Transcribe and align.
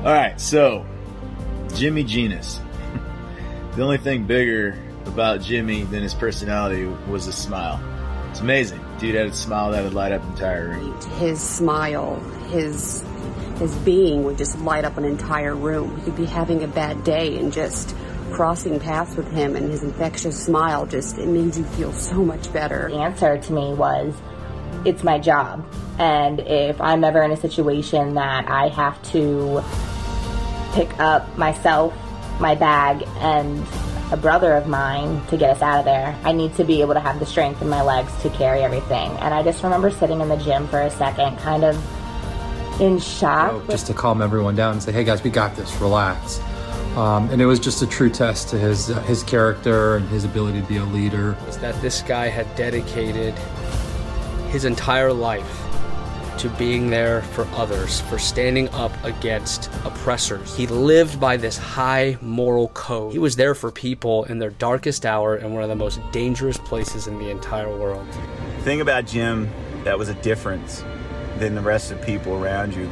All 0.00 0.06
right, 0.06 0.40
so 0.40 0.86
Jimmy 1.74 2.04
Genus. 2.04 2.58
the 3.76 3.82
only 3.82 3.98
thing 3.98 4.24
bigger 4.24 4.78
about 5.04 5.42
Jimmy 5.42 5.82
than 5.82 6.02
his 6.02 6.14
personality 6.14 6.86
was 7.06 7.26
a 7.26 7.32
smile. 7.34 7.78
It's 8.30 8.40
amazing. 8.40 8.80
Dude 8.98 9.14
had 9.14 9.26
a 9.26 9.32
smile 9.34 9.72
that 9.72 9.84
would 9.84 9.92
light 9.92 10.12
up 10.12 10.22
an 10.22 10.30
entire 10.30 10.68
room. 10.70 10.98
His 11.18 11.38
smile, 11.38 12.18
his 12.48 13.04
his 13.58 13.74
being 13.76 14.24
would 14.24 14.38
just 14.38 14.58
light 14.60 14.86
up 14.86 14.96
an 14.96 15.04
entire 15.04 15.54
room. 15.54 15.94
You 15.98 16.04
could 16.04 16.16
be 16.16 16.24
having 16.24 16.64
a 16.64 16.68
bad 16.68 17.04
day 17.04 17.36
and 17.36 17.52
just 17.52 17.94
crossing 18.32 18.80
paths 18.80 19.16
with 19.16 19.30
him 19.30 19.54
and 19.54 19.70
his 19.70 19.82
infectious 19.82 20.42
smile 20.42 20.86
just 20.86 21.18
it 21.18 21.26
made 21.26 21.54
you 21.56 21.64
feel 21.64 21.92
so 21.92 22.24
much 22.24 22.50
better. 22.54 22.88
The 22.88 22.96
answer 22.96 23.36
to 23.36 23.52
me 23.52 23.74
was 23.74 24.14
it's 24.86 25.04
my 25.04 25.18
job. 25.18 25.62
And 25.98 26.40
if 26.40 26.80
I'm 26.80 27.04
ever 27.04 27.22
in 27.22 27.32
a 27.32 27.36
situation 27.36 28.14
that 28.14 28.48
I 28.48 28.68
have 28.68 29.02
to 29.12 29.62
pick 30.72 30.98
up 30.98 31.36
myself, 31.36 31.94
my 32.40 32.54
bag, 32.54 33.06
and 33.18 33.66
a 34.12 34.16
brother 34.16 34.54
of 34.54 34.66
mine 34.66 35.24
to 35.26 35.36
get 35.36 35.50
us 35.50 35.62
out 35.62 35.78
of 35.78 35.84
there, 35.84 36.18
I 36.24 36.32
need 36.32 36.54
to 36.56 36.64
be 36.64 36.80
able 36.80 36.94
to 36.94 37.00
have 37.00 37.20
the 37.20 37.26
strength 37.26 37.62
in 37.62 37.68
my 37.68 37.82
legs 37.82 38.12
to 38.22 38.30
carry 38.30 38.62
everything. 38.62 39.10
And 39.18 39.32
I 39.32 39.42
just 39.42 39.62
remember 39.62 39.90
sitting 39.90 40.20
in 40.20 40.28
the 40.28 40.36
gym 40.36 40.66
for 40.66 40.80
a 40.80 40.90
second, 40.90 41.38
kind 41.38 41.64
of 41.64 42.80
in 42.80 42.98
shock. 42.98 43.66
just 43.68 43.86
to 43.86 43.94
calm 43.94 44.22
everyone 44.22 44.56
down 44.56 44.72
and 44.72 44.82
say, 44.82 44.90
hey 44.90 45.04
guys, 45.04 45.22
we 45.22 45.30
got 45.30 45.54
this, 45.54 45.74
relax. 45.76 46.40
Um, 46.96 47.30
and 47.30 47.40
it 47.40 47.46
was 47.46 47.60
just 47.60 47.82
a 47.82 47.86
true 47.86 48.10
test 48.10 48.48
to 48.48 48.58
his 48.58 48.90
uh, 48.90 49.00
his 49.02 49.22
character 49.22 49.96
and 49.96 50.08
his 50.08 50.24
ability 50.24 50.60
to 50.60 50.66
be 50.66 50.78
a 50.78 50.84
leader. 50.84 51.36
Was 51.46 51.56
that 51.58 51.80
this 51.80 52.02
guy 52.02 52.26
had 52.26 52.52
dedicated 52.56 53.32
his 54.48 54.64
entire 54.64 55.12
life 55.12 55.69
to 56.40 56.48
being 56.50 56.90
there 56.90 57.22
for 57.22 57.46
others, 57.54 58.00
for 58.02 58.18
standing 58.18 58.68
up 58.70 58.92
against 59.04 59.66
oppressors. 59.84 60.56
He 60.56 60.66
lived 60.66 61.20
by 61.20 61.36
this 61.36 61.56
high 61.56 62.18
moral 62.20 62.68
code. 62.68 63.12
He 63.12 63.18
was 63.18 63.36
there 63.36 63.54
for 63.54 63.70
people 63.70 64.24
in 64.24 64.38
their 64.38 64.50
darkest 64.50 65.06
hour 65.06 65.36
in 65.36 65.52
one 65.52 65.62
of 65.62 65.68
the 65.68 65.76
most 65.76 66.00
dangerous 66.12 66.58
places 66.58 67.06
in 67.06 67.18
the 67.18 67.30
entire 67.30 67.68
world. 67.68 68.06
The 68.56 68.62
thing 68.62 68.80
about 68.80 69.06
Jim 69.06 69.50
that 69.84 69.98
was 69.98 70.08
a 70.08 70.14
difference 70.14 70.84
than 71.38 71.54
the 71.54 71.62
rest 71.62 71.90
of 71.90 72.00
the 72.00 72.06
people 72.06 72.34
around 72.34 72.74
you 72.74 72.90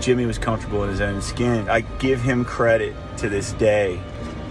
Jimmy 0.00 0.26
was 0.26 0.38
comfortable 0.38 0.84
in 0.84 0.90
his 0.90 1.00
own 1.00 1.20
skin. 1.20 1.68
I 1.68 1.80
give 1.80 2.22
him 2.22 2.44
credit 2.44 2.94
to 3.18 3.28
this 3.28 3.52
day. 3.52 4.00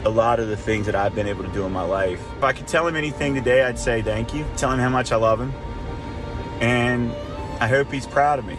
A 0.06 0.10
lot 0.10 0.40
of 0.40 0.48
the 0.48 0.58
things 0.58 0.86
that 0.86 0.96
I've 0.96 1.16
been 1.16 1.28
able 1.28 1.44
to 1.44 1.52
do 1.52 1.66
in 1.66 1.72
my 1.72 1.84
life. 1.84 2.22
If 2.38 2.44
I 2.44 2.54
could 2.54 2.68
tell 2.68 2.88
him 2.88 2.96
anything 2.96 3.34
today, 3.34 3.64
I'd 3.64 3.80
say 3.80 4.02
thank 4.02 4.34
you. 4.34 4.46
Tell 4.56 4.72
him 4.72 4.80
how 4.80 4.90
much 4.90 5.12
I 5.12 5.16
love 5.16 5.40
him. 5.40 5.54
And 6.62 7.12
I 7.60 7.68
hope 7.68 7.92
he's 7.92 8.06
proud 8.06 8.40
of 8.40 8.46
me 8.46 8.58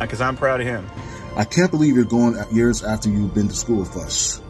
because 0.00 0.20
I'm 0.20 0.36
proud 0.36 0.60
of 0.60 0.66
him. 0.66 0.88
I 1.36 1.44
can't 1.44 1.70
believe 1.70 1.94
you're 1.94 2.04
going 2.04 2.36
years 2.52 2.82
after 2.82 3.08
you've 3.08 3.34
been 3.34 3.48
to 3.48 3.54
school 3.54 3.78
with 3.78 3.96
us. 3.96 4.42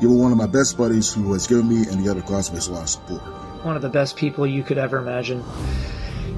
You 0.00 0.10
were 0.10 0.20
one 0.20 0.32
of 0.32 0.38
my 0.38 0.46
best 0.46 0.76
buddies 0.76 1.12
who 1.12 1.32
has 1.32 1.46
given 1.46 1.68
me 1.68 1.88
and 1.88 2.04
the 2.04 2.10
other 2.10 2.20
classmates 2.20 2.66
a 2.66 2.72
lot 2.72 2.82
of 2.82 2.88
support. 2.88 3.22
One 3.64 3.76
of 3.76 3.82
the 3.82 3.88
best 3.88 4.16
people 4.16 4.46
you 4.46 4.62
could 4.62 4.78
ever 4.78 4.98
imagine. 4.98 5.42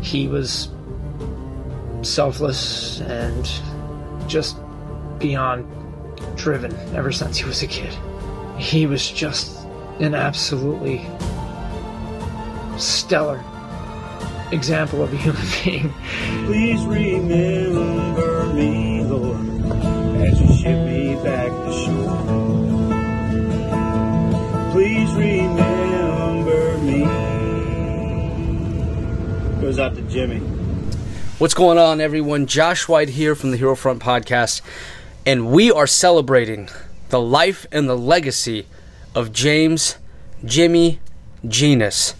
He 0.00 0.28
was 0.28 0.70
selfless 2.02 3.00
and 3.00 3.50
just 4.28 4.56
beyond 5.18 5.66
driven 6.36 6.72
ever 6.94 7.10
since 7.10 7.38
he 7.38 7.44
was 7.44 7.62
a 7.62 7.66
kid. 7.66 7.92
He 8.58 8.86
was 8.86 9.10
just 9.10 9.66
an 9.98 10.14
absolutely 10.14 11.04
stellar 12.76 13.42
example 14.52 15.02
of 15.02 15.12
a 15.12 15.16
human 15.16 15.42
being. 15.64 15.92
Please 16.46 16.84
remember 16.84 18.46
me, 18.54 19.02
Lord, 19.02 19.40
as 20.22 20.40
you 20.40 20.54
ship 20.56 20.86
me 20.86 21.14
back 21.22 21.50
to 21.50 21.72
shore. 21.72 22.18
Please 24.72 25.12
remember 25.14 26.78
me. 26.78 27.04
Goes 29.60 29.78
out 29.78 29.94
to 29.96 30.02
Jimmy. 30.02 30.38
What's 31.38 31.54
going 31.54 31.78
on, 31.78 32.00
everyone? 32.00 32.46
Josh 32.46 32.88
White 32.88 33.10
here 33.10 33.34
from 33.34 33.50
the 33.52 33.56
Hero 33.56 33.76
Front 33.76 34.02
Podcast, 34.02 34.60
and 35.24 35.52
we 35.52 35.70
are 35.70 35.86
celebrating 35.86 36.68
the 37.10 37.20
life 37.20 37.66
and 37.70 37.88
the 37.88 37.96
legacy 37.96 38.66
of 39.14 39.32
James 39.32 39.96
Jimmy 40.44 41.00
Genus, 41.46 42.14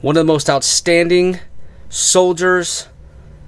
one 0.00 0.16
of 0.16 0.26
the 0.26 0.32
most 0.32 0.48
outstanding 0.50 1.40
soldiers 1.88 2.88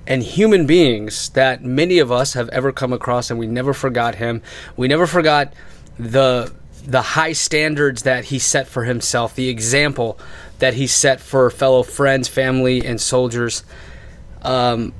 and 0.06 0.22
human 0.22 0.66
beings 0.66 1.30
that 1.30 1.64
many 1.64 1.98
of 1.98 2.12
us 2.12 2.34
have 2.34 2.48
ever 2.50 2.72
come 2.72 2.92
across, 2.92 3.30
and 3.30 3.38
we 3.38 3.46
never 3.46 3.72
forgot 3.72 4.16
him. 4.16 4.42
We 4.76 4.88
never 4.88 5.06
forgot 5.06 5.52
the 5.98 6.52
the 6.86 7.02
high 7.02 7.32
standards 7.32 8.02
that 8.02 8.26
he 8.26 8.38
set 8.38 8.68
for 8.68 8.84
himself, 8.84 9.34
the 9.34 9.48
example 9.48 10.18
that 10.60 10.74
he 10.74 10.86
set 10.86 11.20
for 11.20 11.50
fellow 11.50 11.82
friends, 11.82 12.28
family, 12.28 12.86
and 12.86 13.00
soldiers. 13.00 13.64
Um, 14.42 14.94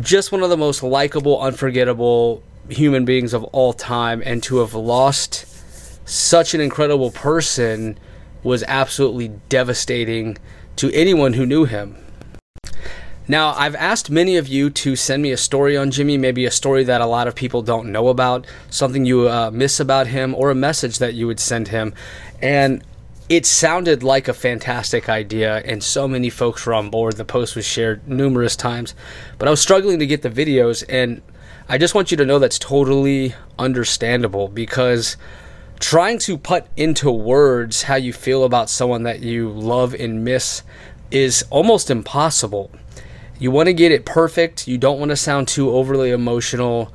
just 0.00 0.32
one 0.32 0.42
of 0.42 0.50
the 0.50 0.56
most 0.56 0.82
likable, 0.82 1.40
unforgettable 1.40 2.42
human 2.68 3.04
beings 3.04 3.32
of 3.32 3.44
all 3.44 3.72
time, 3.72 4.22
and 4.24 4.42
to 4.42 4.58
have 4.58 4.74
lost 4.74 5.46
such 6.04 6.52
an 6.52 6.60
incredible 6.60 7.12
person 7.12 7.96
was 8.42 8.64
absolutely 8.64 9.28
devastating 9.48 10.36
to 10.76 10.92
anyone 10.92 11.34
who 11.34 11.46
knew 11.46 11.64
him. 11.64 12.03
Now, 13.26 13.54
I've 13.54 13.74
asked 13.74 14.10
many 14.10 14.36
of 14.36 14.48
you 14.48 14.68
to 14.68 14.96
send 14.96 15.22
me 15.22 15.32
a 15.32 15.38
story 15.38 15.76
on 15.78 15.90
Jimmy, 15.90 16.18
maybe 16.18 16.44
a 16.44 16.50
story 16.50 16.84
that 16.84 17.00
a 17.00 17.06
lot 17.06 17.26
of 17.26 17.34
people 17.34 17.62
don't 17.62 17.90
know 17.90 18.08
about, 18.08 18.46
something 18.68 19.06
you 19.06 19.28
uh, 19.28 19.50
miss 19.50 19.80
about 19.80 20.08
him, 20.08 20.34
or 20.34 20.50
a 20.50 20.54
message 20.54 20.98
that 20.98 21.14
you 21.14 21.26
would 21.26 21.40
send 21.40 21.68
him. 21.68 21.94
And 22.42 22.84
it 23.30 23.46
sounded 23.46 24.02
like 24.02 24.28
a 24.28 24.34
fantastic 24.34 25.08
idea, 25.08 25.62
and 25.64 25.82
so 25.82 26.06
many 26.06 26.28
folks 26.28 26.66
were 26.66 26.74
on 26.74 26.90
board. 26.90 27.16
The 27.16 27.24
post 27.24 27.56
was 27.56 27.64
shared 27.64 28.06
numerous 28.06 28.56
times, 28.56 28.94
but 29.38 29.48
I 29.48 29.50
was 29.50 29.60
struggling 29.60 29.98
to 30.00 30.06
get 30.06 30.20
the 30.20 30.28
videos, 30.28 30.84
and 30.86 31.22
I 31.66 31.78
just 31.78 31.94
want 31.94 32.10
you 32.10 32.18
to 32.18 32.26
know 32.26 32.38
that's 32.38 32.58
totally 32.58 33.34
understandable 33.58 34.48
because 34.48 35.16
trying 35.80 36.18
to 36.18 36.36
put 36.36 36.66
into 36.76 37.10
words 37.10 37.84
how 37.84 37.94
you 37.94 38.12
feel 38.12 38.44
about 38.44 38.68
someone 38.68 39.04
that 39.04 39.20
you 39.20 39.48
love 39.48 39.94
and 39.94 40.24
miss 40.24 40.62
is 41.10 41.44
almost 41.50 41.90
impossible 41.90 42.70
you 43.38 43.50
want 43.50 43.66
to 43.66 43.74
get 43.74 43.92
it 43.92 44.04
perfect. 44.04 44.68
You 44.68 44.78
don't 44.78 44.98
want 44.98 45.10
to 45.10 45.16
sound 45.16 45.48
too 45.48 45.70
overly 45.70 46.10
emotional. 46.10 46.92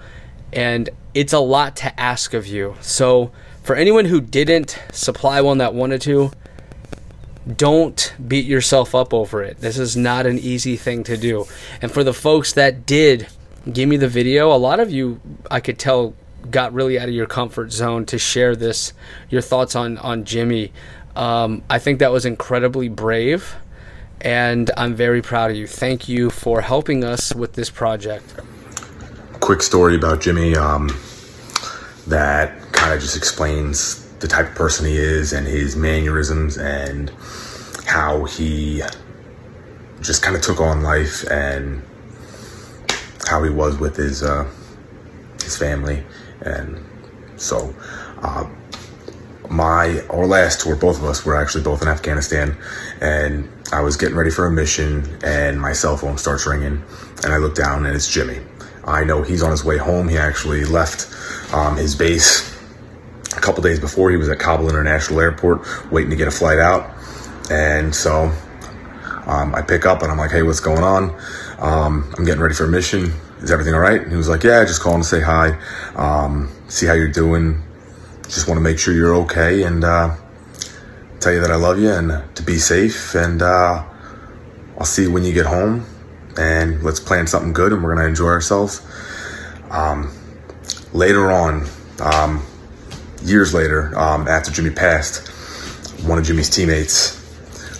And 0.54 0.90
it's 1.14 1.34
a 1.34 1.40
lot 1.40 1.76
to 1.78 2.00
ask 2.00 2.34
of 2.34 2.48
you. 2.48 2.76
So, 2.82 3.32
for 3.64 3.76
anyone 3.76 4.06
who 4.06 4.22
didn't 4.22 4.80
supply 4.92 5.42
one 5.42 5.60
that 5.60 5.74
wanted 5.74 6.02
to, 6.04 6.32
don't 7.56 8.14
beat 8.28 8.46
yourself 8.46 8.96
up 8.96 9.14
over 9.14 9.44
it. 9.44 9.58
This 9.60 9.78
is 9.78 9.96
not 9.96 10.26
an 10.26 10.40
easy 10.40 10.76
thing 10.76 11.04
to 11.04 11.18
do. 11.18 11.46
And 11.82 11.92
for 11.92 12.04
the 12.04 12.14
folks 12.14 12.54
that 12.54 12.86
did 12.86 13.28
give 13.72 13.90
me 13.90 13.98
the 13.98 14.08
video, 14.08 14.52
a 14.52 14.58
lot 14.58 14.80
of 14.80 14.92
you, 14.92 15.20
I 15.52 15.60
could 15.60 15.78
tell, 15.78 16.16
got 16.50 16.74
really 16.74 16.98
out 16.98 17.10
of 17.10 17.14
your 17.14 17.28
comfort 17.28 17.72
zone 17.72 18.06
to 18.08 18.18
share 18.18 18.56
this, 18.56 18.94
your 19.30 19.42
thoughts 19.42 19.76
on, 19.76 19.98
on 20.00 20.24
Jimmy. 20.24 20.72
Um, 21.16 21.64
I 21.70 21.80
think 21.80 22.00
that 22.00 22.12
was 22.12 22.26
incredibly 22.26 22.88
brave 22.88 23.56
and 24.22 24.72
I'm 24.78 24.96
very 24.96 25.22
proud 25.22 25.52
of 25.52 25.58
you. 25.58 25.68
Thank 25.68 26.10
you 26.10 26.30
for 26.30 26.62
helping 26.62 27.04
us 27.04 27.34
with 27.34 27.54
this 27.54 27.70
project. 27.70 28.36
Quick 29.40 29.62
story 29.62 29.96
about 29.96 30.22
Jimmy 30.22 30.56
um, 30.56 30.90
that 32.08 32.72
kind 32.72 32.94
of 32.94 33.00
just 33.00 33.16
explains 33.16 34.06
the 34.20 34.28
type 34.28 34.48
of 34.48 34.56
person 34.56 34.86
he 34.86 34.98
is 34.98 35.34
and 35.34 35.48
his 35.48 35.76
mannerisms 35.76 36.58
and 36.58 37.10
how 37.86 38.26
he 38.26 38.82
just 40.02 40.22
kind 40.22 40.36
of 40.36 40.42
took 40.42 40.60
on 40.60 40.82
life 40.84 41.24
and 41.30 41.82
how 43.28 43.44
he 43.44 43.50
was 43.50 43.78
with 43.78 43.96
his 43.96 44.24
uh, 44.24 44.50
his 45.44 45.58
family 45.58 46.04
and 46.42 46.84
so 47.38 47.74
uh, 48.22 48.48
my 49.50 50.02
our 50.10 50.26
last 50.26 50.62
tour 50.62 50.76
both 50.76 50.98
of 50.98 51.04
us 51.04 51.26
were 51.26 51.36
actually 51.36 51.64
both 51.64 51.82
in 51.82 51.88
Afghanistan 51.88 52.58
and 53.02 53.50
I 53.72 53.82
was 53.82 53.98
getting 53.98 54.16
ready 54.16 54.32
for 54.32 54.48
a 54.48 54.52
mission 54.52 55.20
and 55.24 55.62
my 55.62 55.74
cell 55.74 55.96
phone 55.96 56.18
starts 56.18 56.48
ringing 56.48 56.84
and 57.24 57.34
I 57.34 57.38
look 57.38 57.54
down 57.54 57.86
and 57.86 57.96
it's 57.96 58.12
Jimmy. 58.12 58.40
I 58.84 59.04
know 59.04 59.22
he's 59.22 59.44
on 59.44 59.52
his 59.52 59.64
way 59.64 59.78
home. 59.78 60.08
He 60.08 60.18
actually 60.18 60.66
left 60.66 61.08
um, 61.54 61.78
his 61.78 61.96
base 61.96 62.58
a 63.38 63.40
couple 63.40 63.62
days 63.62 63.80
before. 63.80 64.10
He 64.10 64.18
was 64.18 64.28
at 64.28 64.40
Kabul 64.40 64.70
International 64.70 65.20
Airport 65.22 65.92
waiting 65.92 66.10
to 66.10 66.16
get 66.16 66.28
a 66.28 66.32
flight 66.32 66.58
out. 66.58 66.90
And 67.52 67.94
so 67.94 68.34
um, 69.28 69.54
I 69.54 69.62
pick 69.62 69.86
up 69.86 70.02
and 70.02 70.12
I'm 70.12 70.18
like, 70.18 70.32
hey, 70.32 70.42
what's 70.42 70.60
going 70.60 70.84
on? 70.84 71.16
Um, 71.60 72.12
I'm 72.18 72.26
getting 72.26 72.42
ready 72.42 72.56
for 72.56 72.66
a 72.66 72.70
mission. 72.70 73.14
Is 73.42 73.52
everything 73.52 73.76
all 73.76 73.80
right? 73.80 74.02
And 74.02 74.10
he 74.10 74.18
was 74.18 74.28
like, 74.28 74.44
yeah, 74.44 74.66
just 74.66 74.82
calling 74.82 75.02
to 75.02 75.08
say 75.08 75.22
hi, 75.22 75.60
um, 75.96 76.52
see 76.70 76.88
how 76.88 76.94
you're 76.94 77.08
doing. 77.08 77.62
Just 78.24 78.48
want 78.48 78.58
to 78.58 78.62
make 78.62 78.80
sure 78.80 78.96
you're 78.96 79.16
okay. 79.16 79.64
And, 79.64 79.84
uh, 79.84 80.16
tell 81.20 81.34
you 81.34 81.42
that 81.42 81.52
I 81.52 81.56
love 81.56 81.80
you 81.80 81.92
and 81.92 82.24
to 82.36 82.44
be 82.44 82.58
safe. 82.58 83.16
And 83.16 83.42
uh, 83.42 83.84
I'll 84.78 84.86
see 84.86 85.04
you 85.04 85.12
when 85.12 85.24
you 85.24 85.34
get 85.34 85.46
home. 85.46 85.86
And 86.38 86.84
let's 86.84 87.00
plan 87.00 87.28
something 87.28 87.54
good 87.54 87.74
and 87.74 87.84
we're 87.84 87.94
going 87.96 88.06
to 88.06 88.10
enjoy 88.10 88.28
ourselves. 88.28 88.86
Um, 89.72 90.12
later 90.94 91.32
on, 91.32 91.68
um, 92.02 92.46
years 93.24 93.54
later, 93.54 93.98
um, 93.98 94.28
after 94.28 94.52
Jimmy 94.52 94.70
passed, 94.70 95.28
one 96.06 96.18
of 96.18 96.26
Jimmy's 96.26 96.50
teammates 96.50 97.18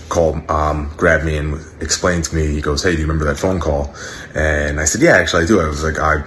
called, 0.08 0.48
um, 0.50 0.92
grabbed 0.96 1.24
me 1.24 1.36
and 1.36 1.54
explained 1.80 2.24
to 2.24 2.36
me. 2.36 2.48
He 2.48 2.60
goes, 2.60 2.82
"Hey, 2.82 2.92
do 2.92 2.98
you 2.98 3.06
remember 3.06 3.24
that 3.24 3.38
phone 3.38 3.60
call?" 3.60 3.94
And 4.34 4.78
I 4.80 4.84
said, 4.84 5.00
"Yeah, 5.00 5.16
actually, 5.16 5.44
I 5.44 5.46
do." 5.46 5.60
I 5.60 5.66
was 5.66 5.82
like, 5.82 5.98
I. 5.98 6.24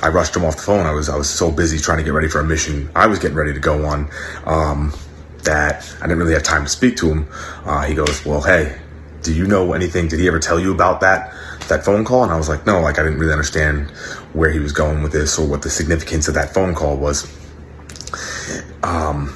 I 0.00 0.10
rushed 0.10 0.36
him 0.36 0.44
off 0.44 0.54
the 0.54 0.62
phone. 0.62 0.86
I 0.86 0.92
was 0.92 1.08
I 1.08 1.16
was 1.16 1.28
so 1.28 1.50
busy 1.50 1.76
trying 1.76 1.98
to 1.98 2.04
get 2.04 2.12
ready 2.12 2.28
for 2.28 2.38
a 2.38 2.44
mission 2.44 2.88
I 2.94 3.08
was 3.08 3.18
getting 3.18 3.36
ready 3.36 3.52
to 3.52 3.58
go 3.58 3.84
on 3.84 4.08
um, 4.46 4.92
that 5.48 5.90
I 6.00 6.02
didn't 6.02 6.18
really 6.18 6.34
have 6.34 6.42
time 6.42 6.64
to 6.64 6.68
speak 6.68 6.96
to 6.98 7.10
him. 7.10 7.26
Uh, 7.64 7.82
he 7.86 7.94
goes, 7.94 8.24
"Well, 8.24 8.42
hey, 8.42 8.78
do 9.22 9.32
you 9.32 9.46
know 9.46 9.72
anything? 9.72 10.06
Did 10.06 10.20
he 10.20 10.28
ever 10.28 10.38
tell 10.38 10.60
you 10.60 10.72
about 10.72 11.00
that 11.00 11.32
that 11.68 11.84
phone 11.84 12.04
call?" 12.04 12.22
And 12.22 12.30
I 12.30 12.36
was 12.36 12.50
like, 12.50 12.66
"No, 12.66 12.80
like 12.80 12.98
I 12.98 13.02
didn't 13.02 13.18
really 13.18 13.32
understand 13.32 13.90
where 14.34 14.50
he 14.50 14.58
was 14.58 14.72
going 14.72 15.02
with 15.02 15.12
this 15.12 15.38
or 15.38 15.46
what 15.48 15.62
the 15.62 15.70
significance 15.70 16.28
of 16.28 16.34
that 16.34 16.52
phone 16.52 16.74
call 16.74 16.96
was." 16.98 17.26
Um, 18.82 19.34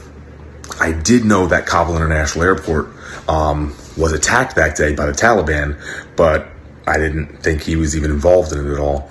I 0.80 0.92
did 0.92 1.24
know 1.24 1.46
that 1.46 1.64
Kabul 1.66 1.96
International 1.96 2.44
Airport 2.44 2.88
um, 3.28 3.74
was 3.96 4.12
attacked 4.12 4.56
that 4.56 4.76
day 4.76 4.94
by 4.94 5.06
the 5.06 5.12
Taliban, 5.12 5.80
but 6.16 6.48
I 6.86 6.98
didn't 6.98 7.42
think 7.42 7.62
he 7.62 7.76
was 7.76 7.96
even 7.96 8.10
involved 8.10 8.52
in 8.52 8.66
it 8.66 8.70
at 8.70 8.78
all. 8.78 9.10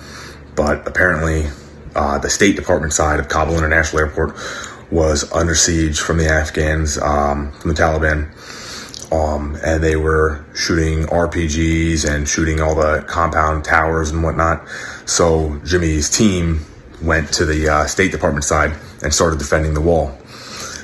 But 0.56 0.88
apparently, 0.88 1.48
uh, 1.96 2.20
the 2.20 2.30
State 2.30 2.56
Department 2.56 2.94
side 2.94 3.20
of 3.20 3.28
Kabul 3.28 3.58
International 3.58 4.02
Airport 4.02 4.36
was 4.92 5.32
under 5.32 5.56
siege 5.56 6.00
from 6.00 6.18
the 6.18 6.28
Afghans, 6.28 6.98
um, 6.98 7.52
from 7.54 7.74
the 7.74 7.82
Taliban. 7.82 8.30
Um, 9.12 9.58
and 9.64 9.84
they 9.84 9.98
were 9.98 10.46
shooting 10.56 11.04
RPGs 11.04 12.10
and 12.10 12.28
shooting 12.28 12.62
all 12.62 12.76
the 12.76 13.04
compound 13.08 13.66
towers 13.66 14.12
and 14.12 14.24
whatnot. 14.24 14.68
So 15.06 15.60
Jimmy's 15.66 16.10
team 16.10 16.66
went 17.02 17.34
to 17.34 17.46
the 17.46 17.68
uh, 17.68 17.88
State 17.88 18.12
Department 18.12 18.46
side 18.46 18.74
and 19.04 19.14
started 19.14 19.40
defending 19.40 19.74
the 19.74 19.82
wall. 19.82 20.18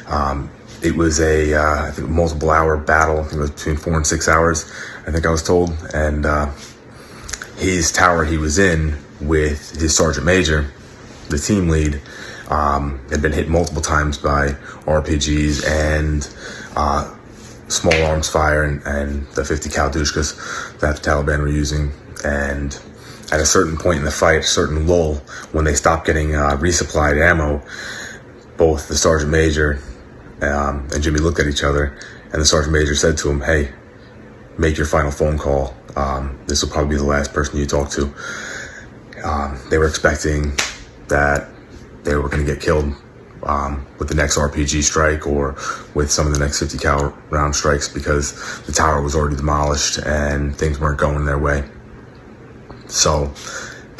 Um, 0.08 0.50
it 0.84 0.96
was 0.96 1.20
a 1.20 1.54
uh, 1.54 2.02
multiple 2.02 2.52
hour 2.52 2.78
battle. 2.78 3.20
I 3.20 3.24
think 3.24 3.36
it 3.36 3.40
was 3.40 3.52
between 3.52 3.78
four 3.78 3.96
and 3.96 4.06
six 4.06 4.28
hours. 4.28 4.72
I 5.06 5.12
think 5.12 5.26
I 5.26 5.32
was 5.32 5.44
told. 5.44 5.72
And 5.94 6.26
uh, 6.26 6.52
his 7.58 7.92
tower 7.92 8.26
he 8.26 8.38
was 8.38 8.60
in 8.60 8.98
with 9.22 9.80
his 9.80 9.96
sergeant 9.96 10.26
major, 10.26 10.72
the 11.30 11.40
team 11.40 11.70
lead, 11.70 12.02
um, 12.50 13.00
had 13.10 13.22
been 13.22 13.32
hit 13.32 13.50
multiple 13.50 13.82
times 13.82 14.18
by 14.18 14.50
RPGs 14.86 15.68
and 15.68 16.30
uh, 16.76 17.14
small 17.68 18.04
arms 18.04 18.30
fire 18.30 18.64
and, 18.64 18.82
and 18.86 19.28
the 19.30 19.44
50 19.44 19.70
cal 19.70 19.90
Dushkas 19.90 20.80
that 20.80 20.98
the 20.98 21.02
Taliban 21.02 21.40
were 21.40 21.50
using. 21.50 21.92
And 22.24 22.80
at 23.32 23.40
a 23.40 23.46
certain 23.46 23.78
point 23.78 24.00
in 24.00 24.06
the 24.06 24.12
fight, 24.12 24.40
a 24.40 24.44
certain 24.44 24.88
lull, 24.88 25.16
when 25.52 25.66
they 25.66 25.74
stopped 25.74 26.08
getting 26.08 26.36
uh, 26.36 26.58
resupplied 26.58 27.22
ammo, 27.22 27.62
both 28.58 28.88
the 28.88 28.96
sergeant 28.96 29.32
major 29.32 29.82
um, 30.42 30.88
and 30.94 31.02
Jimmy 31.02 31.20
looked 31.20 31.40
at 31.40 31.48
each 31.48 31.64
other, 31.64 31.98
and 32.32 32.42
the 32.42 32.46
sergeant 32.46 32.74
major 32.74 32.96
said 32.96 33.18
to 33.20 33.30
him, 33.30 33.42
"Hey, 33.42 33.72
make 34.58 34.78
your 34.78 34.86
final 34.86 35.12
phone 35.12 35.38
call. 35.38 35.76
Um, 35.96 36.38
this 36.48 36.62
will 36.62 36.70
probably 36.70 36.96
be 36.96 36.98
the 36.98 37.08
last 37.08 37.34
person 37.34 37.58
you 37.58 37.66
talk 37.66 37.90
to." 37.92 38.14
Um, 39.24 39.60
they 39.70 39.78
were 39.78 39.88
expecting 39.88 40.54
that 41.08 41.50
they 42.08 42.16
were 42.16 42.30
going 42.30 42.44
to 42.46 42.52
get 42.52 42.62
killed 42.62 42.94
um, 43.44 43.86
with 44.00 44.08
the 44.08 44.16
next 44.16 44.38
RPG 44.38 44.84
strike 44.84 45.28
or 45.28 45.56
with 45.94 46.10
some 46.10 46.26
of 46.26 46.34
the 46.34 46.40
next 46.40 46.60
50 46.60 46.78
cal 46.78 47.18
round 47.30 47.56
strikes 47.56 47.88
because 47.88 48.62
the 48.64 48.72
tower 48.72 49.02
was 49.02 49.16
already 49.16 49.36
demolished 49.36 50.00
and 50.00 50.56
things 50.56 50.80
weren't 50.80 51.00
going 51.00 51.26
their 51.26 51.38
way. 51.38 51.64
So 52.88 53.32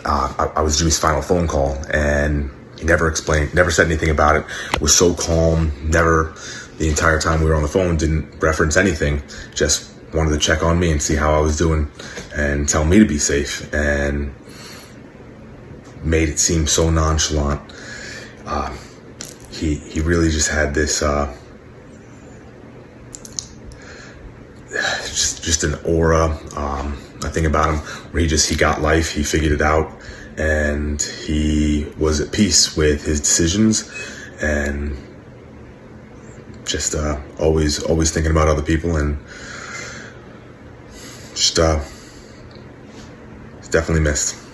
uh, 0.06 0.34
I, 0.40 0.60
I 0.60 0.62
was 0.62 0.78
Jimmy's 0.78 0.98
final 0.98 1.22
phone 1.22 1.48
call, 1.48 1.78
and 1.92 2.50
he 2.80 2.86
never 2.86 3.10
explained, 3.10 3.54
never 3.54 3.70
said 3.70 3.88
anything 3.88 4.10
about 4.10 4.38
it. 4.38 4.82
Was 4.82 4.96
so 4.96 5.14
calm, 5.14 5.72
never 5.84 6.34
the 6.78 6.88
entire 6.88 7.20
time 7.20 7.42
we 7.42 7.48
were 7.48 7.56
on 7.56 7.64
the 7.64 7.68
phone 7.68 7.98
didn't 7.98 8.42
reference 8.42 8.78
anything. 8.78 9.22
Just 9.54 9.92
wanted 10.14 10.32
to 10.32 10.38
check 10.38 10.64
on 10.64 10.80
me 10.80 10.92
and 10.92 11.02
see 11.02 11.16
how 11.16 11.34
I 11.34 11.40
was 11.40 11.58
doing 11.58 11.92
and 12.36 12.70
tell 12.70 12.86
me 12.86 13.00
to 13.00 13.06
be 13.06 13.18
safe 13.18 13.74
and 13.74 14.34
made 16.04 16.30
it 16.30 16.40
seem 16.40 16.68
so 16.68 16.90
nonchalant. 16.90 17.62
Uh, 18.48 18.74
he 19.52 19.76
he 19.76 20.00
really 20.00 20.30
just 20.30 20.50
had 20.50 20.74
this 20.74 21.02
uh, 21.02 21.36
just 24.70 25.44
just 25.44 25.64
an 25.66 25.76
aura. 25.84 26.26
Um, 26.56 26.98
I 27.24 27.30
think 27.30 27.46
about 27.46 27.74
him 27.74 27.80
where 28.12 28.22
he 28.22 28.28
just 28.28 28.50
he 28.50 28.56
got 28.56 28.82
life, 28.82 29.12
he 29.12 29.24
figured 29.24 29.52
it 29.52 29.62
out, 29.62 29.92
and 30.38 31.02
he 31.02 31.88
was 31.98 32.22
at 32.22 32.32
peace 32.32 32.78
with 32.78 33.04
his 33.06 33.20
decisions, 33.20 33.92
and 34.42 34.96
just 36.64 36.96
uh, 36.96 37.20
always 37.40 37.84
always 37.84 38.12
thinking 38.12 38.32
about 38.32 38.48
other 38.48 38.62
people 38.62 38.96
and 38.96 39.18
just 41.32 41.60
uh, 41.60 41.80
definitely 43.72 44.02
missed. 44.02 44.47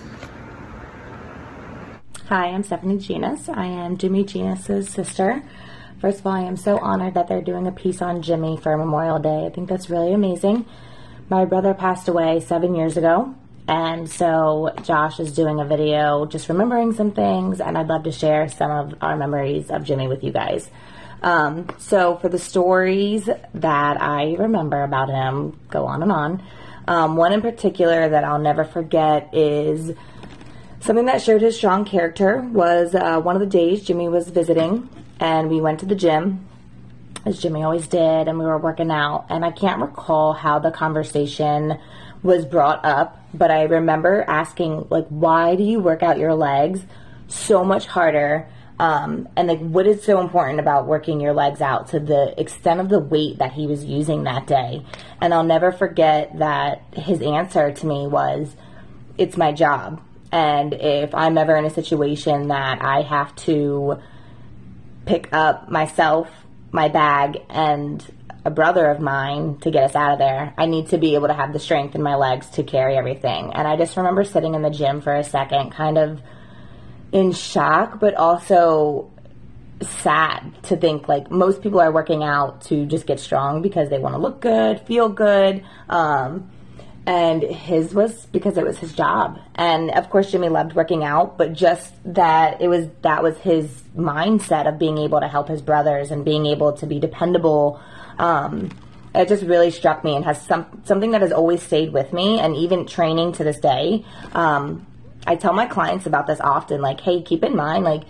Hi, 2.34 2.48
I'm 2.48 2.64
Stephanie 2.64 2.98
Genus. 2.98 3.48
I 3.48 3.68
am 3.68 3.96
Jimmy 4.00 4.24
Genus's 4.24 4.90
sister. 4.90 5.44
First 6.02 6.22
of 6.22 6.26
all, 6.26 6.34
I 6.34 6.42
am 6.42 6.58
so 6.58 6.80
honored 6.80 7.14
that 7.14 7.28
they're 7.28 7.44
doing 7.44 7.68
a 7.68 7.72
piece 7.72 8.02
on 8.02 8.24
Jimmy 8.24 8.58
for 8.58 8.76
Memorial 8.76 9.20
Day. 9.20 9.46
I 9.46 9.52
think 9.52 9.70
that's 9.70 9.88
really 9.88 10.14
amazing. 10.14 10.66
My 11.30 11.46
brother 11.46 11.76
passed 11.76 12.08
away 12.08 12.40
seven 12.40 12.74
years 12.74 12.98
ago, 12.98 13.36
and 13.68 14.10
so 14.10 14.74
Josh 14.82 15.20
is 15.20 15.32
doing 15.32 15.60
a 15.60 15.66
video 15.66 16.26
just 16.26 16.50
remembering 16.50 16.94
some 16.94 17.12
things, 17.12 17.62
and 17.62 17.78
I'd 17.78 17.86
love 17.86 18.02
to 18.06 18.12
share 18.12 18.50
some 18.50 18.72
of 18.72 18.96
our 19.00 19.16
memories 19.16 19.70
of 19.70 19.84
Jimmy 19.84 20.08
with 20.08 20.24
you 20.24 20.32
guys. 20.32 20.72
Um, 21.22 21.68
so, 21.78 22.18
for 22.18 22.30
the 22.30 22.40
stories 22.40 23.30
that 23.54 24.02
I 24.02 24.34
remember 24.40 24.82
about 24.82 25.10
him, 25.10 25.60
go 25.70 25.86
on 25.86 26.02
and 26.02 26.12
on. 26.12 26.44
Um, 26.88 27.16
one 27.16 27.32
in 27.32 27.42
particular 27.42 28.10
that 28.10 28.24
I'll 28.24 28.40
never 28.40 28.64
forget 28.64 29.30
is 29.36 29.92
something 30.84 31.06
that 31.06 31.22
showed 31.22 31.42
his 31.42 31.56
strong 31.56 31.86
character 31.86 32.42
was 32.42 32.94
uh, 32.94 33.20
one 33.22 33.38
of 33.38 33.40
the 33.40 33.48
days 33.48 33.84
Jimmy 33.84 34.10
was 34.10 34.28
visiting, 34.28 34.90
and 35.18 35.50
we 35.50 35.62
went 35.62 35.80
to 35.80 35.86
the 35.86 35.96
gym, 35.96 36.46
as 37.26 37.42
Jimmy 37.42 37.64
always 37.64 37.88
did, 37.88 38.28
and 38.28 38.38
we 38.38 38.44
were 38.44 38.58
working 38.58 38.92
out. 38.92 39.26
And 39.30 39.46
I 39.46 39.52
can't 39.52 39.82
recall 39.82 40.34
how 40.34 40.60
the 40.60 40.72
conversation 40.72 41.80
was 42.22 42.46
brought 42.46 42.84
up, 42.84 43.18
but 43.34 43.50
I 43.50 43.64
remember 43.64 44.26
asking, 44.28 44.88
like, 44.90 45.08
why 45.08 45.56
do 45.56 45.64
you 45.64 45.80
work 45.80 46.04
out 46.04 46.20
your 46.20 46.36
legs 46.36 46.82
so 47.30 47.64
much 47.64 47.86
harder? 47.86 48.50
Um, 48.78 49.30
and 49.38 49.48
like, 49.48 49.60
what 49.60 49.88
is 49.88 50.04
so 50.04 50.20
important 50.20 50.60
about 50.60 50.86
working 50.86 51.22
your 51.22 51.34
legs 51.34 51.62
out 51.62 51.90
to 51.90 52.00
the 52.02 52.38
extent 52.38 52.82
of 52.82 52.90
the 52.90 53.00
weight 53.00 53.38
that 53.38 53.54
he 53.54 53.68
was 53.68 53.86
using 53.86 54.24
that 54.24 54.48
day? 54.48 54.86
And 55.22 55.34
I'll 55.34 55.44
never 55.46 55.72
forget 55.72 56.38
that 56.40 56.84
his 56.94 57.22
answer 57.22 57.72
to 57.72 57.86
me 57.86 58.06
was, 58.08 58.54
"It's 59.18 59.38
my 59.38 59.54
job." 59.54 60.02
And 60.34 60.74
if 60.74 61.14
I'm 61.14 61.38
ever 61.38 61.56
in 61.56 61.64
a 61.64 61.70
situation 61.70 62.48
that 62.48 62.82
I 62.82 63.04
have 63.04 63.36
to 63.46 64.00
pick 65.06 65.30
up 65.32 65.70
myself, 65.70 66.28
my 66.72 66.88
bag, 66.88 67.38
and 67.52 68.04
a 68.44 68.50
brother 68.50 68.88
of 68.88 69.00
mine 69.00 69.60
to 69.60 69.70
get 69.70 69.84
us 69.84 69.96
out 69.96 70.14
of 70.14 70.18
there, 70.18 70.56
I 70.58 70.66
need 70.66 70.90
to 70.90 70.98
be 70.98 71.14
able 71.14 71.28
to 71.28 71.36
have 71.36 71.54
the 71.54 71.60
strength 71.60 71.94
in 71.94 72.02
my 72.02 72.16
legs 72.16 72.50
to 72.52 72.64
carry 72.64 72.98
everything. 72.98 73.54
And 73.54 73.68
I 73.68 73.78
just 73.78 73.96
remember 73.96 74.24
sitting 74.24 74.56
in 74.56 74.64
the 74.64 74.72
gym 74.72 75.02
for 75.02 75.14
a 75.14 75.24
second, 75.24 75.70
kind 75.70 76.00
of 76.00 76.20
in 77.12 77.32
shock, 77.32 78.00
but 78.00 78.16
also 78.16 79.12
sad 79.82 80.52
to 80.64 80.76
think 80.76 81.08
like 81.08 81.30
most 81.30 81.62
people 81.62 81.80
are 81.80 81.92
working 81.92 82.24
out 82.24 82.62
to 82.62 82.88
just 82.88 83.06
get 83.06 83.20
strong 83.20 83.62
because 83.62 83.92
they 83.92 84.00
want 84.00 84.16
to 84.16 84.20
look 84.20 84.42
good, 84.42 84.82
feel 84.82 85.10
good. 85.10 85.64
Um, 85.90 86.50
and 87.06 87.44
his 87.44 87.94
was 87.94 88.26
because 88.28 88.58
it 88.58 88.66
was 88.66 88.78
his 88.78 88.94
job. 88.94 89.40
And 89.56 89.92
of 89.92 90.10
course, 90.10 90.32
Jimmy 90.32 90.50
loved 90.50 90.74
working 90.74 91.04
out, 91.04 91.38
but 91.38 91.54
just 91.54 91.94
that 92.14 92.62
it 92.62 92.68
was 92.68 92.88
that 93.02 93.22
was 93.22 93.38
his 93.40 93.84
mindset 93.96 94.68
of 94.68 94.80
being 94.80 94.98
able 94.98 95.20
to 95.20 95.28
help 95.28 95.50
his 95.50 95.62
brothers 95.62 96.12
and 96.12 96.24
being 96.24 96.46
able 96.46 96.74
to 96.74 96.86
be 96.86 97.00
dependable. 97.00 97.82
Um, 98.18 98.70
it 99.14 99.28
just 99.28 99.44
really 99.44 99.70
struck 99.70 100.04
me 100.04 100.16
and 100.16 100.24
has 100.24 100.42
some 100.42 100.82
something 100.86 101.12
that 101.12 101.22
has 101.22 101.32
always 101.32 101.62
stayed 101.62 101.92
with 101.92 102.14
me, 102.14 102.40
and 102.40 102.56
even 102.56 102.86
training 102.86 103.34
to 103.34 103.44
this 103.44 103.60
day. 103.60 104.06
Um, 104.34 104.88
I 105.28 105.36
tell 105.36 105.54
my 105.54 105.66
clients 105.66 106.06
about 106.06 106.28
this 106.28 106.40
often, 106.42 106.82
like, 106.82 107.00
hey, 107.00 107.22
keep 107.22 107.44
in 107.44 107.56
mind, 107.56 107.86
like, 107.86 108.04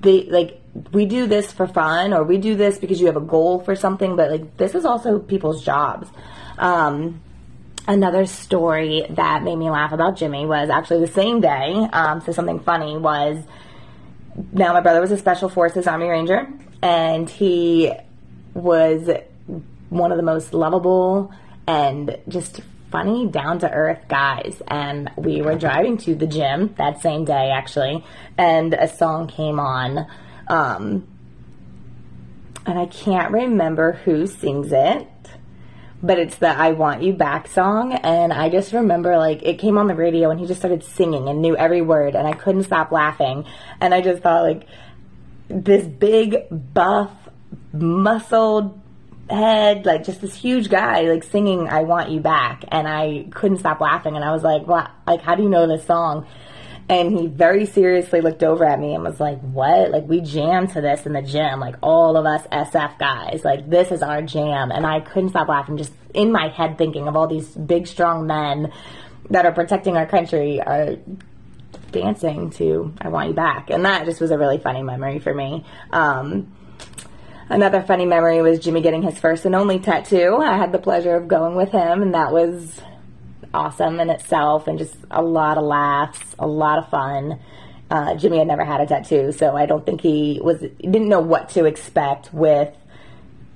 they 0.00 0.24
like 0.24 0.60
we 0.92 1.06
do 1.06 1.26
this 1.26 1.52
for 1.52 1.66
fun 1.66 2.12
or 2.12 2.24
we 2.24 2.38
do 2.38 2.56
this 2.56 2.78
because 2.78 3.00
you 3.00 3.06
have 3.06 3.16
a 3.16 3.20
goal 3.20 3.60
for 3.60 3.76
something, 3.76 4.16
but 4.16 4.30
like 4.30 4.56
this 4.56 4.74
is 4.74 4.84
also 4.84 5.20
people's 5.20 5.64
jobs. 5.64 6.08
Um, 6.58 7.20
another 7.86 8.26
story 8.26 9.04
that 9.10 9.42
made 9.42 9.56
me 9.56 9.70
laugh 9.70 9.92
about 9.92 10.16
Jimmy 10.16 10.46
was 10.46 10.70
actually 10.70 11.00
the 11.00 11.12
same 11.12 11.40
day. 11.40 11.88
Um, 11.92 12.20
so 12.20 12.32
something 12.32 12.60
funny 12.60 12.96
was 12.96 13.42
now 14.52 14.72
my 14.72 14.80
brother 14.80 15.00
was 15.00 15.10
a 15.10 15.18
special 15.18 15.48
forces 15.48 15.86
army 15.86 16.08
ranger 16.08 16.48
and 16.80 17.28
he 17.28 17.92
was 18.54 19.10
one 19.90 20.10
of 20.10 20.16
the 20.16 20.22
most 20.22 20.54
lovable 20.54 21.32
and 21.66 22.16
just 22.28 22.60
funny 22.90 23.26
down 23.26 23.58
to 23.58 23.70
earth 23.70 24.06
guys 24.08 24.62
and 24.68 25.10
we 25.16 25.42
were 25.42 25.54
driving 25.54 25.96
to 25.96 26.14
the 26.14 26.26
gym 26.26 26.74
that 26.78 27.00
same 27.00 27.24
day 27.24 27.50
actually 27.50 28.04
and 28.38 28.74
a 28.74 28.88
song 28.88 29.26
came 29.26 29.60
on 29.60 30.06
um, 30.48 31.06
and 32.66 32.78
I 32.78 32.86
can't 32.86 33.32
remember 33.32 33.92
who 34.04 34.26
sings 34.26 34.72
it, 34.72 35.08
but 36.02 36.18
it's 36.18 36.36
the 36.36 36.48
I 36.48 36.72
Want 36.72 37.02
You 37.02 37.12
Back 37.12 37.46
song. 37.46 37.92
And 37.92 38.32
I 38.32 38.48
just 38.48 38.72
remember 38.72 39.16
like 39.18 39.42
it 39.42 39.58
came 39.58 39.78
on 39.78 39.86
the 39.86 39.94
radio 39.94 40.30
and 40.30 40.40
he 40.40 40.46
just 40.46 40.60
started 40.60 40.82
singing 40.82 41.28
and 41.28 41.40
knew 41.40 41.56
every 41.56 41.80
word, 41.80 42.14
and 42.14 42.26
I 42.26 42.32
couldn't 42.32 42.64
stop 42.64 42.90
laughing. 42.90 43.44
And 43.80 43.94
I 43.94 44.00
just 44.00 44.22
thought, 44.22 44.42
like, 44.42 44.66
this 45.48 45.86
big, 45.86 46.36
buff, 46.50 47.10
muscled 47.72 48.78
head, 49.30 49.86
like 49.86 50.04
just 50.04 50.20
this 50.20 50.34
huge 50.34 50.68
guy, 50.68 51.02
like 51.02 51.22
singing 51.22 51.68
"I 51.68 51.82
Want 51.82 52.10
You 52.10 52.20
Back," 52.20 52.64
and 52.68 52.86
I 52.88 53.26
couldn't 53.30 53.58
stop 53.58 53.80
laughing. 53.80 54.16
And 54.16 54.24
I 54.24 54.32
was 54.32 54.42
like, 54.42 54.66
"What? 54.66 54.90
Like, 55.06 55.22
how 55.22 55.34
do 55.34 55.42
you 55.42 55.48
know 55.48 55.66
this 55.66 55.86
song?" 55.86 56.26
And 56.88 57.16
he 57.16 57.26
very 57.26 57.64
seriously 57.64 58.20
looked 58.20 58.42
over 58.42 58.64
at 58.64 58.78
me 58.78 58.94
and 58.94 59.02
was 59.02 59.20
like, 59.20 59.40
What? 59.40 59.90
Like, 59.90 60.06
we 60.06 60.20
jam 60.20 60.66
to 60.68 60.80
this 60.80 61.06
in 61.06 61.12
the 61.12 61.22
gym. 61.22 61.60
Like, 61.60 61.76
all 61.82 62.16
of 62.16 62.26
us 62.26 62.46
SF 62.48 62.98
guys. 62.98 63.42
Like, 63.44 63.68
this 63.68 63.90
is 63.90 64.02
our 64.02 64.22
jam. 64.22 64.70
And 64.70 64.86
I 64.86 65.00
couldn't 65.00 65.30
stop 65.30 65.48
laughing, 65.48 65.76
just 65.76 65.92
in 66.12 66.32
my 66.32 66.48
head 66.48 66.78
thinking 66.78 67.08
of 67.08 67.16
all 67.16 67.26
these 67.26 67.48
big, 67.48 67.86
strong 67.86 68.26
men 68.26 68.72
that 69.30 69.46
are 69.46 69.52
protecting 69.52 69.96
our 69.96 70.06
country 70.06 70.60
are 70.60 70.96
dancing 71.90 72.50
to 72.50 72.92
I 73.00 73.08
Want 73.08 73.28
You 73.28 73.34
Back. 73.34 73.70
And 73.70 73.84
that 73.84 74.04
just 74.04 74.20
was 74.20 74.30
a 74.30 74.38
really 74.38 74.58
funny 74.58 74.82
memory 74.82 75.18
for 75.18 75.32
me. 75.32 75.64
Um, 75.90 76.52
another 77.48 77.82
funny 77.82 78.06
memory 78.06 78.42
was 78.42 78.58
Jimmy 78.58 78.80
getting 78.80 79.02
his 79.02 79.18
first 79.18 79.44
and 79.44 79.54
only 79.54 79.78
tattoo. 79.78 80.36
I 80.36 80.56
had 80.56 80.72
the 80.72 80.78
pleasure 80.78 81.14
of 81.14 81.28
going 81.28 81.54
with 81.54 81.70
him, 81.70 82.02
and 82.02 82.14
that 82.14 82.32
was 82.32 82.80
awesome 83.54 84.00
in 84.00 84.10
itself 84.10 84.66
and 84.66 84.78
just 84.78 84.94
a 85.10 85.22
lot 85.22 85.58
of 85.58 85.64
laughs, 85.64 86.34
a 86.38 86.46
lot 86.46 86.78
of 86.78 86.88
fun. 86.88 87.40
Uh, 87.90 88.14
Jimmy 88.14 88.38
had 88.38 88.46
never 88.46 88.64
had 88.64 88.80
a 88.80 88.86
tattoo, 88.86 89.32
so 89.32 89.54
I 89.56 89.66
don't 89.66 89.84
think 89.84 90.00
he 90.00 90.40
was 90.42 90.60
didn't 90.60 91.08
know 91.08 91.20
what 91.20 91.50
to 91.50 91.66
expect 91.66 92.32
with 92.32 92.74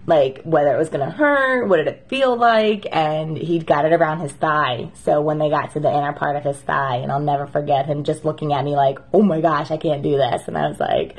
like 0.07 0.43
whether 0.45 0.73
it 0.75 0.79
was 0.79 0.89
gonna 0.89 1.11
hurt, 1.11 1.69
what 1.69 1.79
did 1.79 1.89
it 1.89 2.07
feel 2.09 2.37
like, 2.37 2.87
and 2.93 3.37
he 3.37 3.59
got 3.59 3.85
it 3.85 3.93
around 3.93 4.21
his 4.21 4.33
thigh. 4.33 4.91
So 4.95 5.21
when 5.21 5.39
they 5.39 5.51
got 5.51 5.73
to 5.73 5.81
the 5.81 5.91
inner 5.91 6.13
part 6.13 6.37
of 6.37 6.45
his 6.45 6.59
thigh, 6.59 6.97
and 6.97 7.11
I'll 7.11 7.21
never 7.21 7.47
forget 7.47 7.87
him 7.87 8.05
just 8.05 8.25
looking 8.25 8.53
at 8.53 8.65
me 8.65 8.77
like, 8.77 8.99
"Oh 9.13 9.23
my 9.23 9.41
gosh, 9.41 9.71
I 9.71 9.77
can't 9.79 10.03
do 10.03 10.17
this," 10.17 10.47
and 10.47 10.57
I 10.57 10.69
was 10.69 10.79
like, 10.79 11.17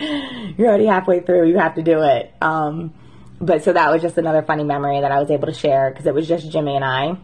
"You're 0.58 0.70
already 0.70 0.86
halfway 0.86 1.20
through, 1.20 1.50
you 1.50 1.58
have 1.58 1.76
to 1.76 1.82
do 1.82 2.02
it." 2.02 2.32
Um, 2.42 2.94
but 3.40 3.64
so 3.64 3.74
that 3.74 3.92
was 3.92 4.02
just 4.02 4.18
another 4.18 4.42
funny 4.42 4.64
memory 4.64 5.02
that 5.02 5.12
I 5.12 5.20
was 5.20 5.30
able 5.30 5.48
to 5.48 5.54
share 5.54 5.90
because 5.92 6.06
it 6.08 6.14
was 6.14 6.28
just 6.28 6.50
Jimmy 6.50 6.76
and 6.76 6.86
I. 6.86 7.18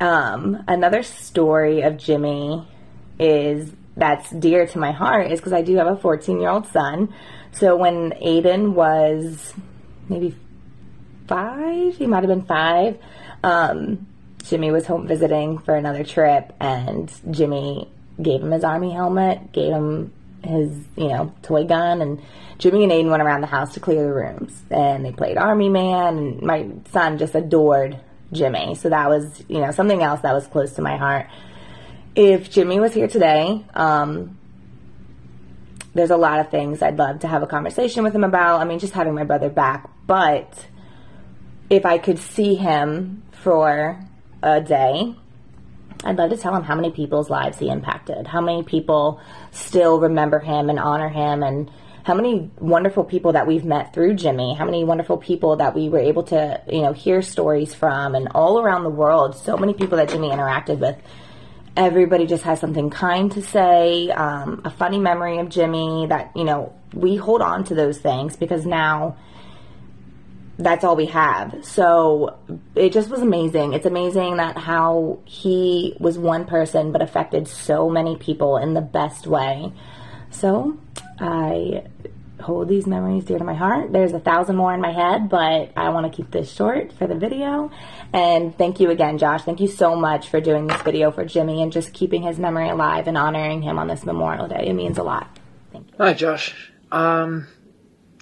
Um, 0.00 0.64
another 0.66 1.02
story 1.02 1.82
of 1.82 1.96
Jimmy 1.96 2.66
is 3.18 3.70
that's 3.96 4.28
dear 4.30 4.66
to 4.66 4.78
my 4.78 4.90
heart 4.90 5.30
is 5.30 5.38
because 5.38 5.52
I 5.52 5.62
do 5.62 5.76
have 5.76 5.86
a 5.86 5.96
14 5.96 6.40
year 6.40 6.50
old 6.50 6.66
son. 6.66 7.14
So 7.52 7.76
when 7.76 8.10
Aiden 8.12 8.72
was 8.72 9.54
maybe 10.08 10.34
five, 11.28 11.96
he 11.96 12.06
might 12.06 12.24
have 12.24 12.28
been 12.28 12.44
five, 12.44 12.98
um, 13.42 14.06
Jimmy 14.42 14.70
was 14.70 14.86
home 14.86 15.06
visiting 15.06 15.58
for 15.58 15.74
another 15.74 16.04
trip, 16.04 16.52
and 16.60 17.10
Jimmy 17.30 17.88
gave 18.20 18.42
him 18.42 18.50
his 18.50 18.64
army 18.64 18.92
helmet, 18.92 19.52
gave 19.52 19.72
him 19.72 20.12
his, 20.42 20.70
you 20.96 21.08
know, 21.08 21.32
toy 21.42 21.64
gun, 21.64 22.02
and 22.02 22.20
Jimmy 22.58 22.82
and 22.82 22.92
Aiden 22.92 23.10
went 23.10 23.22
around 23.22 23.40
the 23.40 23.46
house 23.46 23.72
to 23.74 23.80
clear 23.80 24.02
the 24.02 24.12
rooms, 24.12 24.62
and 24.70 25.04
they 25.04 25.12
played 25.12 25.38
Army 25.38 25.70
Man, 25.70 26.18
and 26.18 26.42
my 26.42 26.68
son 26.92 27.16
just 27.16 27.34
adored 27.34 27.98
Jimmy. 28.34 28.74
So 28.74 28.90
that 28.90 29.08
was, 29.08 29.42
you 29.48 29.60
know, 29.60 29.70
something 29.70 30.02
else 30.02 30.20
that 30.20 30.34
was 30.34 30.46
close 30.46 30.72
to 30.74 30.82
my 30.82 30.96
heart. 30.96 31.28
If 32.14 32.50
Jimmy 32.50 32.80
was 32.80 32.92
here 32.94 33.08
today, 33.08 33.64
um, 33.74 34.38
there's 35.94 36.10
a 36.10 36.16
lot 36.16 36.40
of 36.40 36.50
things 36.50 36.82
I'd 36.82 36.98
love 36.98 37.20
to 37.20 37.28
have 37.28 37.42
a 37.42 37.46
conversation 37.46 38.02
with 38.02 38.14
him 38.14 38.24
about. 38.24 38.60
I 38.60 38.64
mean, 38.64 38.78
just 38.78 38.92
having 38.92 39.14
my 39.14 39.24
brother 39.24 39.48
back. 39.48 39.90
But 40.06 40.66
if 41.70 41.86
I 41.86 41.98
could 41.98 42.18
see 42.18 42.54
him 42.54 43.22
for 43.32 43.98
a 44.42 44.60
day, 44.60 45.14
I'd 46.04 46.16
love 46.16 46.30
to 46.30 46.36
tell 46.36 46.54
him 46.54 46.62
how 46.62 46.74
many 46.74 46.90
people's 46.90 47.30
lives 47.30 47.58
he 47.58 47.68
impacted, 47.70 48.26
how 48.26 48.40
many 48.40 48.62
people 48.62 49.20
still 49.52 50.00
remember 50.00 50.38
him 50.38 50.68
and 50.68 50.78
honor 50.78 51.08
him, 51.08 51.42
and 51.42 51.70
how 52.04 52.12
many 52.12 52.50
wonderful 52.58 53.02
people 53.02 53.32
that 53.32 53.46
we've 53.46 53.64
met 53.64 53.94
through 53.94 54.14
Jimmy, 54.14 54.54
how 54.54 54.66
many 54.66 54.84
wonderful 54.84 55.16
people 55.16 55.56
that 55.56 55.74
we 55.74 55.88
were 55.88 55.98
able 55.98 56.22
to, 56.24 56.60
you 56.70 56.82
know, 56.82 56.92
hear 56.92 57.22
stories 57.22 57.74
from, 57.74 58.14
and 58.14 58.28
all 58.34 58.60
around 58.60 58.84
the 58.84 58.90
world, 58.90 59.34
so 59.34 59.56
many 59.56 59.72
people 59.72 59.96
that 59.96 60.10
Jimmy 60.10 60.28
interacted 60.28 60.78
with. 60.78 60.96
Everybody 61.76 62.26
just 62.26 62.44
has 62.44 62.60
something 62.60 62.90
kind 62.90 63.32
to 63.32 63.42
say, 63.42 64.10
um, 64.10 64.60
a 64.66 64.70
funny 64.70 64.98
memory 64.98 65.38
of 65.38 65.48
Jimmy 65.48 66.06
that, 66.08 66.30
you 66.36 66.44
know, 66.44 66.74
we 66.92 67.16
hold 67.16 67.40
on 67.40 67.64
to 67.64 67.74
those 67.74 67.98
things 67.98 68.36
because 68.36 68.66
now 68.66 69.16
that's 70.58 70.84
all 70.84 70.96
we 70.96 71.06
have. 71.06 71.64
So 71.64 72.38
it 72.74 72.92
just 72.92 73.08
was 73.08 73.22
amazing. 73.22 73.72
It's 73.72 73.86
amazing 73.86 74.36
that 74.36 74.58
how 74.58 75.20
he 75.24 75.96
was 75.98 76.18
one 76.18 76.44
person 76.44 76.92
but 76.92 77.00
affected 77.00 77.48
so 77.48 77.88
many 77.88 78.16
people 78.16 78.58
in 78.58 78.74
the 78.74 78.82
best 78.82 79.26
way. 79.26 79.72
So 80.30 80.78
I 81.18 81.84
hold 82.40 82.68
these 82.68 82.86
memories 82.86 83.24
dear 83.24 83.38
to 83.38 83.44
my 83.44 83.54
heart. 83.54 83.92
There's 83.92 84.12
a 84.12 84.20
thousand 84.20 84.56
more 84.56 84.74
in 84.74 84.80
my 84.80 84.92
head, 84.92 85.28
but 85.28 85.72
I 85.76 85.88
want 85.90 86.10
to 86.10 86.14
keep 86.14 86.30
this 86.30 86.52
short 86.52 86.92
for 86.92 87.06
the 87.06 87.14
video. 87.14 87.70
And 88.12 88.56
thank 88.56 88.80
you 88.80 88.90
again, 88.90 89.18
Josh. 89.18 89.42
Thank 89.42 89.60
you 89.60 89.68
so 89.68 89.96
much 89.96 90.28
for 90.28 90.40
doing 90.40 90.66
this 90.66 90.80
video 90.82 91.10
for 91.10 91.24
Jimmy 91.24 91.62
and 91.62 91.72
just 91.72 91.92
keeping 91.92 92.22
his 92.22 92.38
memory 92.38 92.68
alive 92.68 93.06
and 93.08 93.16
honoring 93.16 93.62
him 93.62 93.78
on 93.78 93.88
this 93.88 94.04
Memorial 94.04 94.48
Day. 94.48 94.66
It 94.66 94.74
means 94.74 94.98
a 94.98 95.02
lot. 95.02 95.38
Thank 95.72 95.88
you. 95.88 95.94
Hi, 95.98 96.14
Josh. 96.14 96.54
Um, 96.92 97.46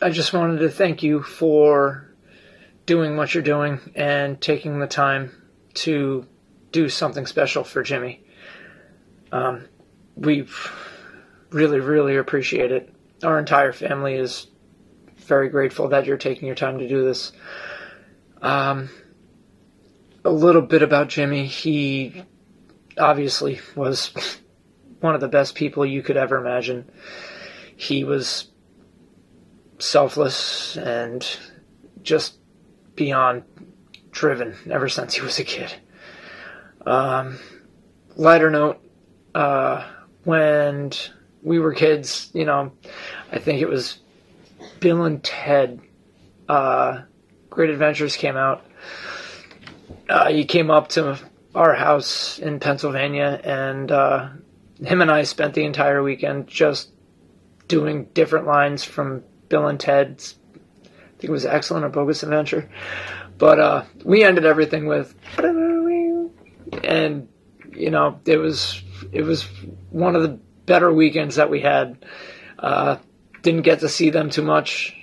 I 0.00 0.10
just 0.10 0.32
wanted 0.32 0.58
to 0.60 0.70
thank 0.70 1.02
you 1.02 1.22
for 1.22 2.08
doing 2.86 3.16
what 3.16 3.34
you're 3.34 3.42
doing 3.42 3.80
and 3.94 4.40
taking 4.40 4.78
the 4.78 4.86
time 4.86 5.30
to 5.74 6.26
do 6.70 6.88
something 6.88 7.26
special 7.26 7.64
for 7.64 7.82
Jimmy. 7.82 8.24
Um, 9.30 9.68
we 10.16 10.48
really, 11.50 11.80
really 11.80 12.16
appreciate 12.16 12.72
it. 12.72 12.91
Our 13.22 13.38
entire 13.38 13.72
family 13.72 14.14
is 14.14 14.48
very 15.16 15.48
grateful 15.48 15.88
that 15.88 16.06
you're 16.06 16.16
taking 16.16 16.46
your 16.46 16.56
time 16.56 16.78
to 16.78 16.88
do 16.88 17.04
this. 17.04 17.32
Um, 18.40 18.90
a 20.24 20.30
little 20.30 20.62
bit 20.62 20.82
about 20.82 21.08
Jimmy. 21.08 21.46
He 21.46 22.24
obviously 22.98 23.60
was 23.76 24.12
one 25.00 25.14
of 25.14 25.20
the 25.20 25.28
best 25.28 25.54
people 25.54 25.86
you 25.86 26.02
could 26.02 26.16
ever 26.16 26.36
imagine. 26.36 26.90
He 27.76 28.04
was 28.04 28.50
selfless 29.78 30.76
and 30.76 31.26
just 32.02 32.38
beyond 32.94 33.42
driven 34.10 34.54
ever 34.70 34.88
since 34.88 35.14
he 35.14 35.22
was 35.22 35.38
a 35.38 35.44
kid. 35.44 35.72
Um, 36.86 37.38
lighter 38.16 38.50
note, 38.50 38.80
uh, 39.34 39.88
when 40.24 40.92
we 41.42 41.58
were 41.58 41.74
kids, 41.74 42.30
you 42.32 42.44
know, 42.44 42.72
I 43.30 43.38
think 43.38 43.60
it 43.60 43.68
was 43.68 43.98
Bill 44.80 45.04
and 45.04 45.22
Ted, 45.22 45.80
uh, 46.48 47.02
Great 47.50 47.70
Adventures 47.70 48.16
came 48.16 48.36
out. 48.36 48.64
Uh, 50.08 50.30
he 50.30 50.44
came 50.44 50.70
up 50.70 50.88
to 50.90 51.18
our 51.54 51.74
house 51.74 52.38
in 52.38 52.60
Pennsylvania, 52.60 53.40
and 53.42 53.90
uh, 53.90 54.28
him 54.84 55.02
and 55.02 55.10
I 55.10 55.22
spent 55.24 55.54
the 55.54 55.64
entire 55.64 56.02
weekend 56.02 56.48
just 56.48 56.90
doing 57.68 58.04
different 58.14 58.46
lines 58.46 58.84
from 58.84 59.22
Bill 59.48 59.66
and 59.66 59.78
Ted's. 59.78 60.36
I 60.84 60.88
think 61.18 61.24
it 61.24 61.30
was 61.30 61.46
Excellent 61.46 61.84
or 61.84 61.88
Bogus 61.88 62.22
Adventure, 62.22 62.68
but 63.38 63.60
uh, 63.60 63.84
we 64.04 64.24
ended 64.24 64.44
everything 64.44 64.86
with, 64.86 65.14
and 66.84 67.28
you 67.72 67.90
know, 67.90 68.20
it 68.24 68.38
was 68.38 68.82
it 69.12 69.22
was 69.22 69.42
one 69.90 70.16
of 70.16 70.22
the 70.22 70.38
better 70.66 70.92
weekends 70.92 71.36
that 71.36 71.50
we 71.50 71.60
had. 71.60 72.04
Uh, 72.58 72.96
didn't 73.42 73.62
get 73.62 73.80
to 73.80 73.88
see 73.88 74.10
them 74.10 74.30
too 74.30 74.42
much 74.42 74.96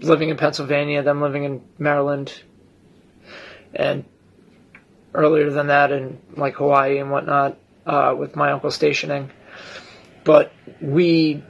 living 0.00 0.28
in 0.28 0.36
Pennsylvania, 0.36 1.02
them 1.02 1.20
living 1.20 1.44
in 1.44 1.62
Maryland, 1.78 2.32
and 3.74 4.04
earlier 5.14 5.50
than 5.50 5.68
that 5.68 5.92
in 5.92 6.20
like 6.36 6.54
Hawaii 6.54 6.98
and 6.98 7.10
whatnot 7.10 7.58
uh, 7.86 8.14
with 8.16 8.36
my 8.36 8.52
uncle 8.52 8.70
stationing. 8.70 9.30
But 10.24 10.52
we 10.80 11.42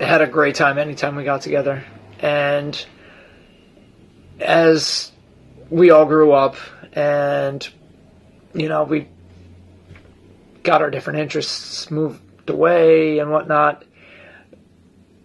had 0.00 0.20
a 0.20 0.26
great 0.26 0.54
time 0.54 0.78
anytime 0.78 1.16
we 1.16 1.24
got 1.24 1.42
together. 1.42 1.84
And 2.18 2.84
as 4.40 5.12
we 5.70 5.90
all 5.90 6.06
grew 6.06 6.32
up 6.32 6.56
and, 6.92 7.66
you 8.54 8.68
know, 8.68 8.84
we 8.84 9.08
got 10.62 10.82
our 10.82 10.90
different 10.90 11.20
interests 11.20 11.90
moved 11.90 12.48
away 12.48 13.18
and 13.18 13.30
whatnot, 13.30 13.84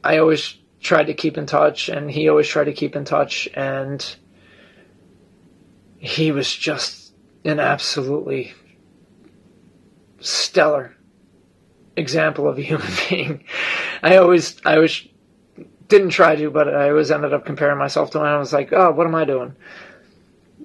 I 0.03 0.17
always 0.17 0.58
tried 0.79 1.08
to 1.08 1.13
keep 1.13 1.38
in 1.38 1.46
touch, 1.46 1.89
and 1.89 2.10
he 2.10 2.29
always 2.29 2.48
tried 2.48 2.65
to 2.65 2.74
keep 2.74 2.96
in 2.96 3.06
touch, 3.06 3.48
and 3.53 4.15
he 5.98 6.32
was 6.32 6.53
just 6.53 7.13
an 7.44 7.60
absolutely 7.60 8.53
stellar 10.20 10.96
example 11.96 12.48
of 12.48 12.58
a 12.58 12.62
human 12.62 12.88
being. 13.10 13.44
I 14.03 14.17
always, 14.17 14.58
I 14.65 14.75
always 14.75 15.08
didn't 15.88 16.10
try 16.10 16.36
to, 16.36 16.50
but 16.50 16.74
I 16.74 16.89
always 16.89 17.12
ended 17.12 17.34
up 17.34 17.46
comparing 17.46 17.77
myself 17.77 18.12
to 18.12 18.20
him. 18.20 18.25
I 18.25 18.38
was 18.38 18.53
like, 18.53 18.72
oh, 18.74 18.91
what 18.91 19.08
am 19.08 19.15
I 19.15 19.25
doing? 19.25 19.56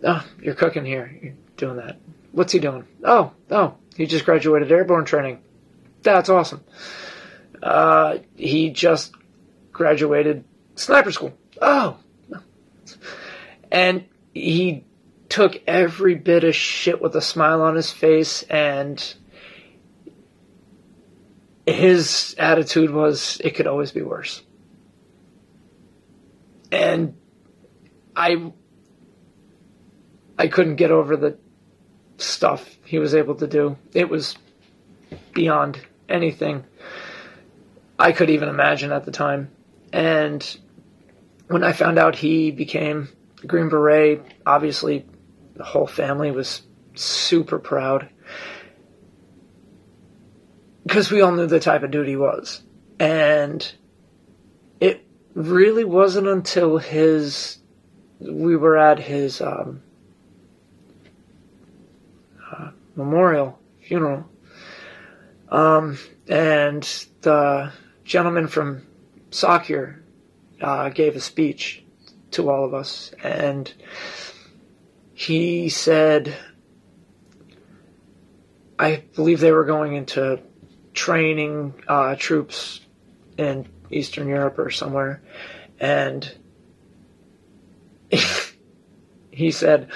Oh, 0.05 0.25
you're 0.41 0.55
cooking 0.55 0.85
here. 0.85 1.17
You're 1.23 1.35
doing 1.57 1.77
that. 1.77 1.99
What's 2.33 2.53
he 2.53 2.59
doing? 2.59 2.87
Oh, 3.05 3.33
oh, 3.51 3.75
he 3.97 4.07
just 4.07 4.25
graduated 4.25 4.71
airborne 4.71 5.05
training. 5.05 5.43
That's 6.03 6.29
awesome. 6.29 6.65
Uh, 7.63 8.19
he 8.37 8.71
just 8.71 9.15
graduated 9.73 10.45
sniper 10.75 11.13
school. 11.13 11.37
Oh. 11.61 11.99
And 13.71 14.05
he 14.35 14.85
took 15.29 15.63
every 15.67 16.15
bit 16.15 16.45
of 16.45 16.55
shit 16.55 17.01
with 17.01 17.17
a 17.17 17.21
smile 17.21 17.63
on 17.63 17.75
his 17.75 17.91
face 17.91 18.43
and 18.45 19.15
his 21.67 22.35
attitude 22.39 22.91
was 22.91 23.41
it 23.43 23.55
could 23.55 23.67
always 23.67 23.93
be 23.93 24.03
worse. 24.03 24.43
And 26.71 27.17
I 28.17 28.53
I 30.39 30.49
couldn't 30.49 30.77
get 30.77 30.91
over 30.91 31.17
the 31.17 31.39
stuff 32.23 32.77
he 32.85 32.99
was 32.99 33.15
able 33.15 33.35
to 33.37 33.47
do. 33.47 33.77
It 33.93 34.09
was 34.09 34.37
beyond 35.35 35.81
anything 36.09 36.65
I 37.99 38.13
could 38.13 38.31
even 38.31 38.49
imagine 38.49 38.93
at 38.93 39.05
the 39.05 39.13
time. 39.13 39.51
And 39.93 40.59
when 41.49 41.63
I 41.63 41.73
found 41.73 41.99
out 41.99 42.17
he 42.17 42.51
became 42.51 43.09
Green 43.47 43.69
Beret, 43.69 44.23
obviously 44.47 45.07
the 45.55 45.65
whole 45.65 45.87
family 45.87 46.31
was 46.31 46.63
super 46.95 47.59
proud. 47.59 48.09
Because 50.85 51.11
we 51.11 51.21
all 51.21 51.33
knew 51.33 51.47
the 51.47 51.61
type 51.61 51.83
of 51.83 51.91
dude 51.91 52.09
he 52.09 52.17
was. 52.17 52.63
And 52.99 53.73
it 54.81 55.07
really 55.35 55.85
wasn't 55.85 56.27
until 56.27 56.79
his. 56.79 57.59
We 58.19 58.57
were 58.57 58.77
at 58.77 58.99
his 58.99 59.41
um, 59.41 59.83
uh, 62.51 62.71
memorial 62.97 63.59
funeral. 63.81 64.29
Um, 65.49 65.99
and 66.29 66.83
the 67.23 67.73
gentleman 68.05 68.47
from 68.49 68.87
SOCEUR 69.31 70.03
uh, 70.61 70.89
gave 70.91 71.17
a 71.17 71.21
speech 71.21 71.85
to 72.33 72.51
all 72.51 72.65
of 72.65 72.73
us, 72.75 73.13
and 73.23 73.73
he 75.13 75.69
said, 75.69 76.35
I 78.79 79.05
believe 79.15 79.41
they 79.41 79.53
were 79.53 79.65
going 79.65 79.95
into 79.95 80.41
training 80.95 81.75
uh, 81.87 82.17
troops 82.17 82.81
in 83.37 83.69
Eastern 83.91 84.29
Europe 84.29 84.59
or 84.59 84.71
somewhere, 84.71 85.23
and 85.79 86.35
he 89.31 89.51
said, 89.51 89.91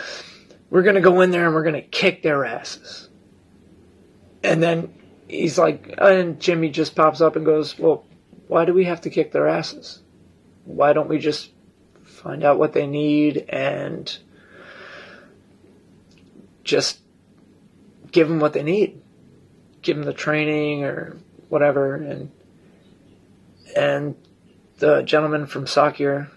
We're 0.70 0.82
going 0.82 0.96
to 0.96 1.00
go 1.00 1.20
in 1.20 1.30
there 1.30 1.46
and 1.46 1.54
we're 1.54 1.62
going 1.62 1.74
to 1.74 1.82
kick 1.82 2.22
their 2.22 2.44
asses. 2.44 3.08
And 4.42 4.62
then 4.62 4.92
he's 5.28 5.58
like, 5.58 5.94
and 5.98 6.40
Jimmy 6.40 6.70
just 6.70 6.94
pops 6.94 7.20
up 7.20 7.36
and 7.36 7.44
goes, 7.44 7.78
Well, 7.78 8.04
why 8.48 8.64
do 8.64 8.72
we 8.72 8.84
have 8.84 9.00
to 9.02 9.10
kick 9.10 9.32
their 9.32 9.48
asses? 9.48 10.00
Why 10.64 10.92
don't 10.92 11.08
we 11.08 11.18
just 11.18 11.50
find 12.04 12.44
out 12.44 12.58
what 12.58 12.72
they 12.72 12.86
need 12.86 13.44
and 13.48 14.16
just 16.64 16.98
give 18.10 18.28
them 18.28 18.40
what 18.40 18.52
they 18.52 18.62
need? 18.62 19.00
Give 19.82 19.96
them 19.96 20.04
the 20.04 20.12
training 20.12 20.84
or 20.84 21.16
whatever. 21.48 21.94
And 21.94 22.30
and 23.76 24.16
the 24.78 25.02
gentleman 25.02 25.46
from 25.46 25.66
SOCEUR, 25.66 26.30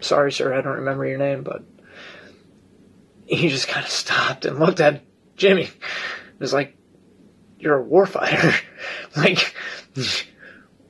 sorry, 0.00 0.32
sir, 0.32 0.52
I 0.52 0.60
don't 0.60 0.76
remember 0.76 1.06
your 1.06 1.18
name, 1.18 1.42
but 1.42 1.62
he 3.26 3.48
just 3.48 3.68
kind 3.68 3.84
of 3.84 3.90
stopped 3.90 4.44
and 4.44 4.58
looked 4.58 4.80
at 4.80 5.02
Jimmy. 5.36 5.64
It 5.64 6.40
was 6.40 6.52
like, 6.52 6.76
you're 7.58 7.80
a 7.80 7.84
warfighter. 7.84 8.60
like, 9.16 9.54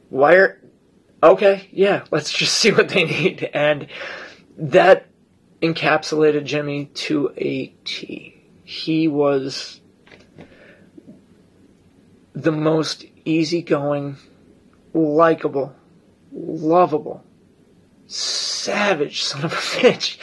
why 0.09 0.35
are, 0.35 0.61
okay, 1.23 1.68
yeah, 1.73 2.05
let's 2.11 2.33
just 2.33 2.55
see 2.55 2.73
what 2.73 2.88
they 2.88 3.05
need. 3.07 3.51
And 3.53 3.88
that 4.57 5.07
encapsulated 5.61 6.45
Jimmy 6.45 6.87
to 6.87 7.33
a 7.37 7.66
T. 7.85 8.42
He 8.64 9.09
was 9.09 9.81
the 12.35 12.53
most 12.53 13.05
easygoing, 13.25 14.16
likable, 14.95 15.75
lovable, 16.33 17.25
savage 18.07 19.23
son 19.23 19.45
of 19.45 19.53
a 19.53 19.57
bitch 19.57 20.18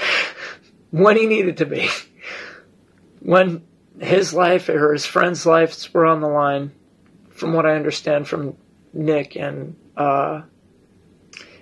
when 0.92 1.18
he 1.18 1.26
needed 1.26 1.58
to 1.58 1.66
be. 1.66 1.90
When 3.22 3.64
his 4.00 4.34
life 4.34 4.70
or 4.70 4.94
his 4.94 5.06
friends' 5.06 5.46
lives 5.46 5.94
were 5.94 6.06
on 6.06 6.22
the 6.22 6.30
line, 6.30 6.72
from 7.40 7.54
what 7.54 7.66
I 7.66 7.76
understand 7.76 8.30
from 8.30 8.56
Nick 8.94 9.36
and 9.36 9.76
uh, 9.98 10.44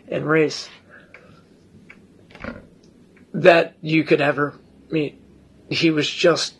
and 0.07 0.25
Race, 0.25 0.69
that 3.33 3.75
you 3.81 4.03
could 4.03 4.21
ever 4.21 4.53
meet. 4.91 5.19
He 5.69 5.91
was 5.91 6.07
just 6.09 6.55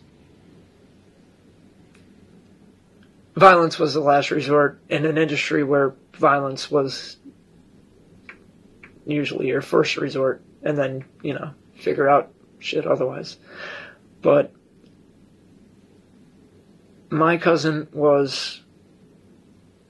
violence 3.36 3.78
was 3.78 3.94
the 3.94 4.00
last 4.00 4.30
resort 4.30 4.80
in 4.88 5.06
an 5.06 5.16
industry 5.16 5.62
where 5.62 5.94
violence 6.14 6.70
was 6.70 7.16
usually 9.06 9.46
your 9.46 9.62
first 9.62 9.96
resort, 9.96 10.42
and 10.62 10.76
then 10.76 11.04
you 11.22 11.34
know 11.34 11.52
figure 11.76 12.08
out 12.08 12.32
shit 12.58 12.86
otherwise. 12.86 13.36
But 14.22 14.52
my 17.10 17.36
cousin 17.36 17.88
was 17.92 18.62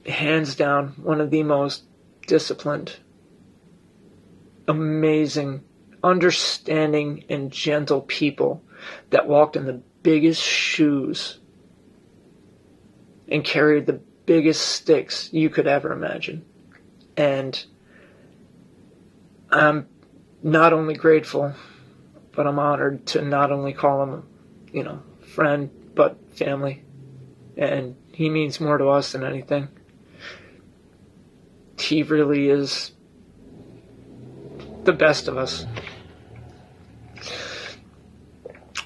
hands 0.05 0.55
down 0.55 0.89
one 0.97 1.21
of 1.21 1.31
the 1.31 1.43
most 1.43 1.83
disciplined, 2.27 2.95
amazing, 4.67 5.63
understanding, 6.03 7.25
and 7.29 7.51
gentle 7.51 8.01
people 8.01 8.63
that 9.09 9.27
walked 9.27 9.55
in 9.55 9.65
the 9.65 9.81
biggest 10.03 10.41
shoes 10.41 11.39
and 13.27 13.43
carried 13.43 13.85
the 13.85 13.99
biggest 14.25 14.61
sticks 14.61 15.29
you 15.33 15.49
could 15.49 15.67
ever 15.67 15.91
imagine. 15.91 16.45
And 17.17 17.63
I'm 19.51 19.87
not 20.41 20.71
only 20.71 20.93
grateful, 20.93 21.53
but 22.39 22.47
I'm 22.47 22.57
honored 22.57 23.05
to 23.07 23.21
not 23.21 23.51
only 23.51 23.73
call 23.73 24.01
him, 24.01 24.23
you 24.71 24.81
know, 24.81 25.03
friend, 25.19 25.69
but 25.93 26.17
family 26.37 26.85
and 27.57 27.97
he 28.13 28.29
means 28.29 28.61
more 28.61 28.77
to 28.77 28.87
us 28.87 29.11
than 29.11 29.25
anything. 29.25 29.67
He 31.77 32.01
really 32.01 32.47
is 32.47 32.93
the 34.85 34.93
best 34.93 35.27
of 35.27 35.37
us. 35.37 35.65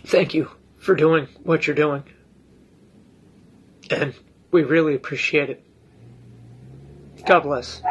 Thank 0.08 0.34
you 0.34 0.50
for 0.80 0.96
doing 0.96 1.28
what 1.44 1.68
you're 1.68 1.76
doing. 1.76 2.06
And 3.92 4.16
we 4.50 4.64
really 4.64 4.96
appreciate 4.96 5.52
it. 5.52 5.64
God 7.28 7.42
bless. 7.42 7.84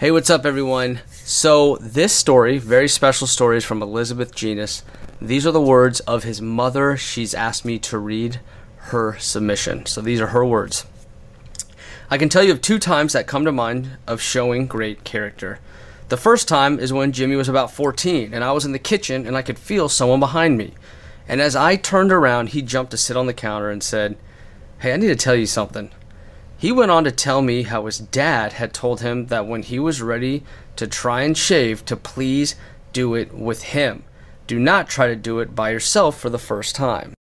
Hey, 0.00 0.10
what's 0.10 0.30
up, 0.30 0.46
everyone? 0.46 1.00
So, 1.10 1.76
this 1.76 2.14
story, 2.14 2.56
very 2.56 2.88
special 2.88 3.26
story, 3.26 3.58
is 3.58 3.66
from 3.66 3.82
Elizabeth 3.82 4.34
Genus. 4.34 4.82
These 5.20 5.46
are 5.46 5.50
the 5.50 5.60
words 5.60 6.00
of 6.00 6.24
his 6.24 6.40
mother. 6.40 6.96
She's 6.96 7.34
asked 7.34 7.66
me 7.66 7.78
to 7.80 7.98
read 7.98 8.40
her 8.76 9.18
submission. 9.18 9.84
So 9.84 10.00
these 10.00 10.18
are 10.18 10.28
her 10.28 10.42
words. 10.42 10.86
I 12.10 12.16
can 12.16 12.30
tell 12.30 12.42
you 12.42 12.52
of 12.52 12.62
two 12.62 12.78
times 12.78 13.12
that 13.12 13.26
come 13.26 13.44
to 13.44 13.52
mind 13.52 13.98
of 14.06 14.22
showing 14.22 14.66
great 14.66 15.04
character. 15.04 15.58
The 16.08 16.16
first 16.16 16.48
time 16.48 16.78
is 16.78 16.94
when 16.94 17.12
Jimmy 17.12 17.36
was 17.36 17.50
about 17.50 17.70
14 17.70 18.32
and 18.32 18.42
I 18.42 18.52
was 18.52 18.64
in 18.64 18.72
the 18.72 18.78
kitchen 18.78 19.26
and 19.26 19.36
I 19.36 19.42
could 19.42 19.58
feel 19.58 19.90
someone 19.90 20.18
behind 20.18 20.56
me. 20.56 20.72
And 21.28 21.42
as 21.42 21.54
I 21.54 21.76
turned 21.76 22.10
around, 22.10 22.48
he 22.48 22.62
jumped 22.62 22.92
to 22.92 22.96
sit 22.96 23.18
on 23.18 23.26
the 23.26 23.34
counter 23.34 23.68
and 23.68 23.82
said, 23.82 24.16
Hey, 24.78 24.94
I 24.94 24.96
need 24.96 25.08
to 25.08 25.14
tell 25.14 25.36
you 25.36 25.44
something. 25.44 25.90
He 26.60 26.72
went 26.72 26.90
on 26.90 27.04
to 27.04 27.10
tell 27.10 27.40
me 27.40 27.62
how 27.62 27.86
his 27.86 27.98
dad 27.98 28.52
had 28.52 28.74
told 28.74 29.00
him 29.00 29.28
that 29.28 29.46
when 29.46 29.62
he 29.62 29.78
was 29.78 30.02
ready 30.02 30.44
to 30.76 30.86
try 30.86 31.22
and 31.22 31.34
shave, 31.34 31.86
to 31.86 31.96
please 31.96 32.54
do 32.92 33.14
it 33.14 33.32
with 33.32 33.62
him. 33.62 34.02
Do 34.46 34.58
not 34.58 34.86
try 34.86 35.06
to 35.06 35.16
do 35.16 35.38
it 35.38 35.54
by 35.54 35.70
yourself 35.70 36.20
for 36.20 36.28
the 36.28 36.38
first 36.38 36.76
time. 36.76 37.14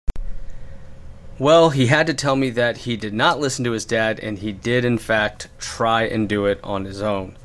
Well, 1.37 1.69
he 1.69 1.85
had 1.85 2.07
to 2.07 2.15
tell 2.15 2.35
me 2.35 2.49
that 2.49 2.77
he 2.77 2.97
did 2.97 3.13
not 3.13 3.39
listen 3.39 3.63
to 3.65 3.73
his 3.73 3.85
dad 3.85 4.19
and 4.19 4.39
he 4.39 4.51
did, 4.51 4.83
in 4.83 4.97
fact, 4.97 5.49
try 5.59 6.01
and 6.01 6.27
do 6.27 6.47
it 6.47 6.59
on 6.63 6.85
his 6.85 6.99
own. 7.03 7.37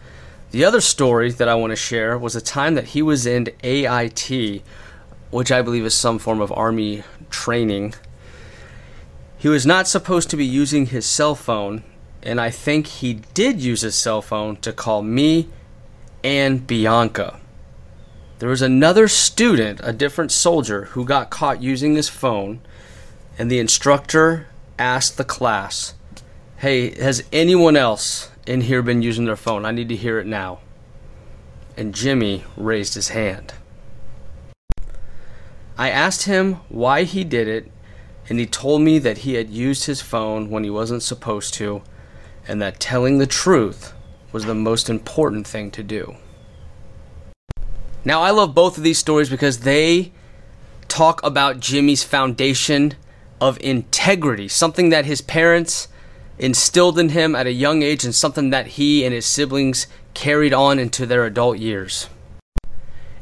The 0.50 0.64
other 0.64 0.80
story 0.80 1.30
that 1.32 1.48
I 1.48 1.56
want 1.56 1.72
to 1.72 1.76
share 1.76 2.16
was 2.16 2.34
a 2.34 2.40
time 2.40 2.74
that 2.74 2.88
he 2.88 3.02
was 3.02 3.26
in 3.26 3.50
AIT, 3.62 4.62
which 5.30 5.52
I 5.52 5.60
believe 5.60 5.84
is 5.84 5.94
some 5.94 6.18
form 6.18 6.40
of 6.40 6.52
Army 6.52 7.02
training. 7.28 7.92
He 9.42 9.48
was 9.48 9.66
not 9.66 9.88
supposed 9.88 10.30
to 10.30 10.36
be 10.36 10.46
using 10.46 10.86
his 10.86 11.04
cell 11.04 11.34
phone, 11.34 11.82
and 12.22 12.40
I 12.40 12.48
think 12.48 12.86
he 12.86 13.14
did 13.34 13.60
use 13.60 13.80
his 13.80 13.96
cell 13.96 14.22
phone 14.22 14.54
to 14.58 14.72
call 14.72 15.02
me 15.02 15.48
and 16.22 16.64
Bianca. 16.64 17.40
There 18.38 18.48
was 18.48 18.62
another 18.62 19.08
student, 19.08 19.80
a 19.82 19.92
different 19.92 20.30
soldier, 20.30 20.84
who 20.84 21.04
got 21.04 21.30
caught 21.30 21.60
using 21.60 21.96
his 21.96 22.08
phone, 22.08 22.60
and 23.36 23.50
the 23.50 23.58
instructor 23.58 24.46
asked 24.78 25.16
the 25.16 25.24
class, 25.24 25.94
Hey, 26.58 26.94
has 27.00 27.24
anyone 27.32 27.76
else 27.76 28.30
in 28.46 28.60
here 28.60 28.80
been 28.80 29.02
using 29.02 29.24
their 29.24 29.34
phone? 29.34 29.66
I 29.66 29.72
need 29.72 29.88
to 29.88 29.96
hear 29.96 30.20
it 30.20 30.26
now. 30.28 30.60
And 31.76 31.96
Jimmy 31.96 32.44
raised 32.56 32.94
his 32.94 33.08
hand. 33.08 33.54
I 35.76 35.90
asked 35.90 36.26
him 36.26 36.60
why 36.68 37.02
he 37.02 37.24
did 37.24 37.48
it, 37.48 37.72
and 38.28 38.38
he 38.38 38.46
told 38.46 38.82
me 38.82 38.98
that 38.98 39.18
he 39.18 39.34
had 39.34 39.50
used 39.50 39.86
his 39.86 40.00
phone 40.00 40.50
when 40.50 40.64
he 40.64 40.70
wasn't 40.70 41.02
supposed 41.02 41.54
to, 41.54 41.82
and 42.46 42.60
that 42.62 42.80
telling 42.80 43.18
the 43.18 43.26
truth 43.26 43.92
was 44.32 44.44
the 44.44 44.54
most 44.54 44.88
important 44.88 45.46
thing 45.46 45.70
to 45.70 45.82
do. 45.82 46.16
Now, 48.04 48.22
I 48.22 48.30
love 48.30 48.54
both 48.54 48.78
of 48.78 48.84
these 48.84 48.98
stories 48.98 49.30
because 49.30 49.60
they 49.60 50.12
talk 50.88 51.22
about 51.22 51.60
Jimmy's 51.60 52.02
foundation 52.02 52.94
of 53.40 53.58
integrity, 53.60 54.48
something 54.48 54.90
that 54.90 55.04
his 55.04 55.20
parents 55.20 55.88
instilled 56.38 56.98
in 56.98 57.10
him 57.10 57.36
at 57.36 57.46
a 57.46 57.52
young 57.52 57.82
age 57.82 58.04
and 58.04 58.14
something 58.14 58.50
that 58.50 58.66
he 58.66 59.04
and 59.04 59.14
his 59.14 59.26
siblings 59.26 59.86
carried 60.14 60.52
on 60.52 60.78
into 60.78 61.06
their 61.06 61.24
adult 61.24 61.58
years. 61.58 62.08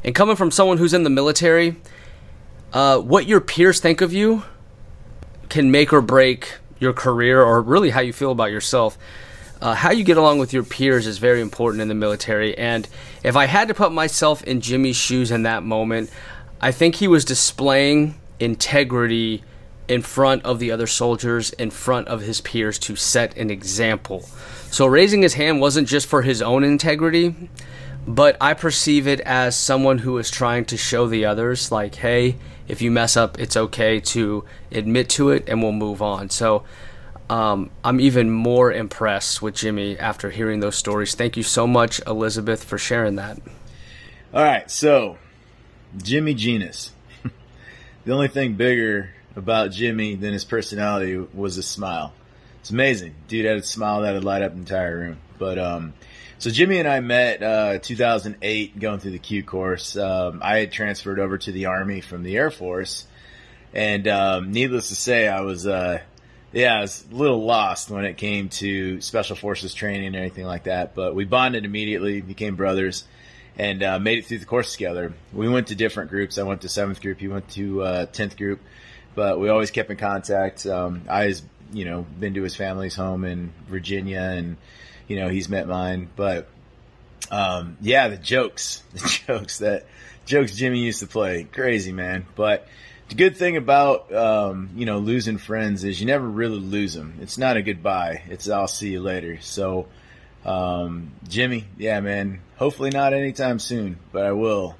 And 0.03 0.15
coming 0.15 0.35
from 0.35 0.51
someone 0.51 0.77
who's 0.77 0.93
in 0.93 1.03
the 1.03 1.09
military, 1.09 1.75
uh, 2.73 2.99
what 2.99 3.27
your 3.27 3.41
peers 3.41 3.79
think 3.79 4.01
of 4.01 4.11
you 4.11 4.43
can 5.51 5.69
make 5.69 5.91
or 5.91 6.01
break 6.01 6.57
your 6.79 6.93
career 6.93 7.43
or 7.43 7.61
really 7.61 7.89
how 7.89 7.99
you 7.99 8.13
feel 8.13 8.31
about 8.31 8.51
yourself. 8.51 8.97
Uh, 9.61 9.75
how 9.75 9.91
you 9.91 10.03
get 10.03 10.17
along 10.17 10.39
with 10.39 10.53
your 10.53 10.63
peers 10.63 11.05
is 11.05 11.19
very 11.19 11.41
important 11.41 11.81
in 11.81 11.89
the 11.89 11.93
military. 11.93 12.57
And 12.57 12.87
if 13.21 13.35
I 13.35 13.45
had 13.45 13.67
to 13.67 13.73
put 13.73 13.91
myself 13.91 14.43
in 14.45 14.61
Jimmy's 14.61 14.95
shoes 14.95 15.29
in 15.29 15.43
that 15.43 15.61
moment, 15.61 16.09
I 16.61 16.71
think 16.71 16.95
he 16.95 17.07
was 17.07 17.25
displaying 17.25 18.15
integrity 18.39 19.43
in 19.89 20.01
front 20.01 20.45
of 20.45 20.59
the 20.59 20.71
other 20.71 20.87
soldiers, 20.87 21.51
in 21.51 21.69
front 21.69 22.07
of 22.07 22.21
his 22.21 22.39
peers 22.39 22.79
to 22.79 22.95
set 22.95 23.35
an 23.35 23.51
example. 23.51 24.21
So 24.71 24.85
raising 24.85 25.21
his 25.21 25.33
hand 25.33 25.59
wasn't 25.59 25.89
just 25.89 26.07
for 26.07 26.21
his 26.21 26.41
own 26.41 26.63
integrity, 26.63 27.35
but 28.07 28.37
I 28.41 28.53
perceive 28.53 29.07
it 29.07 29.19
as 29.21 29.55
someone 29.55 29.99
who 29.99 30.17
is 30.17 30.29
trying 30.29 30.65
to 30.65 30.77
show 30.77 31.07
the 31.07 31.25
others, 31.25 31.71
like, 31.71 31.95
hey, 31.95 32.37
if 32.67 32.81
you 32.81 32.91
mess 32.91 33.15
up, 33.15 33.39
it's 33.39 33.55
okay 33.55 33.99
to 33.99 34.43
admit 34.71 35.09
to 35.09 35.29
it 35.29 35.47
and 35.47 35.61
we'll 35.61 35.71
move 35.71 36.01
on. 36.01 36.29
So 36.29 36.63
um, 37.29 37.69
I'm 37.83 37.99
even 37.99 38.29
more 38.29 38.71
impressed 38.71 39.41
with 39.41 39.55
Jimmy 39.55 39.97
after 39.97 40.29
hearing 40.29 40.59
those 40.59 40.75
stories. 40.75 41.15
Thank 41.15 41.37
you 41.37 41.43
so 41.43 41.67
much, 41.67 42.01
Elizabeth, 42.05 42.63
for 42.63 42.77
sharing 42.77 43.15
that. 43.15 43.39
All 44.33 44.43
right, 44.43 44.69
so 44.69 45.17
Jimmy 45.97 46.33
Genus. 46.33 46.91
the 48.05 48.13
only 48.13 48.27
thing 48.27 48.55
bigger 48.55 49.11
about 49.35 49.71
Jimmy 49.71 50.15
than 50.15 50.33
his 50.33 50.43
personality 50.43 51.17
was 51.33 51.55
his 51.55 51.67
smile. 51.67 52.13
It's 52.61 52.69
amazing. 52.69 53.15
Dude 53.27 53.45
had 53.45 53.57
a 53.57 53.63
smile 53.63 54.01
that 54.01 54.13
would 54.13 54.23
light 54.23 54.41
up 54.41 54.53
the 54.53 54.59
entire 54.59 54.97
room. 54.97 55.17
But 55.39 55.57
um, 55.57 55.93
so 56.41 56.49
Jimmy 56.49 56.79
and 56.79 56.87
I 56.87 57.01
met 57.01 57.43
uh, 57.43 57.77
2008 57.77 58.79
going 58.79 58.99
through 58.99 59.11
the 59.11 59.19
Q 59.19 59.43
course. 59.43 59.95
Um, 59.95 60.39
I 60.43 60.57
had 60.57 60.71
transferred 60.71 61.19
over 61.19 61.37
to 61.37 61.51
the 61.51 61.67
Army 61.67 62.01
from 62.01 62.23
the 62.23 62.35
Air 62.35 62.49
Force, 62.49 63.05
and 63.75 64.07
um, 64.07 64.51
needless 64.51 64.89
to 64.89 64.95
say, 64.95 65.27
I 65.27 65.41
was 65.41 65.67
uh, 65.67 66.01
yeah, 66.51 66.77
I 66.77 66.81
was 66.81 67.05
a 67.11 67.13
little 67.13 67.45
lost 67.45 67.91
when 67.91 68.05
it 68.05 68.17
came 68.17 68.49
to 68.49 69.01
Special 69.01 69.35
Forces 69.35 69.75
training 69.75 70.07
and 70.07 70.15
anything 70.15 70.47
like 70.47 70.63
that. 70.63 70.95
But 70.95 71.13
we 71.13 71.25
bonded 71.25 71.63
immediately, 71.63 72.21
became 72.21 72.55
brothers, 72.55 73.03
and 73.59 73.83
uh, 73.83 73.99
made 73.99 74.17
it 74.17 74.25
through 74.25 74.39
the 74.39 74.45
course 74.47 74.71
together. 74.71 75.13
We 75.31 75.47
went 75.47 75.67
to 75.67 75.75
different 75.75 76.09
groups. 76.09 76.39
I 76.39 76.43
went 76.43 76.61
to 76.61 76.69
seventh 76.69 77.01
group. 77.01 77.19
He 77.19 77.27
went 77.27 77.49
to 77.49 77.83
uh, 77.83 78.05
tenth 78.07 78.35
group, 78.35 78.61
but 79.13 79.39
we 79.39 79.49
always 79.49 79.69
kept 79.69 79.91
in 79.91 79.97
contact. 79.97 80.65
Um, 80.65 81.03
I 81.07 81.27
was 81.27 81.43
you 81.71 81.85
know, 81.85 82.01
been 82.19 82.33
to 82.33 82.41
his 82.41 82.55
family's 82.55 82.95
home 82.95 83.25
in 83.25 83.53
Virginia 83.67 84.21
and, 84.21 84.57
you 85.11 85.19
know, 85.19 85.27
he's 85.27 85.49
met 85.49 85.67
mine. 85.67 86.07
But, 86.15 86.47
um, 87.29 87.75
yeah, 87.81 88.07
the 88.07 88.15
jokes, 88.15 88.81
the 88.93 89.21
jokes 89.27 89.57
that 89.57 89.85
jokes 90.25 90.55
Jimmy 90.55 90.79
used 90.79 91.01
to 91.01 91.07
play. 91.07 91.43
Crazy, 91.43 91.91
man. 91.91 92.25
But 92.33 92.65
the 93.09 93.15
good 93.15 93.35
thing 93.35 93.57
about, 93.57 94.13
um, 94.13 94.69
you 94.77 94.85
know, 94.85 94.99
losing 94.99 95.37
friends 95.37 95.83
is 95.83 95.99
you 95.99 96.07
never 96.07 96.25
really 96.25 96.59
lose 96.59 96.93
them. 96.93 97.15
It's 97.19 97.37
not 97.37 97.57
a 97.57 97.61
goodbye. 97.61 98.23
It's 98.29 98.49
I'll 98.49 98.69
see 98.69 98.91
you 98.91 99.01
later. 99.01 99.41
So, 99.41 99.87
um, 100.45 101.11
Jimmy, 101.27 101.65
yeah, 101.77 101.99
man, 101.99 102.39
hopefully 102.55 102.89
not 102.89 103.13
anytime 103.13 103.59
soon, 103.59 103.97
but 104.13 104.25
I 104.25 104.31
will 104.31 104.77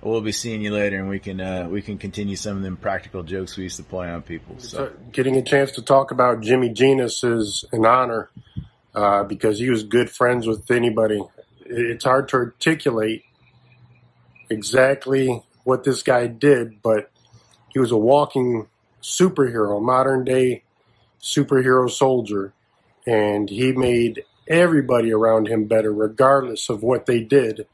we'll 0.00 0.22
be 0.22 0.32
seeing 0.32 0.62
you 0.62 0.72
later, 0.72 0.98
and 0.98 1.10
we 1.10 1.18
can 1.18 1.42
uh, 1.42 1.68
we 1.68 1.82
can 1.82 1.98
continue 1.98 2.36
some 2.36 2.56
of 2.56 2.62
them 2.62 2.78
practical 2.78 3.22
jokes 3.22 3.58
we 3.58 3.64
used 3.64 3.76
to 3.76 3.82
play 3.82 4.08
on 4.08 4.22
people. 4.22 4.56
So, 4.58 4.92
getting 5.12 5.36
a 5.36 5.42
chance 5.42 5.72
to 5.72 5.82
talk 5.82 6.10
about 6.10 6.40
Jimmy 6.40 6.70
Genus 6.70 7.22
is 7.22 7.66
an 7.70 7.84
honor 7.84 8.30
uh, 8.94 9.24
because 9.24 9.58
he 9.58 9.70
was 9.70 9.82
good 9.82 10.10
friends 10.10 10.46
with 10.46 10.70
anybody. 10.70 11.22
It's 11.66 12.04
hard 12.04 12.28
to 12.28 12.36
articulate 12.36 13.24
exactly 14.50 15.42
what 15.64 15.84
this 15.84 16.02
guy 16.02 16.26
did, 16.26 16.82
but 16.82 17.10
he 17.70 17.78
was 17.78 17.90
a 17.90 17.96
walking 17.96 18.66
superhero, 19.02 19.82
modern 19.82 20.24
day 20.24 20.62
superhero 21.20 21.90
soldier, 21.90 22.52
and 23.06 23.48
he 23.48 23.72
made 23.72 24.24
everybody 24.46 25.12
around 25.12 25.48
him 25.48 25.64
better, 25.64 25.92
regardless 25.92 26.68
of 26.68 26.82
what 26.82 27.06
they 27.06 27.20
did 27.20 27.66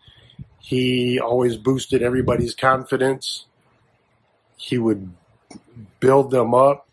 he 0.71 1.19
always 1.19 1.57
boosted 1.57 2.03
everybody's 2.03 2.55
confidence. 2.55 3.47
He 4.57 4.79
would 4.79 5.11
build 5.99 6.31
them 6.31 6.55
up. 6.55 6.87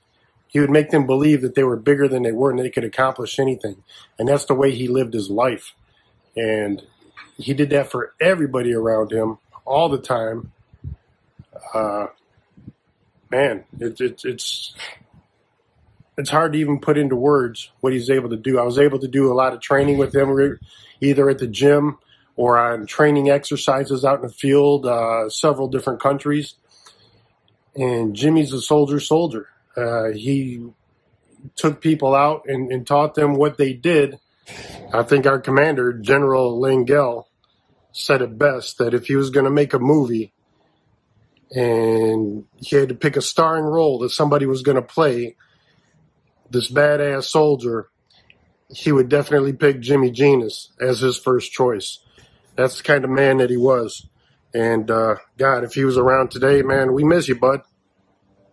He 0.47 0.60
would 0.60 0.69
make 0.69 0.91
them 0.91 1.05
believe 1.05 1.41
that 1.41 1.55
they 1.55 1.63
were 1.63 1.75
bigger 1.75 2.07
than 2.07 2.23
they 2.23 2.31
were 2.31 2.51
and 2.51 2.60
they 2.60 2.69
could 2.69 2.83
accomplish 2.83 3.39
anything. 3.39 3.83
And 4.17 4.27
that's 4.27 4.45
the 4.45 4.55
way 4.55 4.71
he 4.71 4.88
lived 4.88 5.13
his 5.13 5.29
life. 5.29 5.73
And 6.36 6.81
he 7.38 7.53
did 7.53 7.69
that 7.71 7.91
for 7.91 8.13
everybody 8.19 8.73
around 8.73 9.12
him 9.12 9.38
all 9.65 9.89
the 9.89 9.97
time. 9.97 10.51
Uh, 11.73 12.07
man, 13.29 13.65
it, 13.79 13.99
it, 13.99 14.21
it's 14.23 14.73
it's 16.17 16.29
hard 16.31 16.53
to 16.53 16.60
even 16.60 16.79
put 16.79 16.97
into 16.97 17.15
words 17.15 17.71
what 17.81 17.93
he's 17.93 18.10
able 18.10 18.29
to 18.29 18.38
do. 18.38 18.57
I 18.60 18.63
was 18.63 18.79
able 18.79 18.99
to 18.99 19.07
do 19.07 19.31
a 19.31 19.36
lot 19.36 19.53
of 19.53 19.62
training 19.62 19.97
with 19.97 20.15
him, 20.15 20.60
either 20.99 21.29
at 21.29 21.38
the 21.38 21.47
gym 21.47 21.99
or 22.36 22.57
on 22.57 22.88
training 22.88 23.29
exercises 23.29 24.03
out 24.03 24.21
in 24.21 24.27
the 24.27 24.33
field, 24.33 24.86
uh, 24.86 25.29
several 25.29 25.67
different 25.67 26.01
countries. 26.01 26.55
And 27.75 28.15
Jimmy's 28.15 28.51
a 28.51 28.62
soldier 28.62 28.99
soldier. 28.99 29.49
Uh, 29.78 30.10
he 30.10 30.66
took 31.56 31.82
people 31.82 32.16
out 32.16 32.44
and, 32.48 32.72
and, 32.72 32.88
taught 32.88 33.13
them 33.13 33.36
what 33.36 33.58
they 33.58 33.74
did. 33.74 34.20
I 34.92 35.04
think 35.04 35.28
our 35.28 35.40
commander, 35.40 35.94
General 35.94 36.60
Langell, 36.60 37.26
said 37.92 38.22
it 38.22 38.38
best 38.38 38.80
that 38.80 38.94
if 38.94 39.06
he 39.06 39.16
was 39.16 39.30
going 39.30 39.44
to 39.44 39.52
make 39.52 39.74
a 39.74 39.80
movie 39.80 40.34
and 41.52 42.46
he 42.58 42.76
had 42.76 42.90
to 42.90 42.96
pick 42.96 43.16
a 43.16 43.22
starring 43.22 43.66
role 43.66 44.00
that 44.00 44.10
somebody 44.10 44.46
was 44.46 44.63
going 44.63 44.76
to 44.76 44.82
play 44.82 45.36
this 46.50 46.72
badass 46.72 47.26
soldier, 47.26 47.90
he 48.70 48.92
would 48.92 49.10
definitely 49.10 49.54
pick 49.54 49.80
Jimmy 49.80 50.12
Genus 50.12 50.72
as 50.82 51.00
his 51.00 51.18
first 51.18 51.52
choice 51.52 52.00
that's 52.58 52.78
the 52.78 52.84
kind 52.84 53.06
of 53.06 53.10
man 53.10 53.38
that 53.38 53.50
he 53.50 53.56
was. 53.56 54.08
And 54.54 54.92
uh, 54.92 55.16
God, 55.38 55.63
if 55.63 55.74
he 55.74 55.86
was 55.86 55.98
around 55.98 56.32
today, 56.32 56.62
man, 56.63 56.92
we 56.92 57.04
miss 57.04 57.30
you, 57.30 57.36
bud. 57.36 57.62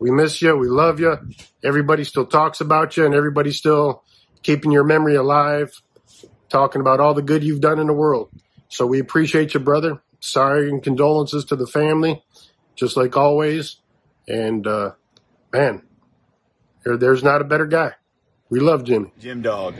We 0.04 0.10
miss 0.10 0.42
you. 0.42 0.54
We 0.54 0.68
love 0.68 1.00
you. 1.00 1.16
Everybody 1.64 2.04
still 2.04 2.26
talks 2.26 2.60
about 2.60 2.94
you, 2.94 3.06
and 3.06 3.14
everybody's 3.14 3.56
still 3.56 4.04
keeping 4.42 4.70
your 4.70 4.84
memory 4.84 5.14
alive, 5.14 5.80
talking 6.50 6.82
about 6.82 7.00
all 7.00 7.14
the 7.14 7.22
good 7.22 7.42
you've 7.42 7.62
done 7.62 7.78
in 7.78 7.86
the 7.86 7.94
world. 7.94 8.28
So 8.68 8.86
we 8.86 9.00
appreciate 9.00 9.54
you, 9.54 9.60
brother. 9.60 10.02
Sorry 10.20 10.68
and 10.68 10.82
condolences 10.82 11.46
to 11.46 11.56
the 11.56 11.66
family, 11.66 12.22
just 12.76 12.98
like 12.98 13.16
always. 13.16 13.76
And 14.28 14.66
uh, 14.66 14.90
man, 15.54 15.80
there, 16.84 16.98
there's 16.98 17.24
not 17.24 17.40
a 17.40 17.44
better 17.44 17.66
guy. 17.66 17.92
We 18.50 18.60
love 18.60 18.84
Jimmy. 18.84 19.10
Jim 19.18 19.40
Dog. 19.40 19.74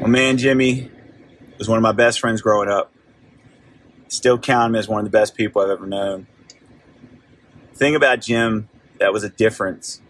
My 0.00 0.06
man 0.06 0.38
Jimmy 0.38 0.88
was 1.58 1.68
one 1.68 1.78
of 1.78 1.82
my 1.82 1.90
best 1.90 2.20
friends 2.20 2.42
growing 2.42 2.68
up. 2.68 2.92
Still 4.06 4.38
count 4.38 4.70
him 4.70 4.76
as 4.76 4.86
one 4.86 5.00
of 5.00 5.04
the 5.04 5.10
best 5.10 5.34
people 5.34 5.62
I've 5.62 5.70
ever 5.70 5.88
known. 5.88 6.28
Thing 7.76 7.94
about 7.94 8.20
Jim 8.20 8.68
that 8.98 9.12
was 9.12 9.22
a 9.22 9.28
difference 9.28 10.00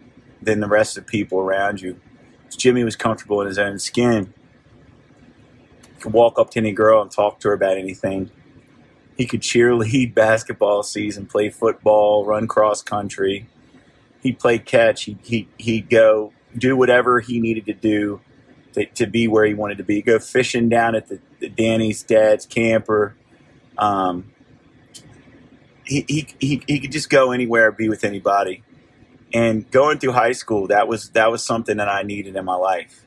than 0.41 0.61
the 0.61 0.67
rest 0.67 0.97
of 0.97 1.05
the 1.05 1.11
people 1.11 1.39
around 1.39 1.81
you 1.81 1.99
Jimmy 2.55 2.83
was 2.83 2.95
comfortable 2.95 3.41
in 3.41 3.47
his 3.47 3.57
own 3.57 3.79
skin. 3.79 4.33
He 5.95 6.01
could 6.01 6.13
walk 6.13 6.39
up 6.39 6.49
to 6.51 6.59
any 6.59 6.71
girl 6.71 7.01
and 7.01 7.11
talk 7.11 7.39
to 7.41 7.49
her 7.49 7.53
about 7.53 7.77
anything. 7.77 8.31
He 9.15 9.25
could 9.25 9.41
cheerlead 9.41 10.13
basketball 10.15 10.83
season, 10.83 11.25
play 11.25 11.49
football, 11.49 12.25
run 12.25 12.47
cross 12.47 12.81
country. 12.81 13.47
He'd 14.21 14.39
play 14.39 14.59
catch. 14.59 15.03
He'd, 15.03 15.19
he, 15.23 15.47
he'd 15.57 15.89
go 15.89 16.33
do 16.57 16.75
whatever 16.75 17.19
he 17.19 17.39
needed 17.39 17.65
to 17.67 17.73
do 17.73 18.21
to, 18.73 18.85
to 18.85 19.07
be 19.07 19.27
where 19.27 19.45
he 19.45 19.53
wanted 19.53 19.77
to 19.77 19.83
be. 19.83 20.01
Go 20.01 20.19
fishing 20.19 20.69
down 20.69 20.95
at 20.95 21.07
the, 21.07 21.19
the 21.39 21.49
Danny's 21.49 22.03
dad's 22.03 22.45
camper. 22.45 23.15
Um, 23.77 24.31
he, 25.87 26.27
he, 26.39 26.63
he, 26.67 26.79
could 26.79 26.91
just 26.91 27.09
go 27.09 27.31
anywhere, 27.31 27.71
be 27.71 27.89
with 27.89 28.03
anybody. 28.03 28.63
And 29.33 29.69
going 29.71 29.99
through 29.99 30.13
high 30.13 30.31
school, 30.33 30.67
that 30.67 30.87
was 30.87 31.09
that 31.09 31.31
was 31.31 31.43
something 31.43 31.77
that 31.77 31.89
I 31.89 32.03
needed 32.03 32.35
in 32.35 32.45
my 32.45 32.55
life. 32.55 33.05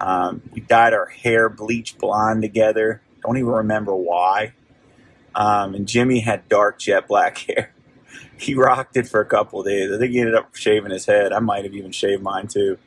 Um, 0.00 0.42
we 0.52 0.60
dyed 0.60 0.94
our 0.94 1.06
hair 1.06 1.48
bleach 1.48 1.98
blonde 1.98 2.42
together. 2.42 3.00
Don't 3.22 3.36
even 3.36 3.50
remember 3.50 3.94
why. 3.94 4.54
Um, 5.34 5.74
and 5.74 5.86
Jimmy 5.86 6.20
had 6.20 6.48
dark 6.48 6.78
jet 6.78 7.06
black 7.06 7.38
hair. 7.48 7.72
He 8.36 8.54
rocked 8.54 8.96
it 8.96 9.06
for 9.06 9.20
a 9.20 9.24
couple 9.24 9.62
days. 9.62 9.92
I 9.92 9.98
think 9.98 10.12
he 10.12 10.18
ended 10.18 10.34
up 10.34 10.54
shaving 10.56 10.90
his 10.90 11.06
head. 11.06 11.32
I 11.32 11.38
might 11.38 11.64
have 11.64 11.74
even 11.74 11.92
shaved 11.92 12.22
mine 12.22 12.48
too. 12.48 12.78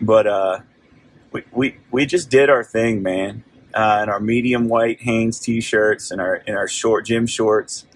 But 0.00 0.26
uh, 0.26 0.60
we, 1.32 1.44
we 1.52 1.76
we 1.90 2.06
just 2.06 2.28
did 2.28 2.50
our 2.50 2.62
thing, 2.62 3.02
man. 3.02 3.44
Uh, 3.72 4.00
in 4.02 4.08
our 4.08 4.20
medium 4.20 4.68
white 4.68 5.02
Hanes 5.02 5.38
t-shirts 5.38 6.10
and 6.10 6.20
our 6.20 6.36
in 6.36 6.54
our 6.54 6.68
short 6.68 7.06
gym 7.06 7.26
shorts. 7.26 7.86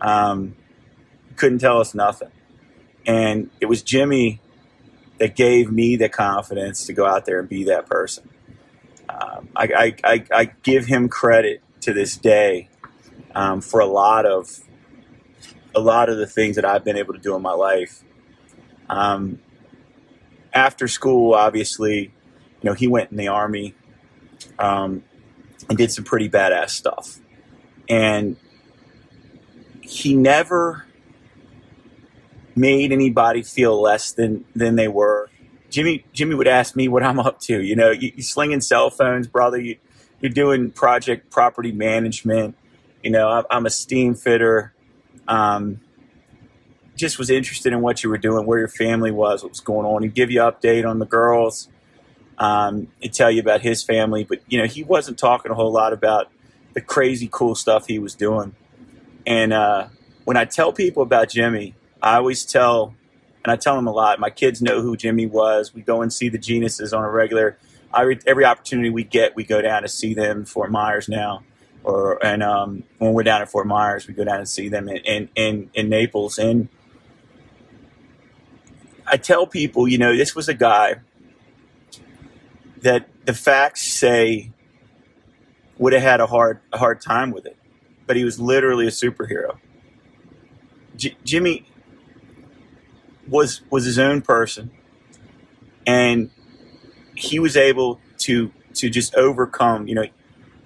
Um, 0.00 0.56
couldn't 1.36 1.58
tell 1.58 1.80
us 1.80 1.94
nothing. 1.94 2.30
And 3.06 3.50
it 3.60 3.66
was 3.66 3.82
Jimmy 3.82 4.40
that 5.18 5.34
gave 5.34 5.70
me 5.70 5.96
the 5.96 6.08
confidence 6.08 6.86
to 6.86 6.92
go 6.92 7.06
out 7.06 7.24
there 7.24 7.40
and 7.40 7.48
be 7.48 7.64
that 7.64 7.86
person. 7.86 8.28
Um, 9.08 9.48
I, 9.56 9.64
I, 9.64 9.94
I, 10.04 10.24
I, 10.32 10.44
give 10.62 10.84
him 10.86 11.08
credit 11.08 11.62
to 11.80 11.94
this 11.94 12.16
day 12.16 12.68
um, 13.34 13.62
for 13.62 13.80
a 13.80 13.86
lot 13.86 14.26
of 14.26 14.60
a 15.74 15.80
lot 15.80 16.08
of 16.08 16.18
the 16.18 16.26
things 16.26 16.56
that 16.56 16.64
I've 16.64 16.84
been 16.84 16.96
able 16.96 17.14
to 17.14 17.18
do 17.18 17.34
in 17.34 17.42
my 17.42 17.52
life. 17.52 18.04
Um, 18.90 19.40
after 20.52 20.88
school, 20.88 21.34
obviously, 21.34 22.00
you 22.00 22.64
know, 22.64 22.74
he 22.74 22.86
went 22.86 23.10
in 23.10 23.16
the 23.16 23.28
army 23.28 23.74
um, 24.58 25.04
and 25.68 25.78
did 25.78 25.90
some 25.90 26.04
pretty 26.04 26.28
badass 26.28 26.70
stuff, 26.70 27.18
and 27.88 28.36
he 29.88 30.14
never 30.14 30.84
made 32.54 32.92
anybody 32.92 33.42
feel 33.42 33.80
less 33.80 34.12
than 34.12 34.44
than 34.54 34.76
they 34.76 34.88
were. 34.88 35.30
Jimmy 35.70 36.04
Jimmy 36.12 36.34
would 36.34 36.46
ask 36.46 36.76
me 36.76 36.88
what 36.88 37.02
I'm 37.02 37.18
up 37.18 37.40
to. 37.40 37.60
You 37.60 37.74
know, 37.74 37.90
you, 37.90 38.12
you 38.14 38.22
slinging 38.22 38.60
cell 38.60 38.90
phones, 38.90 39.26
brother. 39.26 39.58
You, 39.58 39.76
you're 40.20 40.30
doing 40.30 40.70
project 40.70 41.30
property 41.30 41.72
management. 41.72 42.54
You 43.02 43.10
know, 43.10 43.28
I, 43.28 43.44
I'm 43.50 43.64
a 43.64 43.70
steam 43.70 44.14
fitter. 44.14 44.74
Um, 45.26 45.80
just 46.94 47.18
was 47.18 47.30
interested 47.30 47.72
in 47.72 47.80
what 47.80 48.02
you 48.02 48.10
were 48.10 48.18
doing, 48.18 48.44
where 48.44 48.58
your 48.58 48.68
family 48.68 49.12
was, 49.12 49.42
what 49.42 49.50
was 49.50 49.60
going 49.60 49.86
on. 49.86 50.02
He'd 50.02 50.14
give 50.14 50.30
you 50.30 50.40
update 50.40 50.86
on 50.86 50.98
the 50.98 51.06
girls. 51.06 51.68
Um, 52.36 52.88
he'd 53.00 53.14
tell 53.14 53.30
you 53.30 53.40
about 53.40 53.62
his 53.62 53.82
family, 53.82 54.24
but 54.24 54.40
you 54.48 54.58
know, 54.58 54.66
he 54.66 54.84
wasn't 54.84 55.18
talking 55.18 55.50
a 55.50 55.54
whole 55.54 55.72
lot 55.72 55.92
about 55.92 56.30
the 56.74 56.80
crazy 56.80 57.28
cool 57.30 57.54
stuff 57.54 57.86
he 57.86 57.98
was 57.98 58.14
doing. 58.14 58.54
And 59.26 59.52
uh, 59.52 59.88
when 60.24 60.36
I 60.36 60.44
tell 60.44 60.72
people 60.72 61.02
about 61.02 61.30
Jimmy, 61.30 61.74
I 62.02 62.16
always 62.16 62.44
tell, 62.44 62.94
and 63.44 63.52
I 63.52 63.56
tell 63.56 63.76
them 63.76 63.86
a 63.86 63.92
lot. 63.92 64.20
My 64.20 64.30
kids 64.30 64.62
know 64.62 64.80
who 64.80 64.96
Jimmy 64.96 65.26
was. 65.26 65.74
We 65.74 65.82
go 65.82 66.02
and 66.02 66.12
see 66.12 66.28
the 66.28 66.38
Genuses 66.38 66.92
on 66.92 67.04
a 67.04 67.10
regular. 67.10 67.58
I, 67.92 68.16
every 68.26 68.44
opportunity 68.44 68.90
we 68.90 69.04
get, 69.04 69.34
we 69.34 69.44
go 69.44 69.60
down 69.62 69.82
to 69.82 69.88
see 69.88 70.14
them. 70.14 70.44
Fort 70.44 70.70
Myers 70.70 71.08
now, 71.08 71.42
or 71.84 72.24
and 72.24 72.42
um, 72.42 72.84
when 72.98 73.12
we're 73.12 73.22
down 73.22 73.42
at 73.42 73.50
Fort 73.50 73.66
Myers, 73.66 74.06
we 74.06 74.14
go 74.14 74.24
down 74.24 74.38
and 74.38 74.48
see 74.48 74.68
them 74.68 74.88
in 74.88 74.98
in, 74.98 75.28
in, 75.34 75.70
in 75.74 75.88
Naples. 75.88 76.38
And 76.38 76.68
I 79.06 79.16
tell 79.16 79.46
people, 79.46 79.88
you 79.88 79.98
know, 79.98 80.16
this 80.16 80.34
was 80.34 80.48
a 80.48 80.54
guy 80.54 80.96
that 82.82 83.08
the 83.24 83.34
facts 83.34 83.86
say 83.86 84.50
would 85.78 85.92
have 85.92 86.02
had 86.02 86.20
a 86.20 86.26
hard 86.26 86.60
a 86.72 86.78
hard 86.78 87.00
time 87.00 87.30
with 87.30 87.46
it, 87.46 87.56
but 88.08 88.16
he 88.16 88.24
was 88.24 88.40
literally 88.40 88.88
a 88.88 88.90
superhero. 88.90 89.58
J- 90.96 91.16
Jimmy 91.22 91.66
was 93.28 93.60
was 93.70 93.84
his 93.84 93.98
own 93.98 94.22
person, 94.22 94.72
and 95.86 96.30
he 97.14 97.38
was 97.38 97.56
able 97.56 98.00
to 98.18 98.50
to 98.74 98.90
just 98.90 99.14
overcome. 99.14 99.86
You 99.86 99.94
know, 99.94 100.04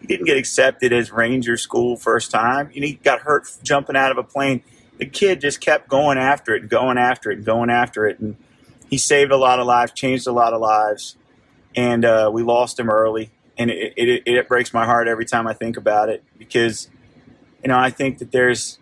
he 0.00 0.06
didn't 0.06 0.26
get 0.26 0.38
accepted 0.38 0.92
as 0.92 1.12
Ranger 1.12 1.58
School 1.58 1.96
first 1.96 2.30
time. 2.30 2.70
You 2.72 2.80
know, 2.80 2.86
he 2.86 2.94
got 2.94 3.20
hurt 3.20 3.46
jumping 3.62 3.96
out 3.96 4.12
of 4.12 4.16
a 4.16 4.22
plane. 4.22 4.62
The 4.98 5.06
kid 5.06 5.40
just 5.40 5.60
kept 5.60 5.88
going 5.88 6.16
after 6.16 6.54
it 6.54 6.62
and 6.62 6.70
going 6.70 6.96
after 6.96 7.30
it 7.30 7.38
and 7.38 7.44
going 7.44 7.70
after 7.70 8.06
it, 8.06 8.20
and 8.20 8.36
he 8.88 8.98
saved 8.98 9.32
a 9.32 9.36
lot 9.36 9.58
of 9.58 9.66
lives, 9.66 9.90
changed 9.92 10.26
a 10.28 10.32
lot 10.32 10.52
of 10.52 10.60
lives, 10.60 11.16
and 11.74 12.04
uh, 12.04 12.30
we 12.32 12.42
lost 12.42 12.78
him 12.78 12.88
early. 12.88 13.32
And 13.58 13.70
it, 13.70 13.92
it, 13.96 14.22
it 14.24 14.48
breaks 14.48 14.72
my 14.72 14.86
heart 14.86 15.08
every 15.08 15.26
time 15.26 15.46
I 15.46 15.52
think 15.52 15.76
about 15.76 16.08
it 16.08 16.24
because, 16.38 16.88
you 17.62 17.68
know, 17.68 17.78
I 17.78 17.90
think 17.90 18.18
that 18.18 18.32
there's 18.32 18.78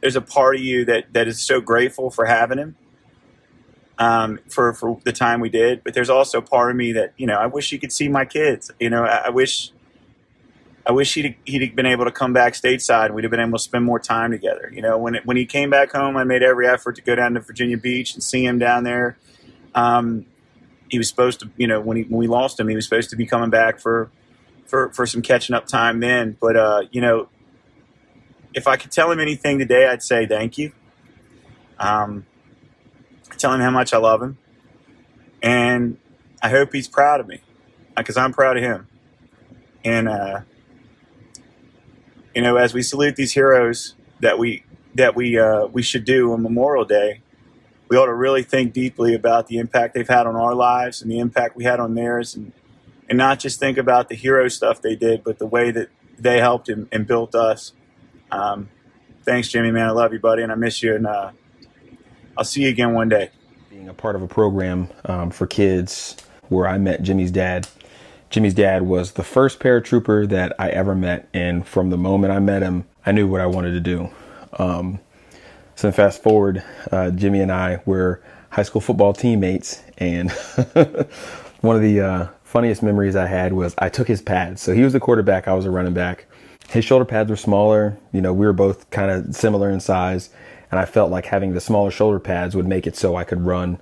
there's 0.00 0.16
a 0.16 0.20
part 0.20 0.56
of 0.56 0.62
you 0.62 0.84
that, 0.84 1.12
that 1.12 1.26
is 1.26 1.40
so 1.42 1.60
grateful 1.60 2.10
for 2.10 2.26
having 2.26 2.58
him 2.58 2.76
um, 3.98 4.38
for 4.48 4.72
for 4.72 5.00
the 5.04 5.12
time 5.12 5.40
we 5.40 5.48
did. 5.48 5.82
But 5.84 5.94
there's 5.94 6.10
also 6.10 6.40
part 6.40 6.70
of 6.70 6.76
me 6.76 6.92
that 6.92 7.12
you 7.16 7.26
know 7.26 7.36
I 7.36 7.46
wish 7.46 7.70
he 7.70 7.78
could 7.78 7.92
see 7.92 8.08
my 8.08 8.24
kids. 8.24 8.70
You 8.80 8.90
know, 8.90 9.04
I, 9.04 9.26
I 9.26 9.28
wish 9.30 9.72
I 10.86 10.92
wish 10.92 11.14
he'd 11.14 11.36
he'd 11.44 11.76
been 11.76 11.86
able 11.86 12.04
to 12.04 12.10
come 12.10 12.32
back 12.32 12.54
stateside. 12.54 13.06
and 13.06 13.14
We'd 13.14 13.24
have 13.24 13.30
been 13.30 13.40
able 13.40 13.58
to 13.58 13.62
spend 13.62 13.84
more 13.84 13.98
time 13.98 14.30
together. 14.30 14.70
You 14.72 14.82
know, 14.82 14.96
when 14.96 15.16
it, 15.16 15.26
when 15.26 15.36
he 15.36 15.46
came 15.46 15.70
back 15.70 15.92
home, 15.92 16.16
I 16.16 16.24
made 16.24 16.42
every 16.42 16.66
effort 16.66 16.96
to 16.96 17.02
go 17.02 17.14
down 17.14 17.34
to 17.34 17.40
Virginia 17.40 17.76
Beach 17.76 18.14
and 18.14 18.22
see 18.22 18.44
him 18.44 18.58
down 18.58 18.84
there. 18.84 19.18
Um, 19.74 20.26
he 20.88 20.96
was 20.96 21.08
supposed 21.08 21.40
to, 21.40 21.50
you 21.56 21.66
know, 21.66 21.80
when 21.80 21.98
he 21.98 22.04
when 22.04 22.18
we 22.18 22.26
lost 22.26 22.58
him, 22.58 22.68
he 22.68 22.74
was 22.74 22.84
supposed 22.84 23.10
to 23.10 23.16
be 23.16 23.26
coming 23.26 23.50
back 23.50 23.80
for 23.80 24.10
for 24.66 24.90
for 24.90 25.06
some 25.06 25.22
catching 25.22 25.54
up 25.54 25.66
time 25.66 26.00
then. 26.00 26.36
But 26.40 26.56
uh, 26.56 26.82
you 26.90 27.00
know, 27.00 27.28
if 28.58 28.66
I 28.66 28.76
could 28.76 28.90
tell 28.90 29.10
him 29.10 29.20
anything 29.20 29.58
today, 29.58 29.86
I'd 29.86 30.02
say 30.02 30.26
thank 30.26 30.58
you. 30.58 30.72
Um, 31.78 32.26
tell 33.38 33.54
him 33.54 33.60
how 33.60 33.70
much 33.70 33.94
I 33.94 33.98
love 33.98 34.20
him, 34.20 34.36
and 35.40 35.96
I 36.42 36.50
hope 36.50 36.72
he's 36.72 36.88
proud 36.88 37.20
of 37.20 37.28
me 37.28 37.40
because 37.96 38.16
I'm 38.16 38.32
proud 38.32 38.56
of 38.56 38.64
him. 38.64 38.88
And 39.84 40.08
uh, 40.08 40.40
you 42.34 42.42
know, 42.42 42.56
as 42.56 42.74
we 42.74 42.82
salute 42.82 43.14
these 43.14 43.32
heroes 43.32 43.94
that 44.20 44.38
we 44.38 44.64
that 44.96 45.14
we 45.14 45.38
uh, 45.38 45.66
we 45.66 45.82
should 45.82 46.04
do 46.04 46.32
on 46.32 46.42
Memorial 46.42 46.84
Day, 46.84 47.22
we 47.88 47.96
ought 47.96 48.06
to 48.06 48.14
really 48.14 48.42
think 48.42 48.72
deeply 48.72 49.14
about 49.14 49.46
the 49.46 49.58
impact 49.58 49.94
they've 49.94 50.08
had 50.08 50.26
on 50.26 50.34
our 50.34 50.54
lives 50.54 51.00
and 51.00 51.08
the 51.08 51.20
impact 51.20 51.56
we 51.56 51.62
had 51.62 51.78
on 51.78 51.94
theirs, 51.94 52.34
and 52.34 52.52
and 53.08 53.16
not 53.16 53.38
just 53.38 53.60
think 53.60 53.78
about 53.78 54.08
the 54.08 54.16
hero 54.16 54.48
stuff 54.48 54.82
they 54.82 54.96
did, 54.96 55.22
but 55.22 55.38
the 55.38 55.46
way 55.46 55.70
that 55.70 55.90
they 56.18 56.40
helped 56.40 56.68
and, 56.68 56.88
and 56.90 57.06
built 57.06 57.36
us. 57.36 57.72
Um, 58.30 58.68
thanks, 59.24 59.48
Jimmy, 59.48 59.70
man. 59.70 59.86
I 59.88 59.90
love 59.92 60.12
you, 60.12 60.18
buddy, 60.18 60.42
and 60.42 60.52
I 60.52 60.54
miss 60.54 60.82
you. 60.82 60.94
And 60.94 61.06
uh, 61.06 61.30
I'll 62.36 62.44
see 62.44 62.62
you 62.62 62.68
again 62.68 62.94
one 62.94 63.08
day. 63.08 63.30
Being 63.70 63.88
a 63.88 63.94
part 63.94 64.16
of 64.16 64.22
a 64.22 64.28
program 64.28 64.88
um, 65.04 65.30
for 65.30 65.46
kids 65.46 66.16
where 66.48 66.66
I 66.66 66.78
met 66.78 67.02
Jimmy's 67.02 67.30
dad. 67.30 67.68
Jimmy's 68.30 68.54
dad 68.54 68.82
was 68.82 69.12
the 69.12 69.22
first 69.22 69.58
paratrooper 69.58 70.28
that 70.28 70.54
I 70.58 70.68
ever 70.70 70.94
met, 70.94 71.28
and 71.32 71.66
from 71.66 71.90
the 71.90 71.96
moment 71.96 72.32
I 72.32 72.38
met 72.40 72.62
him, 72.62 72.84
I 73.06 73.12
knew 73.12 73.26
what 73.26 73.40
I 73.40 73.46
wanted 73.46 73.72
to 73.72 73.80
do. 73.80 74.10
Um, 74.58 75.00
so 75.74 75.90
fast 75.92 76.22
forward, 76.22 76.62
uh, 76.92 77.10
Jimmy 77.10 77.40
and 77.40 77.50
I 77.52 77.80
were 77.86 78.22
high 78.50 78.64
school 78.64 78.80
football 78.80 79.12
teammates, 79.12 79.82
and 79.96 80.30
one 81.60 81.76
of 81.76 81.82
the 81.82 82.00
uh, 82.00 82.28
funniest 82.44 82.82
memories 82.82 83.16
I 83.16 83.26
had 83.26 83.52
was 83.52 83.74
I 83.78 83.88
took 83.88 84.08
his 84.08 84.20
pads. 84.20 84.60
So 84.60 84.74
he 84.74 84.82
was 84.82 84.92
the 84.92 85.00
quarterback, 85.00 85.48
I 85.48 85.54
was 85.54 85.64
a 85.64 85.70
running 85.70 85.94
back. 85.94 86.26
His 86.68 86.84
shoulder 86.84 87.04
pads 87.04 87.30
were 87.30 87.36
smaller. 87.36 87.98
You 88.12 88.20
know, 88.20 88.32
we 88.32 88.46
were 88.46 88.52
both 88.52 88.88
kind 88.90 89.10
of 89.10 89.34
similar 89.34 89.70
in 89.70 89.80
size 89.80 90.30
and 90.70 90.78
I 90.78 90.84
felt 90.84 91.10
like 91.10 91.26
having 91.26 91.54
the 91.54 91.60
smaller 91.60 91.90
shoulder 91.90 92.18
pads 92.18 92.54
would 92.54 92.66
make 92.66 92.86
it 92.86 92.96
so 92.96 93.16
I 93.16 93.24
could 93.24 93.40
run, 93.40 93.78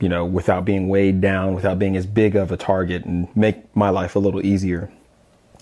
you 0.00 0.08
know, 0.08 0.24
without 0.24 0.64
being 0.64 0.88
weighed 0.88 1.20
down, 1.20 1.54
without 1.54 1.78
being 1.78 1.96
as 1.96 2.06
big 2.06 2.34
of 2.36 2.50
a 2.50 2.56
target, 2.56 3.04
and 3.04 3.34
make 3.36 3.74
my 3.76 3.90
life 3.90 4.16
a 4.16 4.18
little 4.18 4.44
easier. 4.44 4.90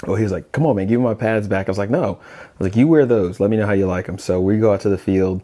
Well, 0.07 0.16
he 0.16 0.23
was 0.23 0.33
like, 0.33 0.53
"Come 0.53 0.66
on, 0.66 0.77
man, 0.77 0.87
give 0.87 1.01
me 1.01 1.05
my 1.05 1.14
pads 1.14 1.49
back." 1.49 1.69
I 1.69 1.71
was 1.71 1.79
like, 1.79 1.90
"No." 1.90 2.19
I 2.21 2.59
was 2.59 2.69
like, 2.71 2.77
"You 2.77 2.87
wear 2.87 3.07
those. 3.07 3.40
Let 3.40 3.51
me 3.51 3.57
know 3.57 3.66
how 3.66 3.73
you 3.73 3.87
like 3.87 4.07
them." 4.07 4.19
So 4.19 4.40
we 4.40 4.59
go 4.59 4.73
out 4.73 4.81
to 4.83 4.88
the 4.88 4.99
field 4.99 5.42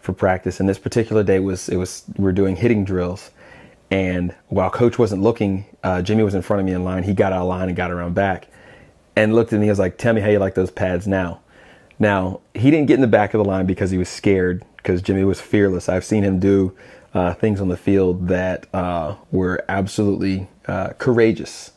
for 0.00 0.12
practice, 0.12 0.58
and 0.60 0.68
this 0.68 0.78
particular 0.78 1.22
day 1.22 1.38
was 1.38 1.68
it 1.68 1.76
was 1.76 2.04
we 2.16 2.28
are 2.28 2.32
doing 2.32 2.56
hitting 2.56 2.84
drills, 2.84 3.30
and 3.90 4.34
while 4.48 4.70
coach 4.70 4.98
wasn't 4.98 5.22
looking, 5.22 5.66
uh, 5.84 6.02
Jimmy 6.02 6.22
was 6.24 6.34
in 6.34 6.42
front 6.42 6.60
of 6.60 6.66
me 6.66 6.72
in 6.72 6.84
line. 6.84 7.04
He 7.04 7.14
got 7.14 7.32
out 7.32 7.42
of 7.42 7.48
line 7.48 7.68
and 7.68 7.76
got 7.76 7.90
around 7.92 8.14
back, 8.14 8.48
and 9.16 9.34
looked 9.34 9.52
at 9.52 9.60
me. 9.60 9.66
He 9.66 9.70
was 9.70 9.78
like, 9.78 9.98
"Tell 9.98 10.14
me 10.14 10.20
how 10.20 10.28
you 10.28 10.38
like 10.38 10.54
those 10.54 10.70
pads 10.70 11.06
now." 11.06 11.40
Now, 11.98 12.40
he 12.54 12.70
didn't 12.70 12.86
get 12.86 12.94
in 12.94 13.00
the 13.00 13.06
back 13.06 13.34
of 13.34 13.38
the 13.38 13.44
line 13.44 13.66
because 13.66 13.90
he 13.90 13.98
was 13.98 14.08
scared, 14.08 14.64
because 14.76 15.02
Jimmy 15.02 15.24
was 15.24 15.40
fearless. 15.40 15.88
I've 15.88 16.04
seen 16.04 16.24
him 16.24 16.40
do 16.40 16.76
uh, 17.14 17.34
things 17.34 17.60
on 17.60 17.68
the 17.68 17.76
field 17.76 18.28
that 18.28 18.66
uh, 18.74 19.16
were 19.30 19.64
absolutely 19.68 20.48
uh, 20.66 20.90
courageous 20.98 21.72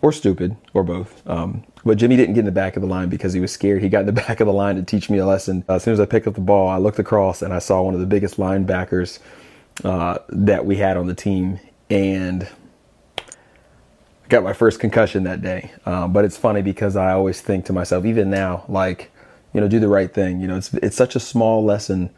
or 0.00 0.12
stupid 0.12 0.56
or 0.72 0.84
both. 0.84 1.26
Um, 1.28 1.64
but 1.84 1.98
Jimmy 1.98 2.16
didn't 2.16 2.34
get 2.34 2.40
in 2.40 2.46
the 2.46 2.52
back 2.52 2.76
of 2.76 2.82
the 2.82 2.88
line 2.88 3.08
because 3.08 3.32
he 3.32 3.40
was 3.40 3.52
scared. 3.52 3.82
He 3.82 3.88
got 3.88 4.00
in 4.00 4.06
the 4.06 4.12
back 4.28 4.40
of 4.40 4.46
the 4.46 4.52
line 4.52 4.76
to 4.76 4.82
teach 4.82 5.10
me 5.10 5.18
a 5.18 5.26
lesson. 5.26 5.64
As 5.68 5.82
soon 5.82 5.94
as 5.94 6.00
I 6.00 6.06
picked 6.06 6.26
up 6.26 6.34
the 6.34 6.40
ball, 6.40 6.68
I 6.68 6.78
looked 6.78 6.98
across 6.98 7.42
and 7.42 7.52
I 7.52 7.58
saw 7.58 7.82
one 7.82 7.94
of 7.94 8.00
the 8.00 8.06
biggest 8.06 8.36
linebackers 8.36 9.18
uh, 9.84 10.18
that 10.28 10.64
we 10.64 10.76
had 10.76 10.96
on 10.96 11.06
the 11.06 11.14
team. 11.14 11.60
And 11.90 12.48
got 14.28 14.44
my 14.44 14.52
first 14.52 14.80
concussion 14.80 15.24
that 15.24 15.42
day. 15.42 15.70
Um, 15.86 16.12
but 16.12 16.24
it's 16.24 16.36
funny 16.36 16.62
because 16.62 16.96
I 16.96 17.12
always 17.12 17.40
think 17.40 17.64
to 17.66 17.72
myself, 17.72 18.04
even 18.04 18.30
now, 18.30 18.64
like, 18.68 19.10
you 19.52 19.60
know, 19.60 19.68
do 19.68 19.80
the 19.80 19.88
right 19.88 20.12
thing. 20.12 20.40
You 20.40 20.48
know, 20.48 20.56
it's 20.56 20.72
it's 20.74 20.96
such 20.96 21.16
a 21.16 21.20
small 21.20 21.64
lesson 21.64 22.10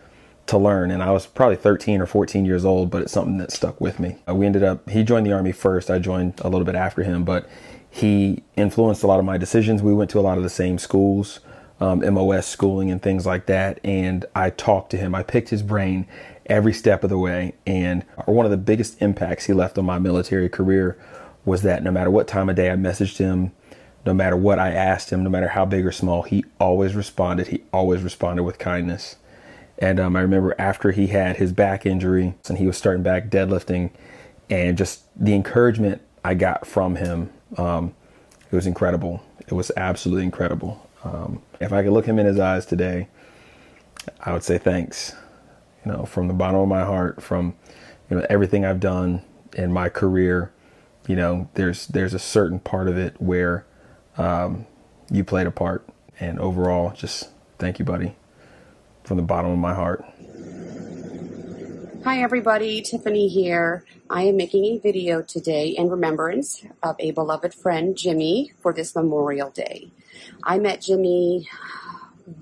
to 0.47 0.59
learn. 0.59 0.91
And 0.91 1.03
I 1.03 1.13
was 1.13 1.27
probably 1.27 1.57
13 1.57 2.01
or 2.01 2.07
14 2.07 2.45
years 2.45 2.65
old, 2.65 2.91
but 2.91 3.03
it's 3.03 3.13
something 3.13 3.39
that 3.39 3.53
stuck 3.53 3.81
with 3.81 4.01
me. 4.01 4.17
Uh, 4.29 4.35
we 4.35 4.47
ended 4.47 4.65
up, 4.65 4.89
he 4.91 5.05
joined 5.05 5.25
the 5.25 5.33
Army 5.33 5.53
first. 5.53 5.91
I 5.91 5.99
joined 5.99 6.41
a 6.41 6.49
little 6.49 6.65
bit 6.65 6.75
after 6.75 7.05
him, 7.05 7.25
but 7.25 7.49
he 7.89 8.43
influenced 8.57 9.03
a 9.03 9.07
lot 9.07 9.21
of 9.21 9.25
my 9.25 9.39
decisions. 9.39 9.83
We 9.83 9.95
went 9.95 10.11
to 10.11 10.19
a 10.19 10.23
lot 10.23 10.39
of 10.39 10.43
the 10.43 10.51
same 10.51 10.79
schools, 10.79 11.39
um, 11.81 12.01
MOS 12.15 12.47
schooling 12.47 12.91
and 12.91 13.01
things 13.01 13.27
like 13.27 13.47
that. 13.47 13.79
And 13.85 14.25
I 14.35 14.51
talked 14.51 14.91
to 14.91 14.97
him, 14.97 15.15
I 15.15 15.23
picked 15.23 15.51
his 15.51 15.63
brain 15.63 16.07
every 16.47 16.73
step 16.73 17.05
of 17.05 17.11
the 17.11 17.19
way. 17.19 17.55
And 17.65 18.03
one 18.27 18.45
of 18.45 18.51
the 18.51 18.57
biggest 18.57 19.01
impacts 19.01 19.47
he 19.47 19.53
left 19.53 19.79
on 19.79 19.85
my 19.85 20.01
military 20.01 20.49
career 20.49 20.99
was 21.45 21.63
that 21.63 21.83
no 21.83 21.91
matter 21.91 22.11
what 22.11 22.29
time 22.29 22.49
of 22.49 22.57
day 22.57 22.71
I 22.71 22.75
messaged 22.75 23.19
him, 23.19 23.53
no 24.07 24.15
matter 24.15 24.37
what 24.37 24.59
I 24.59 24.71
asked 24.73 25.11
him, 25.11 25.23
no 25.23 25.31
matter 25.31 25.49
how 25.49 25.65
big 25.65 25.85
or 25.85 25.93
small, 25.93 26.23
he 26.23 26.45
always 26.59 26.95
responded. 26.95 27.49
He 27.49 27.63
always 27.73 28.03
responded 28.03 28.45
with 28.45 28.59
kindness. 28.59 29.17
And 29.79 29.99
um, 29.99 30.17
I 30.17 30.21
remember 30.21 30.55
after 30.59 30.93
he 30.93 31.09
had 31.09 31.37
his 31.37 31.53
back 31.53 31.87
injury 31.87 32.35
and 32.49 32.59
he 32.59 32.67
was 32.67 32.77
starting 32.77 33.03
back 33.03 33.29
deadlifting, 33.29 33.91
and 34.49 34.77
just 34.77 35.05
the 35.17 35.35
encouragement 35.35 36.03
I 36.25 36.35
got 36.35 36.67
from 36.67 36.97
him, 36.97 37.31
um, 37.57 37.95
it 38.51 38.57
was 38.57 38.67
incredible. 38.67 39.23
It 39.41 39.53
was 39.53 39.71
absolutely 39.77 40.25
incredible. 40.25 40.87
Um, 41.05 41.43
if 41.61 41.73
I 41.73 41.83
could 41.83 41.93
look 41.93 42.07
him 42.07 42.19
in 42.19 42.27
his 42.27 42.39
eyes 42.39 42.67
today, 42.67 43.09
I 44.21 44.33
would 44.33 44.43
say 44.43 44.59
thanks. 44.59 45.15
You 45.85 45.93
know, 45.93 46.05
from 46.05 46.29
the 46.29 46.35
bottom 46.35 46.61
of 46.61 46.69
my 46.69 46.85
heart, 46.85 47.23
from 47.23 47.55
you 48.11 48.17
know 48.17 48.27
everything 48.29 48.65
I've 48.67 48.81
done 48.81 49.23
in 49.55 49.73
my 49.73 49.89
career. 49.89 50.53
You 51.07 51.17
know, 51.17 51.49
there's 51.55 51.87
there's 51.87 52.15
a 52.15 52.19
certain 52.19 52.61
part 52.61 52.89
of 52.89 52.97
it 52.97 53.21
where 53.21 53.67
um, 54.17 54.67
you 55.11 55.25
played 55.25 55.47
a 55.47 55.51
part, 55.51 55.89
and 56.19 56.39
overall, 56.39 56.93
just 56.93 57.31
thank 57.59 57.79
you, 57.79 57.85
buddy 57.85 58.15
from 59.11 59.17
the 59.17 59.25
bottom 59.25 59.51
of 59.51 59.59
my 59.59 59.75
heart. 59.75 60.05
Hi, 62.05 62.23
everybody. 62.23 62.81
Tiffany 62.81 63.27
here. 63.27 63.85
I 64.09 64.23
am 64.23 64.37
making 64.37 64.65
a 64.67 64.79
video 64.79 65.21
today 65.21 65.71
in 65.71 65.91
remembrance 65.91 66.65
of 66.81 66.95
a 67.01 67.11
beloved 67.11 67.53
friend, 67.53 67.97
Jimmy, 67.97 68.53
for 68.61 68.73
this 68.73 68.95
Memorial 68.95 69.51
Day. 69.51 69.91
I 70.45 70.59
met 70.59 70.83
Jimmy 70.83 71.49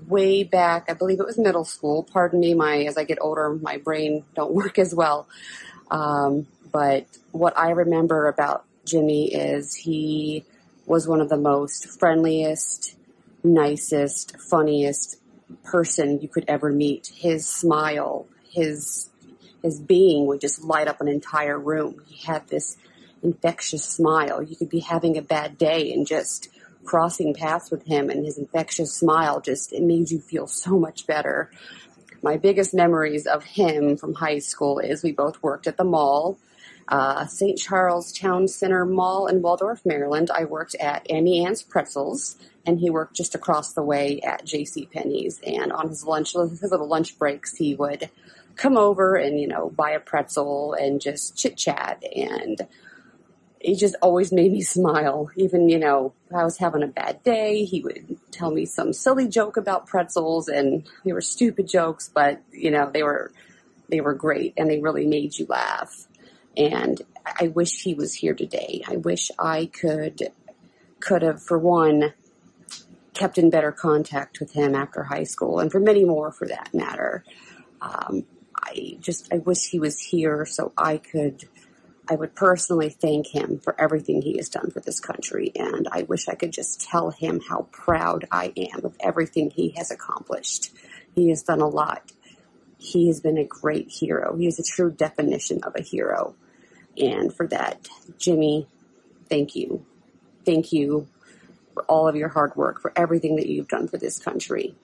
way 0.07 0.43
back, 0.43 0.85
I 0.89 0.93
believe 0.93 1.19
it 1.19 1.25
was 1.25 1.39
middle 1.39 1.65
school. 1.65 2.03
Pardon 2.03 2.39
me, 2.39 2.53
my 2.53 2.83
as 2.83 2.97
I 2.97 3.03
get 3.03 3.17
older, 3.19 3.55
my 3.55 3.77
brain 3.77 4.23
don't 4.35 4.53
work 4.53 4.77
as 4.77 4.93
well. 4.93 5.27
Um, 5.89 6.45
but 6.71 7.05
what 7.31 7.57
I 7.57 7.71
remember 7.71 8.27
about 8.27 8.65
Jimmy 8.85 9.33
is 9.33 9.75
he 9.75 10.45
was 10.85 11.07
one 11.07 11.21
of 11.21 11.29
the 11.29 11.37
most 11.37 11.99
friendliest, 11.99 12.95
nicest, 13.43 14.39
funniest, 14.39 15.19
person 15.63 16.19
you 16.21 16.27
could 16.27 16.45
ever 16.47 16.71
meet. 16.71 17.11
His 17.15 17.47
smile, 17.47 18.27
his 18.49 19.09
his 19.63 19.79
being 19.79 20.25
would 20.27 20.39
just 20.39 20.63
light 20.63 20.87
up 20.87 21.01
an 21.01 21.07
entire 21.07 21.59
room. 21.59 22.01
He 22.07 22.25
had 22.25 22.47
this 22.47 22.77
infectious 23.21 23.83
smile. 23.83 24.41
You 24.41 24.55
could 24.55 24.69
be 24.69 24.79
having 24.79 25.17
a 25.17 25.21
bad 25.21 25.57
day 25.57 25.91
and 25.91 26.07
just 26.07 26.49
crossing 26.85 27.33
paths 27.33 27.69
with 27.69 27.85
him 27.85 28.09
and 28.09 28.25
his 28.25 28.37
infectious 28.37 28.93
smile 28.93 29.41
just 29.41 29.73
it 29.73 29.83
made 29.83 30.09
you 30.09 30.19
feel 30.19 30.47
so 30.47 30.79
much 30.79 31.05
better. 31.05 31.51
My 32.21 32.37
biggest 32.37 32.73
memories 32.73 33.25
of 33.25 33.43
him 33.43 33.97
from 33.97 34.13
high 34.13 34.39
school 34.39 34.79
is 34.79 35.03
we 35.03 35.11
both 35.11 35.41
worked 35.43 35.67
at 35.67 35.77
the 35.77 35.83
mall 35.83 36.37
uh, 36.89 37.25
St. 37.25 37.57
Charles 37.57 38.11
Town 38.11 38.47
Center 38.47 38.85
Mall 38.85 39.27
in 39.27 39.41
Waldorf, 39.41 39.85
Maryland. 39.85 40.29
I 40.31 40.45
worked 40.45 40.75
at 40.75 41.09
Auntie 41.09 41.45
Anne's 41.45 41.63
Pretzels, 41.63 42.35
and 42.65 42.79
he 42.79 42.89
worked 42.89 43.15
just 43.15 43.35
across 43.35 43.73
the 43.73 43.83
way 43.83 44.19
at 44.21 44.43
J.C. 44.43 44.87
Penney's. 44.91 45.39
And 45.45 45.71
on 45.71 45.89
his 45.89 46.03
lunch, 46.03 46.33
his 46.33 46.61
little 46.63 46.87
lunch 46.87 47.17
breaks, 47.17 47.55
he 47.55 47.75
would 47.75 48.09
come 48.55 48.75
over 48.75 49.15
and 49.15 49.39
you 49.39 49.47
know 49.47 49.69
buy 49.69 49.91
a 49.91 49.99
pretzel 50.01 50.73
and 50.73 50.99
just 50.99 51.37
chit 51.37 51.55
chat 51.55 52.03
and 52.13 52.67
he 53.59 53.75
just 53.75 53.95
always 54.01 54.31
made 54.31 54.51
me 54.51 54.61
smile. 54.61 55.29
Even, 55.35 55.69
you 55.69 55.77
know, 55.77 56.13
I 56.33 56.43
was 56.43 56.57
having 56.57 56.83
a 56.83 56.87
bad 56.87 57.21
day, 57.23 57.65
he 57.65 57.81
would 57.81 58.17
tell 58.31 58.51
me 58.51 58.65
some 58.65 58.93
silly 58.93 59.27
joke 59.27 59.57
about 59.57 59.85
pretzels 59.85 60.47
and 60.47 60.87
they 61.03 61.13
were 61.13 61.21
stupid 61.21 61.67
jokes, 61.67 62.09
but 62.13 62.41
you 62.51 62.71
know, 62.71 62.89
they 62.89 63.03
were 63.03 63.31
they 63.89 64.01
were 64.01 64.13
great 64.13 64.53
and 64.55 64.69
they 64.69 64.79
really 64.79 65.05
made 65.05 65.37
you 65.37 65.45
laugh. 65.49 66.07
And 66.57 67.01
I 67.25 67.47
wish 67.47 67.83
he 67.83 67.93
was 67.93 68.15
here 68.15 68.33
today. 68.33 68.83
I 68.87 68.97
wish 68.97 69.31
I 69.39 69.67
could 69.67 70.31
could 70.99 71.21
have, 71.21 71.41
for 71.41 71.57
one, 71.57 72.13
kept 73.13 73.37
in 73.37 73.49
better 73.49 73.71
contact 73.71 74.39
with 74.39 74.51
him 74.51 74.75
after 74.75 75.03
high 75.03 75.23
school, 75.23 75.59
and 75.59 75.71
for 75.71 75.79
many 75.79 76.03
more, 76.03 76.31
for 76.31 76.47
that 76.47 76.73
matter. 76.73 77.23
Um, 77.81 78.25
I 78.55 78.97
just 78.99 79.31
I 79.33 79.37
wish 79.37 79.69
he 79.69 79.79
was 79.79 79.99
here 79.99 80.45
so 80.45 80.73
I 80.77 80.97
could. 80.97 81.47
I 82.11 82.15
would 82.15 82.33
personally 82.33 82.89
thank 82.89 83.27
him 83.27 83.59
for 83.59 83.79
everything 83.79 84.23
he 84.23 84.37
has 84.37 84.49
done 84.49 84.71
for 84.71 84.79
this 84.79 84.99
country, 84.99 85.51
and 85.55 85.87
I 85.91 86.03
wish 86.03 86.27
I 86.27 86.35
could 86.35 86.51
just 86.51 86.81
tell 86.81 87.11
him 87.11 87.39
how 87.47 87.67
proud 87.71 88.25
I 88.31 88.51
am 88.57 88.83
of 88.83 88.95
everything 88.99 89.51
he 89.51 89.69
has 89.77 89.91
accomplished. 89.91 90.71
He 91.13 91.29
has 91.29 91.43
done 91.43 91.61
a 91.61 91.67
lot. 91.67 92.11
He 92.79 93.07
has 93.07 93.19
been 93.19 93.37
a 93.37 93.43
great 93.43 93.89
hero. 93.89 94.35
He 94.37 94.47
is 94.47 94.57
a 94.57 94.63
true 94.63 94.91
definition 94.91 95.63
of 95.63 95.75
a 95.75 95.81
hero. 95.81 96.35
And 96.97 97.33
for 97.33 97.45
that, 97.47 97.87
Jimmy, 98.17 98.67
thank 99.29 99.55
you. 99.55 99.85
Thank 100.45 100.71
you 100.73 101.07
for 101.73 101.83
all 101.83 102.07
of 102.07 102.15
your 102.15 102.29
hard 102.29 102.55
work, 102.55 102.81
for 102.81 102.91
everything 102.95 103.35
that 103.35 103.47
you've 103.47 103.67
done 103.67 103.87
for 103.87 103.97
this 103.97 104.17
country. 104.17 104.75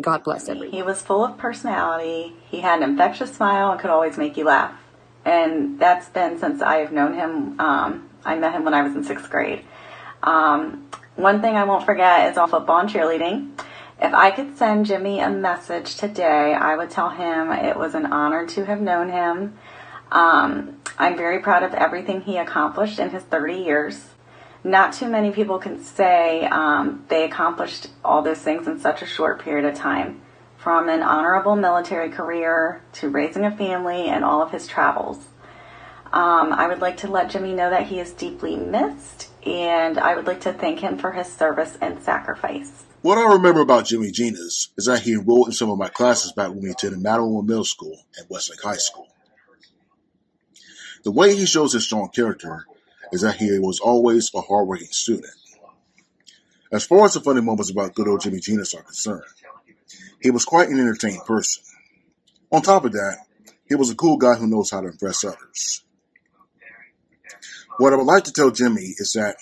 God 0.00 0.22
bless 0.24 0.48
everyone. 0.48 0.72
He 0.72 0.82
was 0.82 1.00
full 1.00 1.24
of 1.24 1.38
personality. 1.38 2.34
He 2.50 2.60
had 2.60 2.82
an 2.82 2.90
infectious 2.90 3.34
smile 3.34 3.72
and 3.72 3.80
could 3.80 3.90
always 3.90 4.16
make 4.16 4.36
you 4.36 4.44
laugh. 4.44 4.78
And 5.24 5.78
that's 5.78 6.08
been 6.08 6.38
since 6.38 6.62
I 6.62 6.78
have 6.78 6.92
known 6.92 7.14
him. 7.14 7.60
Um, 7.60 8.08
I 8.24 8.36
met 8.36 8.52
him 8.52 8.64
when 8.64 8.74
I 8.74 8.82
was 8.82 8.94
in 8.94 9.04
sixth 9.04 9.30
grade. 9.30 9.64
Um, 10.22 10.88
one 11.16 11.40
thing 11.40 11.56
I 11.56 11.64
won't 11.64 11.84
forget 11.84 12.30
is 12.30 12.38
on 12.38 12.48
football 12.48 12.78
and 12.78 12.88
cheerleading. 12.88 13.58
If 14.00 14.14
I 14.14 14.30
could 14.30 14.56
send 14.56 14.86
Jimmy 14.86 15.18
a 15.18 15.28
message 15.28 15.96
today, 15.96 16.54
I 16.54 16.76
would 16.76 16.88
tell 16.88 17.10
him 17.10 17.50
it 17.50 17.76
was 17.76 17.96
an 17.96 18.06
honor 18.06 18.46
to 18.46 18.64
have 18.64 18.80
known 18.80 19.10
him. 19.10 19.58
Um, 20.12 20.76
I'm 20.96 21.16
very 21.16 21.40
proud 21.40 21.64
of 21.64 21.74
everything 21.74 22.20
he 22.20 22.36
accomplished 22.36 23.00
in 23.00 23.10
his 23.10 23.24
30 23.24 23.54
years. 23.54 24.06
Not 24.62 24.92
too 24.92 25.08
many 25.08 25.32
people 25.32 25.58
can 25.58 25.82
say 25.82 26.44
um, 26.44 27.06
they 27.08 27.24
accomplished 27.24 27.88
all 28.04 28.22
those 28.22 28.38
things 28.38 28.68
in 28.68 28.78
such 28.78 29.02
a 29.02 29.06
short 29.06 29.42
period 29.42 29.64
of 29.68 29.76
time. 29.76 30.20
From 30.56 30.88
an 30.88 31.02
honorable 31.02 31.56
military 31.56 32.08
career 32.08 32.82
to 32.94 33.08
raising 33.08 33.44
a 33.44 33.56
family 33.56 34.08
and 34.08 34.24
all 34.24 34.42
of 34.42 34.52
his 34.52 34.68
travels. 34.68 35.18
Um, 36.12 36.52
I 36.52 36.68
would 36.68 36.80
like 36.80 36.98
to 36.98 37.08
let 37.08 37.30
Jimmy 37.30 37.52
know 37.52 37.70
that 37.70 37.88
he 37.88 37.98
is 37.98 38.12
deeply 38.12 38.56
missed, 38.56 39.28
and 39.44 39.98
I 39.98 40.14
would 40.14 40.26
like 40.26 40.40
to 40.42 40.52
thank 40.52 40.80
him 40.80 40.98
for 40.98 41.12
his 41.12 41.26
service 41.26 41.76
and 41.80 42.00
sacrifice. 42.00 42.84
What 43.00 43.16
I 43.16 43.34
remember 43.34 43.60
about 43.60 43.86
Jimmy 43.86 44.10
Genus 44.10 44.70
is 44.76 44.86
that 44.86 45.02
he 45.02 45.12
enrolled 45.12 45.46
in 45.46 45.52
some 45.52 45.70
of 45.70 45.78
my 45.78 45.88
classes 45.88 46.32
back 46.32 46.48
when 46.48 46.62
we 46.62 46.70
attended 46.70 47.00
Madeline 47.00 47.46
Middle 47.46 47.64
School 47.64 47.96
and 48.16 48.26
Westlake 48.28 48.60
High 48.60 48.76
School. 48.76 49.06
The 51.04 51.12
way 51.12 51.36
he 51.36 51.46
shows 51.46 51.72
his 51.72 51.84
strong 51.84 52.08
character 52.08 52.66
is 53.12 53.20
that 53.20 53.36
he 53.36 53.56
was 53.60 53.78
always 53.78 54.32
a 54.34 54.40
hardworking 54.40 54.88
student. 54.88 55.32
As 56.72 56.84
far 56.84 57.04
as 57.04 57.14
the 57.14 57.20
funny 57.20 57.40
moments 57.40 57.70
about 57.70 57.94
good 57.94 58.08
old 58.08 58.20
Jimmy 58.20 58.40
Genus 58.40 58.74
are 58.74 58.82
concerned, 58.82 59.22
he 60.20 60.32
was 60.32 60.44
quite 60.44 60.68
an 60.68 60.80
entertaining 60.80 61.20
person. 61.20 61.62
On 62.50 62.62
top 62.62 62.84
of 62.84 62.92
that, 62.92 63.18
he 63.68 63.76
was 63.76 63.90
a 63.90 63.94
cool 63.94 64.16
guy 64.16 64.34
who 64.34 64.48
knows 64.48 64.72
how 64.72 64.80
to 64.80 64.88
impress 64.88 65.22
others. 65.22 65.84
What 67.78 67.92
I 67.92 67.96
would 67.96 68.06
like 68.06 68.24
to 68.24 68.32
tell 68.32 68.50
Jimmy 68.50 68.94
is 68.98 69.12
that 69.12 69.36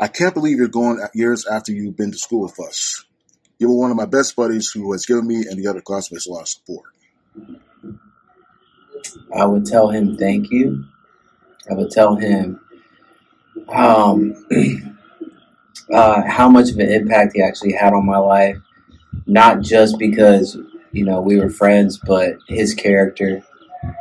I 0.00 0.06
can't 0.08 0.34
believe 0.34 0.58
you're 0.58 0.68
going 0.68 1.00
years 1.12 1.46
after 1.46 1.72
you've 1.72 1.96
been 1.96 2.12
to 2.12 2.18
school 2.18 2.42
with 2.42 2.60
us. 2.60 3.04
You 3.58 3.68
were 3.68 3.78
one 3.78 3.90
of 3.90 3.96
my 3.96 4.06
best 4.06 4.36
buddies 4.36 4.70
who 4.70 4.92
has 4.92 5.04
given 5.04 5.26
me 5.26 5.44
and 5.48 5.58
the 5.58 5.66
other 5.66 5.80
classmates 5.80 6.28
a 6.28 6.30
lot 6.30 6.42
of 6.42 6.48
support. 6.48 6.90
I 9.34 9.44
would 9.44 9.66
tell 9.66 9.88
him 9.88 10.16
thank 10.16 10.50
you. 10.50 10.84
I 11.68 11.74
would 11.74 11.90
tell 11.90 12.14
him 12.16 12.60
um, 13.68 14.46
uh, 15.92 16.22
how 16.28 16.48
much 16.48 16.70
of 16.70 16.78
an 16.78 16.88
impact 16.90 17.32
he 17.34 17.42
actually 17.42 17.72
had 17.72 17.92
on 17.92 18.06
my 18.06 18.18
life, 18.18 18.56
not 19.26 19.60
just 19.60 19.98
because 19.98 20.56
you 20.92 21.04
know 21.04 21.20
we 21.20 21.38
were 21.38 21.50
friends, 21.50 21.98
but 21.98 22.36
his 22.46 22.74
character, 22.74 23.42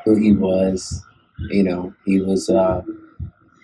who 0.06 0.16
he 0.16 0.32
was. 0.32 1.04
You 1.50 1.64
know, 1.64 1.94
he 2.06 2.20
was 2.20 2.50
uh, 2.50 2.82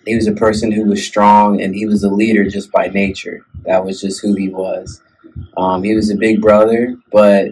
he 0.06 0.14
was 0.14 0.26
a 0.26 0.32
person 0.32 0.70
who 0.72 0.84
was 0.84 1.04
strong, 1.04 1.60
and 1.60 1.74
he 1.74 1.86
was 1.86 2.04
a 2.04 2.10
leader 2.10 2.48
just 2.48 2.70
by 2.70 2.88
nature. 2.88 3.46
That 3.64 3.84
was 3.84 4.00
just 4.00 4.20
who 4.20 4.34
he 4.34 4.48
was. 4.48 5.02
Um, 5.56 5.82
he 5.82 5.94
was 5.94 6.10
a 6.10 6.16
big 6.16 6.40
brother, 6.40 6.96
but 7.10 7.48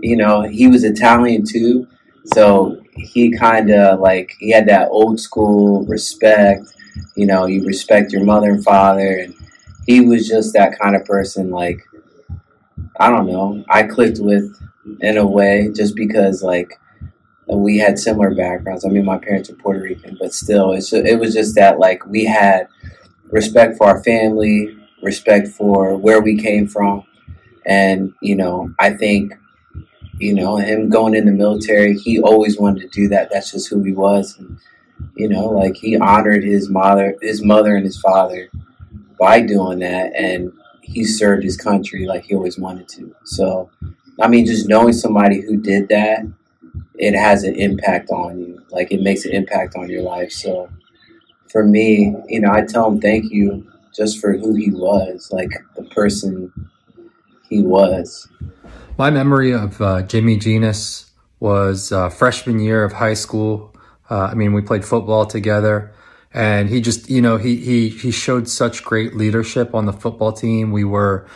you 0.00 0.16
know 0.16 0.42
he 0.42 0.66
was 0.68 0.84
Italian 0.84 1.44
too, 1.44 1.86
so 2.34 2.80
he 2.94 3.30
kind 3.36 3.70
of 3.70 4.00
like 4.00 4.34
he 4.38 4.50
had 4.50 4.68
that 4.68 4.88
old 4.90 5.20
school 5.20 5.84
respect 5.86 6.74
you 7.16 7.26
know, 7.26 7.46
you 7.46 7.64
respect 7.64 8.12
your 8.12 8.24
mother 8.24 8.50
and 8.50 8.64
father. 8.64 9.18
And 9.18 9.34
he 9.86 10.00
was 10.00 10.28
just 10.28 10.52
that 10.54 10.78
kind 10.78 10.96
of 10.96 11.04
person. 11.04 11.50
Like, 11.50 11.80
I 12.98 13.10
don't 13.10 13.26
know, 13.26 13.64
I 13.68 13.84
clicked 13.84 14.18
with 14.20 14.54
in 15.00 15.16
a 15.16 15.26
way 15.26 15.70
just 15.74 15.94
because, 15.96 16.42
like, 16.42 16.78
we 17.56 17.78
had 17.78 17.98
similar 17.98 18.34
backgrounds. 18.34 18.84
I 18.84 18.88
mean, 18.88 19.04
my 19.04 19.18
parents 19.18 19.50
are 19.50 19.54
Puerto 19.54 19.80
Rican, 19.80 20.16
but 20.20 20.32
still, 20.32 20.72
it's 20.72 20.92
it 20.92 21.18
was 21.18 21.34
just 21.34 21.54
that 21.56 21.78
like 21.78 22.06
we 22.06 22.24
had 22.24 22.68
respect 23.30 23.76
for 23.76 23.86
our 23.86 24.02
family, 24.02 24.76
respect 25.02 25.48
for 25.48 25.96
where 25.96 26.20
we 26.20 26.36
came 26.40 26.68
from, 26.68 27.04
and 27.66 28.12
you 28.20 28.36
know, 28.36 28.72
I 28.78 28.90
think 28.90 29.34
you 30.18 30.34
know 30.34 30.56
him 30.56 30.88
going 30.88 31.14
in 31.14 31.26
the 31.26 31.32
military, 31.32 31.96
he 31.98 32.20
always 32.20 32.58
wanted 32.58 32.82
to 32.82 32.88
do 32.88 33.08
that. 33.08 33.30
That's 33.32 33.50
just 33.52 33.68
who 33.68 33.82
he 33.82 33.92
was, 33.92 34.38
and 34.38 34.58
you 35.16 35.28
know, 35.28 35.46
like 35.46 35.76
he 35.76 35.96
honored 35.96 36.44
his 36.44 36.68
mother, 36.68 37.16
his 37.20 37.42
mother, 37.44 37.74
and 37.74 37.84
his 37.84 38.00
father 38.00 38.50
by 39.18 39.40
doing 39.40 39.80
that, 39.80 40.14
and 40.14 40.52
he 40.80 41.04
served 41.04 41.42
his 41.42 41.56
country 41.56 42.06
like 42.06 42.24
he 42.24 42.34
always 42.34 42.58
wanted 42.58 42.88
to. 42.88 43.14
So, 43.24 43.70
I 44.20 44.28
mean, 44.28 44.46
just 44.46 44.68
knowing 44.68 44.92
somebody 44.92 45.40
who 45.40 45.56
did 45.56 45.88
that 45.88 46.26
it 47.02 47.16
has 47.16 47.42
an 47.42 47.56
impact 47.56 48.10
on 48.10 48.38
you. 48.38 48.62
Like 48.70 48.92
it 48.92 49.02
makes 49.02 49.24
an 49.24 49.32
impact 49.32 49.74
on 49.74 49.90
your 49.90 50.02
life. 50.02 50.30
So 50.30 50.70
for 51.48 51.64
me, 51.64 52.14
you 52.28 52.40
know, 52.40 52.52
I 52.52 52.62
tell 52.62 52.88
him 52.88 53.00
thank 53.00 53.32
you 53.32 53.66
just 53.92 54.20
for 54.20 54.32
who 54.34 54.54
he 54.54 54.70
was, 54.70 55.28
like 55.32 55.50
the 55.74 55.82
person 55.82 56.52
he 57.50 57.60
was. 57.60 58.28
My 58.96 59.10
memory 59.10 59.52
of 59.52 59.82
uh, 59.82 60.02
Jimmy 60.02 60.36
Genus 60.36 61.10
was 61.40 61.90
uh, 61.90 62.08
freshman 62.08 62.60
year 62.60 62.84
of 62.84 62.92
high 62.92 63.14
school. 63.14 63.74
Uh, 64.08 64.28
I 64.30 64.34
mean, 64.34 64.52
we 64.52 64.62
played 64.62 64.84
football 64.84 65.26
together, 65.26 65.92
and 66.32 66.68
he 66.68 66.80
just, 66.80 67.10
you 67.10 67.20
know, 67.20 67.36
he 67.36 67.56
he 67.56 67.88
he 67.88 68.12
showed 68.12 68.48
such 68.48 68.84
great 68.84 69.16
leadership 69.16 69.74
on 69.74 69.86
the 69.86 69.92
football 69.92 70.32
team. 70.32 70.70
We 70.70 70.84
were 70.84 71.26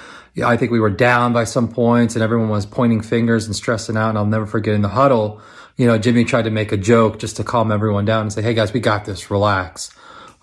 I 0.45 0.57
think 0.57 0.71
we 0.71 0.81
were 0.81 0.91
down 0.91 1.33
by 1.33 1.45
some 1.45 1.69
points 1.69 2.15
and 2.15 2.23
everyone 2.23 2.49
was 2.49 2.67
pointing 2.67 3.01
fingers 3.01 3.47
and 3.47 3.57
stressing 3.57 3.97
out. 3.97 4.11
And 4.11 4.19
I'll 4.19 4.27
never 4.27 4.47
forget 4.47 4.75
in 4.75 4.83
the 4.83 4.89
huddle, 4.89 5.41
you 5.77 5.87
know, 5.87 5.99
Jimmy 5.99 6.25
tried 6.25 6.45
to 6.45 6.51
make 6.51 6.73
a 6.73 6.77
joke 6.77 7.19
just 7.19 7.37
to 7.37 7.45
calm 7.45 7.73
everyone 7.73 8.05
down 8.05 8.23
and 8.23 8.33
say, 8.33 8.43
Hey 8.43 8.55
guys, 8.55 8.73
we 8.73 8.81
got 8.81 9.05
this, 9.05 9.31
relax. 9.31 9.91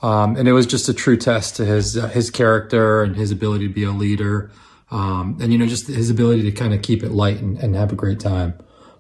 Um, 0.02 0.36
and 0.36 0.48
it 0.48 0.54
was 0.54 0.66
just 0.66 0.90
a 0.90 0.94
true 0.94 1.16
test 1.16 1.56
to 1.58 1.66
his, 1.66 1.98
uh, 1.98 2.08
his 2.08 2.30
character 2.30 3.04
and 3.04 3.16
his 3.16 3.32
ability 3.32 3.68
to 3.68 3.74
be 3.74 3.84
a 3.84 3.92
leader. 3.92 4.52
Um, 4.92 5.38
and 5.42 5.52
you 5.52 5.58
know, 5.58 5.66
just 5.66 5.88
his 5.88 6.10
ability 6.10 6.44
to 6.44 6.52
kind 6.52 6.74
of 6.74 6.82
keep 6.82 7.04
it 7.04 7.12
light 7.12 7.38
and, 7.38 7.58
and 7.58 7.76
have 7.76 7.92
a 7.92 7.96
great 7.96 8.20
time. 8.20 8.54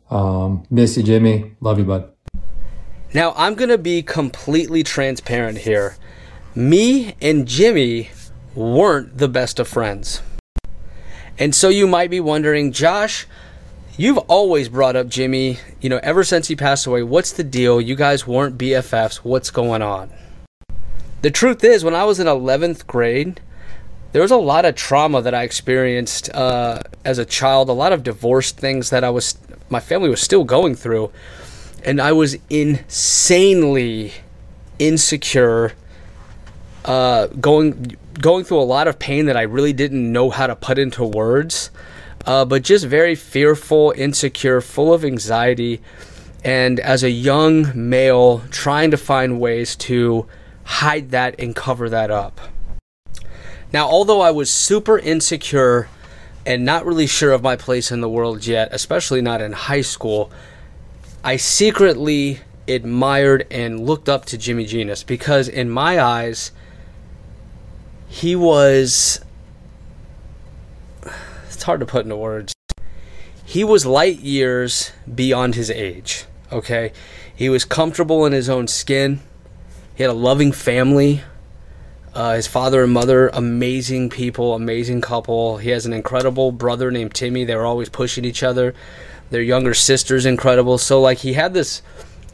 Um, 0.10 0.66
miss 0.70 0.96
you, 0.98 1.04
Jimmy. 1.04 1.56
Love 1.60 1.80
you, 1.80 1.86
bud. 1.86 2.10
Now 3.14 3.34
I'm 3.36 3.54
going 3.54 3.70
to 3.70 3.78
be 3.78 4.02
completely 4.02 4.84
transparent 4.84 5.60
here. 5.60 5.98
Me 6.56 7.16
and 7.22 7.48
Jimmy 7.48 8.10
weren't 8.56 9.18
the 9.18 9.28
best 9.28 9.60
of 9.60 9.68
friends. 9.68 10.22
And 11.38 11.56
so 11.56 11.70
you 11.70 11.88
might 11.88 12.10
be 12.10 12.20
wondering, 12.20 12.72
Josh, 12.72 13.26
you've 13.98 14.20
always 14.20 14.70
brought 14.70 14.96
up 14.96 15.08
Jimmy, 15.08 15.60
you 15.82 15.90
know, 15.90 16.00
ever 16.04 16.24
since 16.24 16.48
he 16.48 16.56
passed 16.56 16.86
away. 16.86 17.02
What's 17.04 17.32
the 17.32 17.44
deal? 17.44 17.82
You 17.82 17.96
guys 17.96 18.28
weren't 18.28 18.58
BFFs. 18.58 19.18
What's 19.18 19.50
going 19.50 19.82
on? 19.82 20.12
The 21.22 21.32
truth 21.32 21.64
is, 21.64 21.84
when 21.84 21.96
I 21.96 22.04
was 22.04 22.20
in 22.20 22.28
11th 22.28 22.86
grade, 22.86 23.40
there 24.12 24.22
was 24.22 24.32
a 24.32 24.38
lot 24.38 24.66
of 24.66 24.76
trauma 24.76 25.22
that 25.22 25.34
I 25.34 25.44
experienced 25.44 26.30
uh, 26.36 26.82
as 27.04 27.18
a 27.18 27.26
child, 27.26 27.70
a 27.70 27.74
lot 27.74 27.94
of 27.94 28.04
divorce 28.04 28.52
things 28.52 28.92
that 28.92 29.04
I 29.04 29.10
was, 29.10 29.38
my 29.70 29.80
family 29.80 30.10
was 30.10 30.22
still 30.22 30.44
going 30.44 30.76
through. 30.76 31.12
And 31.84 32.00
I 32.00 32.12
was 32.12 32.38
insanely 32.50 34.14
insecure, 34.78 35.74
uh, 36.86 37.28
going 37.28 37.98
going 38.20 38.43
through 38.43 38.59
a 38.59 38.64
lot 38.64 38.88
of 38.88 38.99
pain 38.99 39.26
that 39.26 39.38
I 39.38 39.43
really 39.43 39.74
didn't 39.74 40.11
know 40.11 40.30
how 40.30 40.47
to 40.47 40.55
put 40.55 40.78
into 40.78 41.03
words, 41.03 41.72
uh, 42.26 42.45
but 42.45 42.64
just 42.64 42.86
very 42.86 43.16
fearful, 43.16 43.93
insecure, 43.95 44.61
full 44.61 44.93
of 44.93 45.03
anxiety. 45.03 45.82
And 46.43 46.80
as 46.80 47.03
a 47.03 47.09
young 47.09 47.72
male, 47.76 48.43
trying 48.51 48.91
to 48.91 48.97
find 48.97 49.39
ways 49.39 49.76
to 49.78 50.28
hide 50.64 51.11
that 51.11 51.36
and 51.39 51.55
cover 51.55 51.89
that 51.89 52.11
up. 52.11 52.39
Now, 53.72 53.88
although 53.88 54.22
I 54.22 54.32
was 54.32 54.51
super 54.51 54.99
insecure 54.99 55.89
and 56.45 56.64
not 56.64 56.86
really 56.86 57.07
sure 57.07 57.32
of 57.32 57.41
my 57.41 57.55
place 57.55 57.91
in 57.91 58.01
the 58.01 58.09
world 58.09 58.45
yet, 58.45 58.70
especially 58.72 59.22
not 59.22 59.41
in 59.41 59.53
high 59.53 59.82
school, 59.82 60.32
I 61.24 61.38
secretly 61.38 62.41
admired 62.68 63.47
and 63.49 63.86
looked 63.86 64.09
up 64.09 64.26
to 64.26 64.38
Jimmy 64.38 64.66
Genus 64.66 65.03
because, 65.03 65.47
in 65.47 65.70
my 65.70 65.99
eyes, 65.99 66.51
he 68.14 68.36
was 68.36 69.20
it's 71.45 71.64
hard 71.64 71.80
to 71.80 71.86
put 71.86 72.03
into 72.03 72.18
words. 72.18 72.53
He 73.45 73.64
was 73.64 73.86
light 73.86 74.20
years 74.20 74.91
beyond 75.14 75.55
his 75.55 75.70
age 75.70 76.26
okay? 76.53 76.93
He 77.36 77.49
was 77.49 77.66
comfortable 77.66 78.26
in 78.26 78.32
his 78.32 78.47
own 78.47 78.68
skin. 78.68 79.20
He 79.95 80.03
had 80.03 80.09
a 80.09 80.14
loving 80.14 80.51
family. 80.51 81.22
Uh, 82.14 82.36
his 82.36 82.45
father 82.45 82.84
and 82.84 82.93
mother 82.93 83.30
amazing 83.30 84.09
people 84.09 84.53
amazing 84.53 85.01
couple. 85.01 85.57
He 85.57 85.72
has 85.72 85.88
an 85.88 85.93
incredible 85.93 86.51
brother 86.51 86.91
named 86.91 87.16
timmy. 87.16 87.43
They 87.43 87.55
were 87.55 87.66
always 87.66 87.89
pushing 87.89 88.24
each 88.24 88.43
other. 88.43 88.76
Their 89.32 89.41
younger 89.41 89.74
sister's 89.74 90.26
incredible. 90.26 90.78
So 90.78 91.01
like 91.01 91.20
he 91.20 91.34
had 91.34 91.55
this 91.55 91.82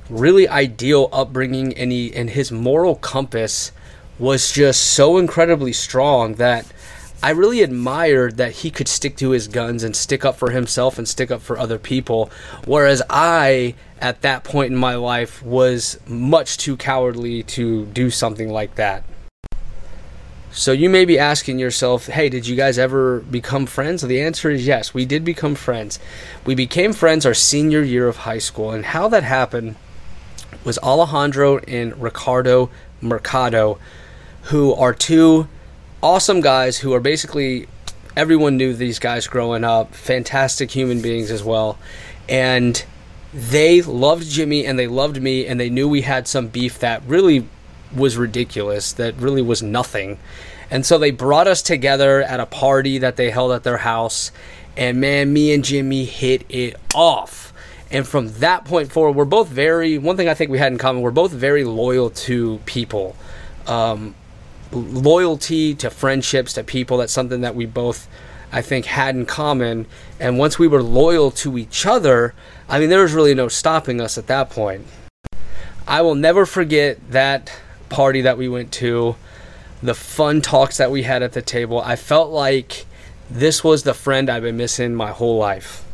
really 0.09 0.49
ideal 0.49 1.07
upbringing 1.13 1.73
and 1.77 1.93
he 1.93 2.13
and 2.13 2.30
his 2.30 2.51
moral 2.51 2.95
compass 2.95 3.71
was 4.20 4.51
just 4.51 4.82
so 4.82 5.17
incredibly 5.17 5.74
strong 5.74 6.36
that 6.36 6.65
I 7.24 7.32
really 7.32 7.61
admired 7.61 8.38
that 8.38 8.51
he 8.51 8.72
could 8.72 8.88
stick 8.88 9.17
to 9.17 9.32
his 9.32 9.47
guns 9.47 9.84
and 9.84 9.95
stick 9.95 10.24
up 10.24 10.38
for 10.38 10.51
himself 10.51 10.97
and 10.97 11.07
stick 11.07 11.32
up 11.32 11.41
for 11.41 11.57
other 11.57 11.80
people. 11.80 12.30
Whereas 12.65 13.01
I, 13.09 13.76
at 13.99 14.22
that 14.22 14.43
point 14.43 14.72
in 14.72 14.78
my 14.78 14.95
life, 14.95 15.43
was 15.43 15.99
much 16.07 16.57
too 16.57 16.78
cowardly 16.78 17.43
to 17.43 17.86
do 17.88 18.09
something 18.09 18.49
like 18.49 18.76
that. 18.76 19.03
So 20.51 20.72
you 20.72 20.89
may 20.89 21.05
be 21.05 21.20
asking 21.20 21.59
yourself, 21.59 22.07
hey, 22.07 22.28
did 22.28 22.47
you 22.47 22.55
guys 22.55 22.80
ever 22.80 23.20
become 23.20 23.65
friends? 23.65 24.01
The 24.01 24.22
answer 24.22 24.49
is 24.49 24.65
yes, 24.65 24.93
we 24.93 25.05
did 25.05 25.24
become 25.24 25.55
friends. 25.55 25.99
We 26.45 26.55
became 26.55 26.91
friends 26.91 27.26
our 27.26 27.34
senior 27.34 27.84
year 27.84 28.07
of 28.07 28.17
high 28.17 28.39
school, 28.39 28.72
and 28.72 28.86
how 28.86 29.09
that 29.09 29.24
happened 29.24 29.76
was 30.63 30.80
Alejandro 30.80 31.59
and 31.59 32.01
Ricardo 32.01 32.72
Mercado 33.01 33.78
who 34.43 34.73
are 34.73 34.93
two 34.93 35.47
awesome 36.01 36.41
guys 36.41 36.77
who 36.77 36.93
are 36.93 36.99
basically 36.99 37.67
everyone 38.15 38.57
knew 38.57 38.73
these 38.73 38.99
guys 38.99 39.27
growing 39.27 39.63
up, 39.63 39.93
fantastic 39.93 40.71
human 40.71 41.01
beings 41.01 41.31
as 41.31 41.43
well. 41.43 41.77
And 42.27 42.83
they 43.33 43.81
loved 43.81 44.27
Jimmy 44.27 44.65
and 44.65 44.77
they 44.77 44.87
loved 44.87 45.21
me 45.21 45.45
and 45.45 45.59
they 45.59 45.69
knew 45.69 45.87
we 45.87 46.01
had 46.01 46.27
some 46.27 46.47
beef 46.47 46.79
that 46.79 47.01
really 47.05 47.47
was 47.95 48.17
ridiculous, 48.17 48.93
that 48.93 49.15
really 49.15 49.41
was 49.41 49.61
nothing. 49.61 50.19
And 50.71 50.85
so 50.85 50.97
they 50.97 51.11
brought 51.11 51.47
us 51.47 51.61
together 51.61 52.21
at 52.21 52.39
a 52.39 52.45
party 52.45 52.99
that 52.99 53.15
they 53.15 53.31
held 53.31 53.51
at 53.51 53.63
their 53.63 53.77
house. 53.77 54.31
And 54.77 55.01
man, 55.01 55.33
me 55.33 55.53
and 55.53 55.63
Jimmy 55.63 56.05
hit 56.05 56.45
it 56.49 56.75
off. 56.93 57.53
And 57.91 58.07
from 58.07 58.33
that 58.33 58.65
point 58.65 58.91
forward, 58.91 59.15
we're 59.15 59.25
both 59.25 59.47
very, 59.47 59.97
one 59.97 60.15
thing 60.15 60.29
I 60.29 60.35
think 60.35 60.51
we 60.51 60.59
had 60.59 60.71
in 60.71 60.77
common, 60.77 61.01
we're 61.01 61.09
both 61.09 61.31
very 61.31 61.63
loyal 61.63 62.11
to 62.11 62.59
people. 62.65 63.15
Um, 63.65 64.13
loyalty 64.72 65.74
to 65.76 65.89
friendships 65.89 66.53
to 66.53 66.63
people 66.63 66.97
that's 66.97 67.13
something 67.13 67.41
that 67.41 67.55
we 67.55 67.65
both 67.65 68.07
I 68.51 68.61
think 68.61 68.86
had 68.86 69.15
in 69.15 69.26
common. 69.28 69.86
And 70.20 70.39
once 70.39 70.57
we 70.57 70.67
were 70.67 70.82
loyal 70.82 71.32
to 71.32 71.57
each 71.57 71.86
other 71.86 72.34
I 72.67 72.80
mean 72.80 72.89
there 72.89 73.01
was 73.01 73.13
really 73.13 73.36
no 73.36 73.47
stopping 73.47 73.99
us 73.99 74.17
at 74.17 74.28
that 74.28 74.49
point. 74.49 74.86
I 75.88 76.01
will 76.01 76.15
never 76.15 76.45
forget 76.45 77.11
that 77.11 77.51
party 77.89 78.22
that 78.22 78.38
we 78.38 78.47
went 78.47 78.72
to 78.74 79.15
the 79.82 79.95
fun 79.95 80.41
talks 80.41 80.78
that 80.78 80.91
we 80.91 81.03
had 81.03 81.24
at 81.24 81.34
the 81.34 81.41
table. 81.41 81.82
I 81.82 81.95
felt 81.95 82.32
like 82.32 82.86
this 83.30 83.63
was 83.63 83.84
the 83.84 83.93
friend 83.93 84.30
I've 84.30 84.43
been 84.43 84.57
missing 84.57 84.93
my 84.93 85.11
whole 85.11 85.38
life. 85.38 85.86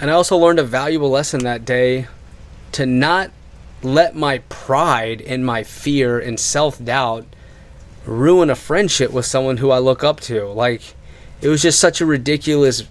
And 0.00 0.10
I 0.10 0.14
also 0.14 0.36
learned 0.36 0.58
a 0.58 0.64
valuable 0.64 1.10
lesson 1.10 1.44
that 1.44 1.64
day 1.64 2.06
to 2.72 2.86
not 2.86 3.30
let 3.82 4.14
my 4.14 4.38
pride 4.48 5.20
and 5.22 5.44
my 5.44 5.62
fear 5.62 6.18
and 6.18 6.38
self-doubt 6.38 7.26
ruin 8.04 8.50
a 8.50 8.54
friendship 8.54 9.10
with 9.10 9.26
someone 9.26 9.58
who 9.58 9.70
I 9.70 9.78
look 9.78 10.02
up 10.02 10.20
to. 10.20 10.46
Like, 10.46 10.94
it 11.40 11.48
was 11.48 11.62
just 11.62 11.78
such 11.78 12.00
a 12.00 12.06
ridiculous 12.06 12.82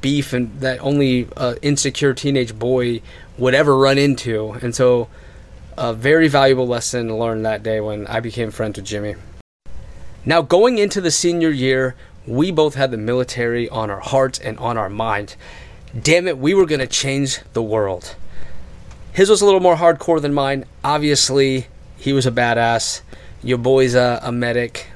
beef 0.00 0.32
and 0.32 0.60
that 0.60 0.80
only 0.80 1.28
an 1.36 1.56
insecure 1.62 2.14
teenage 2.14 2.58
boy 2.58 3.00
would 3.36 3.54
ever 3.54 3.76
run 3.76 3.98
into. 3.98 4.52
And 4.52 4.74
so, 4.74 5.08
a 5.76 5.94
very 5.94 6.28
valuable 6.28 6.66
lesson 6.66 7.16
learned 7.18 7.46
that 7.46 7.62
day 7.62 7.80
when 7.80 8.06
I 8.08 8.20
became 8.20 8.50
friends 8.50 8.76
with 8.76 8.86
Jimmy. 8.86 9.14
Now, 10.24 10.42
going 10.42 10.78
into 10.78 11.00
the 11.00 11.10
senior 11.10 11.50
year, 11.50 11.94
we 12.26 12.50
both 12.50 12.74
had 12.74 12.90
the 12.90 12.98
military 12.98 13.68
on 13.68 13.90
our 13.90 14.00
hearts 14.00 14.38
and 14.38 14.58
on 14.58 14.76
our 14.76 14.90
mind. 14.90 15.36
Damn 15.98 16.28
it, 16.28 16.36
we 16.36 16.52
were 16.52 16.66
going 16.66 16.80
to 16.80 16.86
change 16.86 17.40
the 17.52 17.62
world. 17.62 18.14
His 19.12 19.30
was 19.30 19.40
a 19.40 19.44
little 19.44 19.60
more 19.60 19.76
hardcore 19.76 20.20
than 20.20 20.34
mine. 20.34 20.64
Obviously, 20.84 21.68
he 21.96 22.12
was 22.12 22.26
a 22.26 22.30
badass 22.30 23.00
Your 23.42 23.58
boy's 23.58 23.94
a, 23.94 24.20
a 24.22 24.32
medic. 24.32 24.88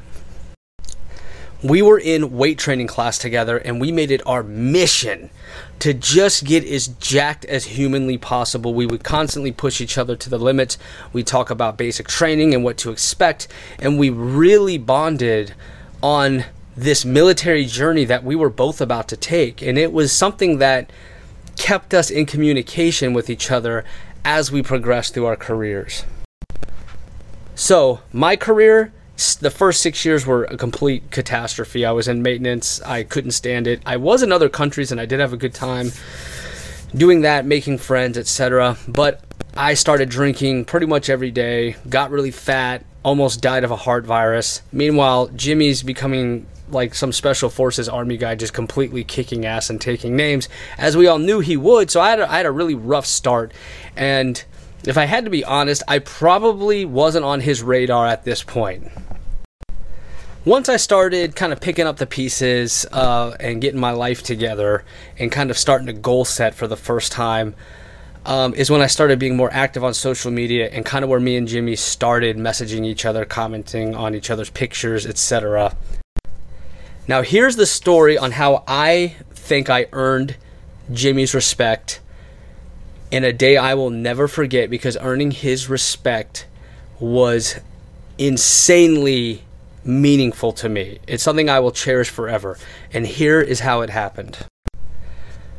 We 1.62 1.80
were 1.80 1.99
in 1.99 2.36
weight 2.36 2.59
training 2.59 2.88
class 2.88 3.18
together 3.18 3.57
and 3.57 3.80
we 3.80 3.93
made 3.93 4.11
it 4.11 4.20
our 4.26 4.43
mission 4.43 5.30
to 5.78 5.95
just 5.95 6.45
get 6.45 6.64
as 6.64 6.88
jacked 6.88 7.45
as 7.45 7.64
humanly 7.64 8.18
possible. 8.18 8.74
We 8.74 8.86
would 8.86 9.05
constantly 9.05 9.53
push 9.53 9.80
each 9.80 9.97
other 9.99 10.16
to 10.16 10.30
the 10.30 10.38
limits. 10.38 10.78
We 11.12 11.22
talk 11.22 11.51
about 11.51 11.76
basic 11.76 12.09
training 12.09 12.55
and 12.55 12.62
what 12.62 12.76
to 12.78 12.90
expect, 12.90 13.49
and 13.80 13.99
we 13.99 14.09
really 14.09 14.78
bonded 14.78 15.55
on 16.03 16.45
this 16.76 17.05
military 17.05 17.64
journey 17.64 18.05
that 18.05 18.24
we 18.24 18.36
were 18.36 18.51
both 18.51 18.80
about 18.80 19.09
to 19.09 19.16
take. 19.16 19.61
And 19.61 19.76
it 19.76 19.93
was 19.93 20.12
something 20.12 20.59
that 20.59 20.90
kept 21.57 21.95
us 21.95 22.11
in 22.11 22.26
communication 22.26 23.12
with 23.12 23.28
each 23.28 23.51
other 23.51 23.84
as 24.24 24.53
we 24.53 24.62
progressed 24.62 25.14
through 25.14 25.26
our 25.26 25.36
careers. 25.36 26.05
So, 27.55 28.00
my 28.12 28.36
career, 28.36 28.92
the 29.40 29.50
first 29.50 29.82
six 29.82 30.05
years 30.05 30.26
were 30.26 30.44
a 30.44 30.57
complete 30.57 31.11
catastrophe. 31.11 31.84
I 31.84 31.92
was 31.92 32.09
in 32.09 32.22
maintenance, 32.22 32.80
I 32.82 33.03
couldn't 33.03 33.32
stand 33.32 33.66
it. 33.66 33.82
I 33.84 33.96
was 33.96 34.22
in 34.22 34.32
other 34.32 34.48
countries 34.48 34.90
and 34.90 35.00
I 35.00 35.07
did 35.07 35.20
have 35.20 35.32
a 35.32 35.36
good 35.36 35.55
time 35.55 35.92
doing 36.94 37.20
that, 37.22 37.44
making 37.44 37.78
friends, 37.78 38.16
etc. 38.16 38.76
But 38.88 39.22
I 39.55 39.74
started 39.74 40.09
drinking 40.09 40.64
pretty 40.64 40.86
much 40.86 41.11
every 41.11 41.30
day, 41.30 41.76
got 41.88 42.11
really 42.11 42.30
fat, 42.30 42.84
almost 43.03 43.42
died 43.42 43.64
of 43.64 43.70
a 43.70 43.76
heart 43.76 44.07
virus. 44.07 44.62
Meanwhile, 44.72 45.28
Jimmy's 45.28 45.82
becoming 45.82 46.46
like 46.70 46.94
some 46.94 47.12
special 47.12 47.50
forces 47.50 47.88
army 47.88 48.16
guy 48.16 48.34
just 48.34 48.55
completely 48.55 49.05
kicking 49.05 49.44
ass 49.44 49.68
and 49.68 49.78
taking 49.78 50.16
names 50.16 50.48
as 50.78 50.96
we 50.96 51.07
all 51.07 51.18
knew 51.18 51.40
he 51.40 51.55
would 51.55 51.90
so 51.90 52.00
I 52.00 52.09
had, 52.09 52.20
a, 52.20 52.32
I 52.32 52.38
had 52.38 52.46
a 52.46 52.50
really 52.50 52.74
rough 52.74 53.05
start 53.05 53.53
and 53.94 54.42
if 54.87 54.97
i 54.99 55.05
had 55.05 55.24
to 55.24 55.30
be 55.30 55.45
honest 55.45 55.83
i 55.89 55.99
probably 55.99 56.85
wasn't 56.85 57.24
on 57.24 57.41
his 57.41 57.62
radar 57.62 58.07
at 58.07 58.24
this 58.24 58.43
point 58.43 58.91
once 60.45 60.68
i 60.68 60.76
started 60.76 61.37
kind 61.37 61.53
of 61.53 61.61
picking 61.61 61.87
up 61.87 61.97
the 61.97 62.07
pieces 62.07 62.87
uh, 62.93 63.37
and 63.41 63.61
getting 63.61 63.80
my 63.80 63.93
life 63.93 64.22
together 64.22 64.85
and 65.18 65.30
kind 65.30 65.51
of 65.51 65.59
starting 65.59 65.87
to 65.87 65.93
goal 65.93 66.24
set 66.24 66.55
for 66.55 66.66
the 66.66 66.76
first 66.76 67.12
time 67.12 67.55
um, 68.24 68.55
is 68.55 68.70
when 68.70 68.80
I 68.80 68.87
started 68.87 69.18
being 69.18 69.37
more 69.37 69.53
active 69.53 69.83
on 69.83 69.95
social 69.95 70.30
media 70.30 70.68
and 70.70 70.85
kind 70.85 71.03
of 71.03 71.11
where 71.11 71.20
me 71.20 71.37
and 71.37 71.49
Jimmy 71.49 71.76
started 71.76 72.37
messaging 72.37 72.85
each 72.85 73.05
other, 73.05 73.24
commenting 73.24 73.95
on 73.95 74.14
each 74.14 74.30
other's 74.30 74.51
pictures, 74.51 75.07
etc. 75.07 75.76
Now, 77.09 77.22
here's 77.22 77.57
the 77.57 77.66
story 77.66 78.16
on 78.16 78.33
how 78.33 78.62
I 78.68 79.16
think 79.30 79.68
I 79.68 79.87
earned 79.93 80.37
Jimmy's 80.93 81.35
respect 81.35 82.01
in 83.13 83.25
a 83.25 83.33
day 83.33 83.59
I 83.59 83.75
will 83.75 83.91
never 83.91 84.27
forget 84.27 84.71
because 84.71 84.97
earning 85.01 85.31
his 85.31 85.69
respect 85.69 86.47
was 86.99 87.61
insanely 88.17 89.45
meaningful 89.85 90.53
to 90.53 90.69
me. 90.69 90.99
It's 91.07 91.23
something 91.23 91.51
I 91.51 91.61
will 91.61 91.73
cherish 91.73 92.09
forever. 92.09 92.57
And 92.91 93.07
here 93.07 93.41
is 93.41 93.61
how 93.61 93.83
it 93.83 93.91
happened. 93.91 94.39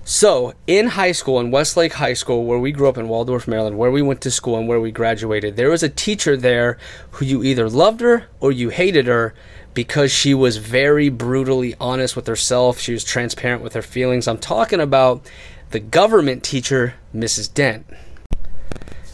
So, 0.06 0.54
in 0.68 0.88
high 0.88 1.14
school, 1.14 1.40
in 1.40 1.52
Westlake 1.52 1.94
High 1.94 2.14
School, 2.14 2.44
where 2.44 2.60
we 2.60 2.74
grew 2.74 2.90
up 2.90 2.98
in 2.98 3.08
Waldorf, 3.08 3.48
Maryland, 3.48 3.78
where 3.78 3.92
we 3.92 4.02
went 4.02 4.20
to 4.22 4.32
school 4.32 4.58
and 4.58 4.68
where 4.68 4.82
we 4.82 4.92
graduated, 4.92 5.56
there 5.56 5.70
was 5.70 5.82
a 5.82 5.88
teacher 5.88 6.36
there 6.36 6.78
who 7.12 7.26
you 7.26 7.44
either 7.44 7.70
loved 7.70 8.02
her 8.02 8.26
or 8.42 8.52
you 8.52 8.68
hated 8.68 9.08
her 9.08 9.34
because 9.74 10.12
she 10.12 10.34
was 10.34 10.58
very 10.58 11.08
brutally 11.08 11.76
honest 11.80 12.16
with 12.16 12.28
herself. 12.28 12.80
She 12.80 12.92
was 12.92 13.04
transparent 13.04 13.62
with 13.62 13.74
her 13.74 13.82
feelings. 13.82 14.28
I'm 14.28 14.40
talking 14.40 14.82
about 14.82 15.26
the 15.74 15.80
government 15.80 16.44
teacher, 16.44 16.94
Mrs. 17.16 17.52
Dent. 17.52 17.88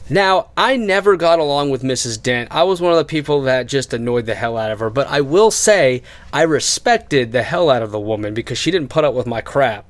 Now, 0.10 0.50
I 0.58 0.76
never 0.76 1.16
got 1.16 1.40
along 1.40 1.70
with 1.70 1.84
Mrs. 1.84 2.22
Dent. 2.22 2.50
I 2.52 2.64
was 2.64 2.82
one 2.82 2.92
of 2.92 2.98
the 2.98 3.06
people 3.06 3.44
that 3.44 3.68
just 3.68 3.94
annoyed 3.94 4.26
the 4.26 4.36
hell 4.36 4.58
out 4.58 4.70
of 4.70 4.80
her, 4.80 4.90
but 4.90 5.08
I 5.08 5.22
will 5.22 5.52
say 5.52 6.04
I 6.34 6.42
respected 6.42 7.32
the 7.32 7.44
hell 7.44 7.70
out 7.70 7.82
of 7.82 7.92
the 7.92 8.00
woman 8.00 8.34
because 8.34 8.58
she 8.58 8.72
didn't 8.72 8.90
put 8.90 9.06
up 9.06 9.14
with 9.14 9.26
my 9.26 9.40
crap. 9.40 9.86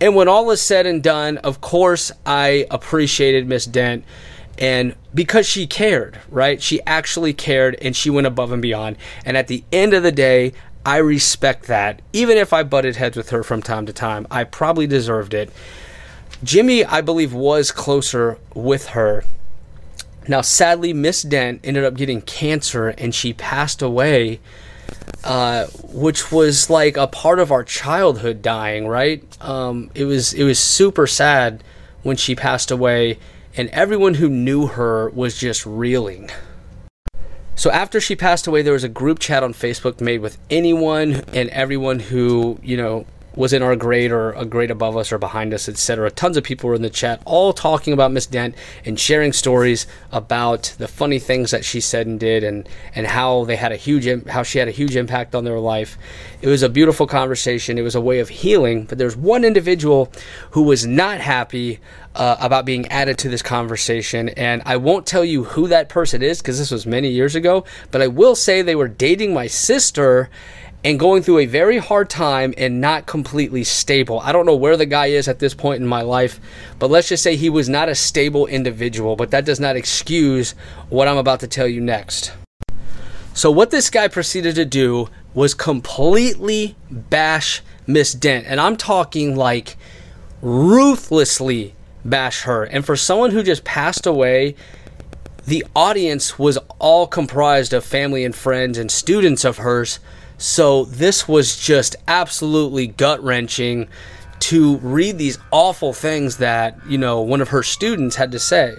And 0.00 0.16
when 0.16 0.26
all 0.26 0.50
is 0.50 0.62
said 0.62 0.86
and 0.86 1.02
done, 1.02 1.36
of 1.38 1.60
course, 1.60 2.10
I 2.24 2.66
appreciated 2.70 3.46
Miss 3.46 3.66
Dent. 3.66 4.04
And 4.58 4.94
because 5.14 5.46
she 5.46 5.66
cared, 5.66 6.18
right? 6.30 6.62
She 6.62 6.80
actually 6.86 7.34
cared 7.34 7.76
and 7.82 7.94
she 7.94 8.08
went 8.08 8.26
above 8.26 8.52
and 8.52 8.62
beyond. 8.62 8.96
And 9.24 9.36
at 9.36 9.48
the 9.48 9.64
end 9.70 9.92
of 9.92 10.02
the 10.02 10.12
day, 10.12 10.54
I 10.84 10.98
respect 10.98 11.66
that. 11.66 12.02
Even 12.12 12.36
if 12.36 12.52
I 12.52 12.62
butted 12.62 12.96
heads 12.96 13.16
with 13.16 13.30
her 13.30 13.42
from 13.42 13.62
time 13.62 13.86
to 13.86 13.92
time, 13.92 14.26
I 14.30 14.44
probably 14.44 14.86
deserved 14.86 15.34
it. 15.34 15.50
Jimmy, 16.42 16.84
I 16.84 17.00
believe, 17.00 17.32
was 17.32 17.70
closer 17.70 18.38
with 18.54 18.88
her. 18.88 19.24
Now, 20.28 20.40
sadly, 20.40 20.92
Miss 20.92 21.22
Dent 21.22 21.60
ended 21.62 21.84
up 21.84 21.94
getting 21.94 22.20
cancer 22.20 22.88
and 22.88 23.14
she 23.14 23.32
passed 23.32 23.82
away 23.82 24.40
uh, 25.24 25.66
which 25.84 26.32
was 26.32 26.68
like 26.68 26.96
a 26.96 27.06
part 27.06 27.38
of 27.38 27.52
our 27.52 27.64
childhood 27.64 28.42
dying. 28.42 28.88
Right? 28.88 29.24
Um, 29.40 29.90
it 29.94 30.04
was 30.04 30.32
it 30.32 30.44
was 30.44 30.58
super 30.58 31.06
sad 31.06 31.62
when 32.02 32.16
she 32.16 32.34
passed 32.34 32.70
away, 32.70 33.18
and 33.56 33.68
everyone 33.70 34.14
who 34.14 34.28
knew 34.28 34.66
her 34.66 35.10
was 35.10 35.38
just 35.38 35.64
reeling. 35.64 36.30
So 37.62 37.70
after 37.70 38.00
she 38.00 38.16
passed 38.16 38.48
away, 38.48 38.62
there 38.62 38.72
was 38.72 38.82
a 38.82 38.88
group 38.88 39.20
chat 39.20 39.44
on 39.44 39.54
Facebook 39.54 40.00
made 40.00 40.20
with 40.20 40.36
anyone 40.50 41.22
and 41.32 41.48
everyone 41.50 42.00
who 42.00 42.58
you 42.60 42.76
know 42.76 43.06
was 43.34 43.52
in 43.52 43.62
our 43.62 43.76
grade 43.76 44.12
or 44.12 44.32
a 44.32 44.44
grade 44.44 44.70
above 44.70 44.96
us 44.96 45.12
or 45.12 45.18
behind 45.18 45.54
us, 45.54 45.68
etc. 45.68 46.10
Tons 46.10 46.36
of 46.36 46.44
people 46.44 46.68
were 46.68 46.74
in 46.74 46.82
the 46.82 46.90
chat, 46.90 47.22
all 47.24 47.52
talking 47.52 47.92
about 47.92 48.12
Miss 48.12 48.26
Dent 48.26 48.54
and 48.84 48.98
sharing 48.98 49.32
stories 49.32 49.86
about 50.10 50.74
the 50.78 50.88
funny 50.88 51.18
things 51.18 51.50
that 51.50 51.64
she 51.64 51.80
said 51.80 52.06
and 52.06 52.18
did, 52.18 52.44
and 52.44 52.68
and 52.94 53.06
how 53.06 53.44
they 53.44 53.56
had 53.56 53.72
a 53.72 53.76
huge 53.76 54.08
how 54.28 54.42
she 54.42 54.58
had 54.58 54.68
a 54.68 54.72
huge 54.72 54.96
impact 54.96 55.34
on 55.34 55.44
their 55.44 55.58
life. 55.58 55.96
It 56.40 56.48
was 56.48 56.62
a 56.62 56.68
beautiful 56.68 57.06
conversation. 57.06 57.78
It 57.78 57.82
was 57.82 57.94
a 57.94 58.00
way 58.00 58.18
of 58.18 58.28
healing. 58.28 58.84
But 58.84 58.98
there's 58.98 59.16
one 59.16 59.44
individual 59.44 60.12
who 60.50 60.62
was 60.62 60.86
not 60.86 61.20
happy 61.20 61.80
uh, 62.14 62.36
about 62.40 62.64
being 62.66 62.86
added 62.88 63.18
to 63.18 63.28
this 63.28 63.42
conversation, 63.42 64.28
and 64.30 64.62
I 64.66 64.76
won't 64.76 65.06
tell 65.06 65.24
you 65.24 65.44
who 65.44 65.68
that 65.68 65.88
person 65.88 66.22
is 66.22 66.40
because 66.40 66.58
this 66.58 66.70
was 66.70 66.86
many 66.86 67.08
years 67.08 67.34
ago. 67.34 67.64
But 67.90 68.02
I 68.02 68.08
will 68.08 68.34
say 68.34 68.60
they 68.60 68.76
were 68.76 68.88
dating 68.88 69.32
my 69.32 69.46
sister 69.46 70.28
and 70.84 70.98
going 70.98 71.22
through 71.22 71.38
a 71.38 71.46
very 71.46 71.78
hard 71.78 72.10
time 72.10 72.52
and 72.58 72.80
not 72.80 73.06
completely 73.06 73.62
stable. 73.62 74.18
I 74.20 74.32
don't 74.32 74.46
know 74.46 74.56
where 74.56 74.76
the 74.76 74.86
guy 74.86 75.06
is 75.06 75.28
at 75.28 75.38
this 75.38 75.54
point 75.54 75.80
in 75.80 75.86
my 75.86 76.02
life, 76.02 76.40
but 76.78 76.90
let's 76.90 77.08
just 77.08 77.22
say 77.22 77.36
he 77.36 77.50
was 77.50 77.68
not 77.68 77.88
a 77.88 77.94
stable 77.94 78.46
individual, 78.46 79.14
but 79.14 79.30
that 79.30 79.44
does 79.44 79.60
not 79.60 79.76
excuse 79.76 80.52
what 80.88 81.06
I'm 81.06 81.18
about 81.18 81.40
to 81.40 81.46
tell 81.46 81.68
you 81.68 81.80
next. 81.80 82.32
So, 83.34 83.50
what 83.50 83.70
this 83.70 83.88
guy 83.90 84.08
proceeded 84.08 84.56
to 84.56 84.64
do 84.64 85.08
was 85.34 85.54
completely 85.54 86.76
bash 86.90 87.62
Miss 87.86 88.12
Dent, 88.12 88.46
and 88.46 88.60
I'm 88.60 88.76
talking 88.76 89.36
like 89.36 89.76
ruthlessly 90.42 91.74
bash 92.04 92.42
her. 92.42 92.64
And 92.64 92.84
for 92.84 92.96
someone 92.96 93.30
who 93.30 93.42
just 93.42 93.64
passed 93.64 94.06
away, 94.06 94.54
the 95.46 95.64
audience 95.74 96.38
was 96.38 96.58
all 96.78 97.06
comprised 97.06 97.72
of 97.72 97.84
family 97.84 98.24
and 98.24 98.34
friends 98.34 98.76
and 98.76 98.90
students 98.90 99.44
of 99.44 99.58
hers 99.58 99.98
so 100.42 100.86
this 100.86 101.28
was 101.28 101.56
just 101.56 101.94
absolutely 102.08 102.88
gut 102.88 103.22
wrenching 103.22 103.86
to 104.40 104.78
read 104.78 105.16
these 105.16 105.38
awful 105.52 105.92
things 105.92 106.38
that, 106.38 106.76
you 106.88 106.98
know, 106.98 107.20
one 107.20 107.40
of 107.40 107.50
her 107.50 107.62
students 107.62 108.16
had 108.16 108.32
to 108.32 108.40
say. 108.40 108.74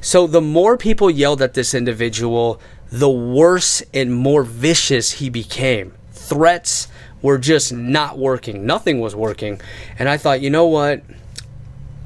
So 0.00 0.26
the 0.26 0.40
more 0.40 0.76
people 0.76 1.08
yelled 1.08 1.40
at 1.42 1.54
this 1.54 1.74
individual, 1.74 2.60
the 2.90 3.08
worse 3.08 3.84
and 3.94 4.12
more 4.12 4.42
vicious 4.42 5.12
he 5.12 5.30
became. 5.30 5.94
Threats 6.10 6.88
were 7.22 7.38
just 7.38 7.72
not 7.72 8.18
working. 8.18 8.66
Nothing 8.66 8.98
was 8.98 9.14
working. 9.14 9.60
And 9.96 10.08
I 10.08 10.16
thought, 10.16 10.40
you 10.40 10.50
know 10.50 10.66
what? 10.66 11.04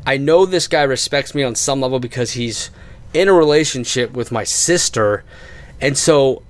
I 0.04 0.18
know 0.18 0.44
this 0.44 0.68
guy 0.68 0.82
respects 0.82 1.34
me 1.34 1.42
on 1.42 1.54
some 1.54 1.80
level 1.80 2.00
because 2.00 2.32
he's 2.32 2.70
in 3.14 3.28
a 3.28 3.32
relationship 3.32 4.12
with 4.12 4.30
my 4.30 4.44
sister. 4.44 5.24
And 5.80 5.96
so 5.96 6.42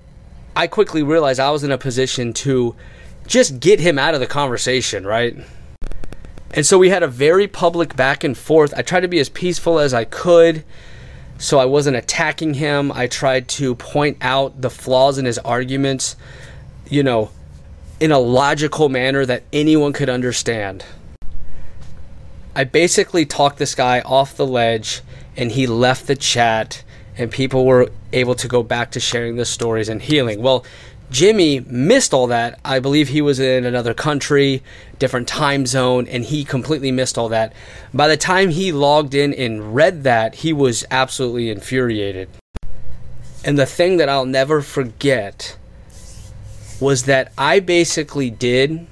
I 0.56 0.66
quickly 0.66 1.02
realized 1.02 1.40
I 1.40 1.50
was 1.50 1.64
in 1.64 1.70
a 1.70 1.78
position 1.78 2.32
to 2.34 2.74
just 3.26 3.60
get 3.60 3.80
him 3.80 3.98
out 3.98 4.14
of 4.14 4.20
the 4.20 4.26
conversation, 4.26 5.06
right? 5.06 5.36
And 6.52 6.66
so 6.66 6.78
we 6.78 6.90
had 6.90 7.02
a 7.02 7.08
very 7.08 7.46
public 7.46 7.94
back 7.94 8.24
and 8.24 8.36
forth. 8.36 8.74
I 8.76 8.82
tried 8.82 9.00
to 9.00 9.08
be 9.08 9.20
as 9.20 9.28
peaceful 9.28 9.78
as 9.78 9.94
I 9.94 10.04
could 10.04 10.64
so 11.38 11.58
I 11.58 11.64
wasn't 11.64 11.96
attacking 11.96 12.54
him. 12.54 12.92
I 12.92 13.06
tried 13.06 13.48
to 13.48 13.74
point 13.74 14.18
out 14.20 14.60
the 14.60 14.68
flaws 14.68 15.16
in 15.16 15.24
his 15.24 15.38
arguments, 15.38 16.16
you 16.88 17.02
know, 17.02 17.30
in 17.98 18.12
a 18.12 18.18
logical 18.18 18.88
manner 18.88 19.24
that 19.24 19.44
anyone 19.52 19.92
could 19.92 20.10
understand. 20.10 20.84
I 22.54 22.64
basically 22.64 23.24
talked 23.24 23.58
this 23.58 23.74
guy 23.74 24.00
off 24.00 24.36
the 24.36 24.46
ledge 24.46 25.02
and 25.36 25.52
he 25.52 25.66
left 25.66 26.06
the 26.06 26.16
chat 26.16 26.82
and 27.20 27.30
people 27.30 27.66
were 27.66 27.90
able 28.14 28.34
to 28.34 28.48
go 28.48 28.62
back 28.62 28.90
to 28.92 28.98
sharing 28.98 29.36
the 29.36 29.44
stories 29.44 29.90
and 29.90 30.00
healing. 30.00 30.40
Well, 30.40 30.64
Jimmy 31.10 31.60
missed 31.60 32.14
all 32.14 32.26
that. 32.28 32.58
I 32.64 32.78
believe 32.78 33.08
he 33.08 33.20
was 33.20 33.38
in 33.38 33.66
another 33.66 33.92
country, 33.92 34.62
different 34.98 35.28
time 35.28 35.66
zone, 35.66 36.08
and 36.08 36.24
he 36.24 36.44
completely 36.44 36.90
missed 36.90 37.18
all 37.18 37.28
that. 37.28 37.52
By 37.92 38.08
the 38.08 38.16
time 38.16 38.48
he 38.48 38.72
logged 38.72 39.14
in 39.14 39.34
and 39.34 39.74
read 39.74 40.02
that, 40.04 40.36
he 40.36 40.54
was 40.54 40.86
absolutely 40.90 41.50
infuriated. 41.50 42.30
And 43.44 43.58
the 43.58 43.66
thing 43.66 43.98
that 43.98 44.08
I'll 44.08 44.24
never 44.24 44.62
forget 44.62 45.58
was 46.80 47.02
that 47.02 47.32
I 47.36 47.60
basically 47.60 48.30
did 48.30 48.86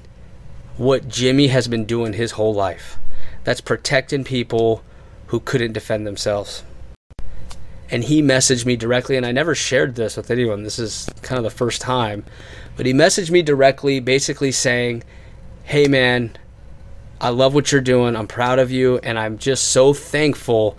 what 0.77 1.07
Jimmy 1.07 1.47
has 1.47 1.67
been 1.67 1.85
doing 1.85 2.13
his 2.13 2.33
whole 2.33 2.53
life. 2.53 2.99
That's 3.43 3.61
protecting 3.61 4.23
people 4.23 4.83
who 5.27 5.39
couldn't 5.39 5.73
defend 5.73 6.05
themselves. 6.05 6.63
And 7.91 8.03
he 8.03 8.21
messaged 8.21 8.65
me 8.65 8.75
directly, 8.75 9.17
and 9.17 9.25
I 9.25 9.31
never 9.31 9.55
shared 9.55 9.95
this 9.95 10.15
with 10.15 10.29
anyone. 10.29 10.63
This 10.63 10.77
is 10.77 11.09
kind 11.21 11.37
of 11.37 11.43
the 11.43 11.49
first 11.49 11.81
time. 11.81 12.23
But 12.77 12.85
he 12.85 12.93
messaged 12.93 13.31
me 13.31 13.41
directly, 13.41 13.99
basically 13.99 14.51
saying, 14.51 15.03
Hey, 15.63 15.87
man, 15.87 16.37
I 17.19 17.29
love 17.29 17.53
what 17.53 17.71
you're 17.71 17.81
doing. 17.81 18.15
I'm 18.15 18.27
proud 18.27 18.59
of 18.59 18.71
you. 18.71 18.99
And 18.99 19.17
I'm 19.19 19.37
just 19.37 19.69
so 19.69 19.93
thankful 19.93 20.77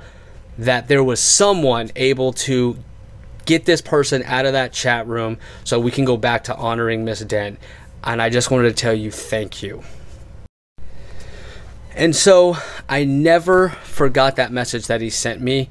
that 0.59 0.89
there 0.89 1.03
was 1.03 1.21
someone 1.21 1.91
able 1.97 2.33
to 2.33 2.79
get 3.45 3.65
this 3.65 3.81
person 3.81 4.23
out 4.25 4.47
of 4.47 4.53
that 4.53 4.73
chat 4.73 5.07
room 5.07 5.39
so 5.65 5.81
we 5.81 5.91
can 5.91 6.05
go 6.05 6.17
back 6.17 6.45
to 6.45 6.57
honoring 6.57 7.05
Miss 7.05 7.21
Dent. 7.21 7.59
And 8.05 8.23
I 8.23 8.31
just 8.31 8.51
wanted 8.51 8.69
to 8.69 8.75
tell 8.75 8.95
you 8.95 9.11
thank 9.11 9.63
you. 9.63 9.83
And 11.95 12.15
so 12.15 12.57
I 12.89 13.05
never 13.05 13.71
forgot 13.71 14.37
that 14.37 14.53
message 14.53 14.87
that 14.87 15.01
he 15.01 15.11
sent 15.11 15.41
me. 15.41 15.69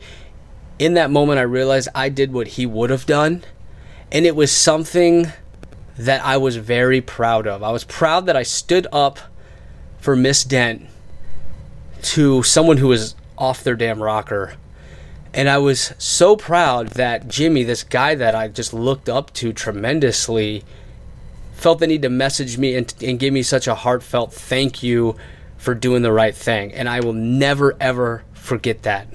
In 0.79 0.93
that 0.93 1.11
moment, 1.11 1.39
I 1.39 1.43
realized 1.43 1.89
I 1.93 2.09
did 2.09 2.31
what 2.31 2.47
he 2.47 2.65
would 2.65 2.89
have 2.89 3.05
done. 3.05 3.43
And 4.11 4.25
it 4.25 4.35
was 4.35 4.51
something 4.51 5.31
that 5.97 6.23
I 6.23 6.37
was 6.37 6.55
very 6.55 7.01
proud 7.01 7.45
of. 7.45 7.61
I 7.61 7.71
was 7.71 7.83
proud 7.83 8.25
that 8.25 8.37
I 8.37 8.43
stood 8.43 8.87
up 8.91 9.19
for 9.99 10.15
Miss 10.15 10.43
Dent 10.43 10.87
to 12.01 12.41
someone 12.43 12.77
who 12.77 12.87
was 12.87 13.15
off 13.37 13.63
their 13.63 13.75
damn 13.75 14.01
rocker. 14.01 14.53
And 15.33 15.49
I 15.49 15.57
was 15.57 15.93
so 15.97 16.35
proud 16.35 16.89
that 16.89 17.27
Jimmy, 17.27 17.63
this 17.63 17.83
guy 17.83 18.15
that 18.15 18.33
I 18.33 18.47
just 18.47 18.73
looked 18.73 19.09
up 19.09 19.33
to 19.33 19.53
tremendously, 19.53 20.63
felt 21.53 21.79
the 21.79 21.87
need 21.87 22.01
to 22.01 22.09
message 22.09 22.57
me 22.57 22.75
and, 22.75 22.91
and 23.03 23.19
give 23.19 23.33
me 23.33 23.43
such 23.43 23.67
a 23.67 23.75
heartfelt 23.75 24.33
thank 24.33 24.81
you 24.81 25.17
for 25.57 25.75
doing 25.75 26.01
the 26.01 26.11
right 26.11 26.33
thing. 26.33 26.73
And 26.73 26.87
I 26.87 27.01
will 27.01 27.13
never, 27.13 27.75
ever 27.79 28.23
forget 28.33 28.83
that. 28.83 29.07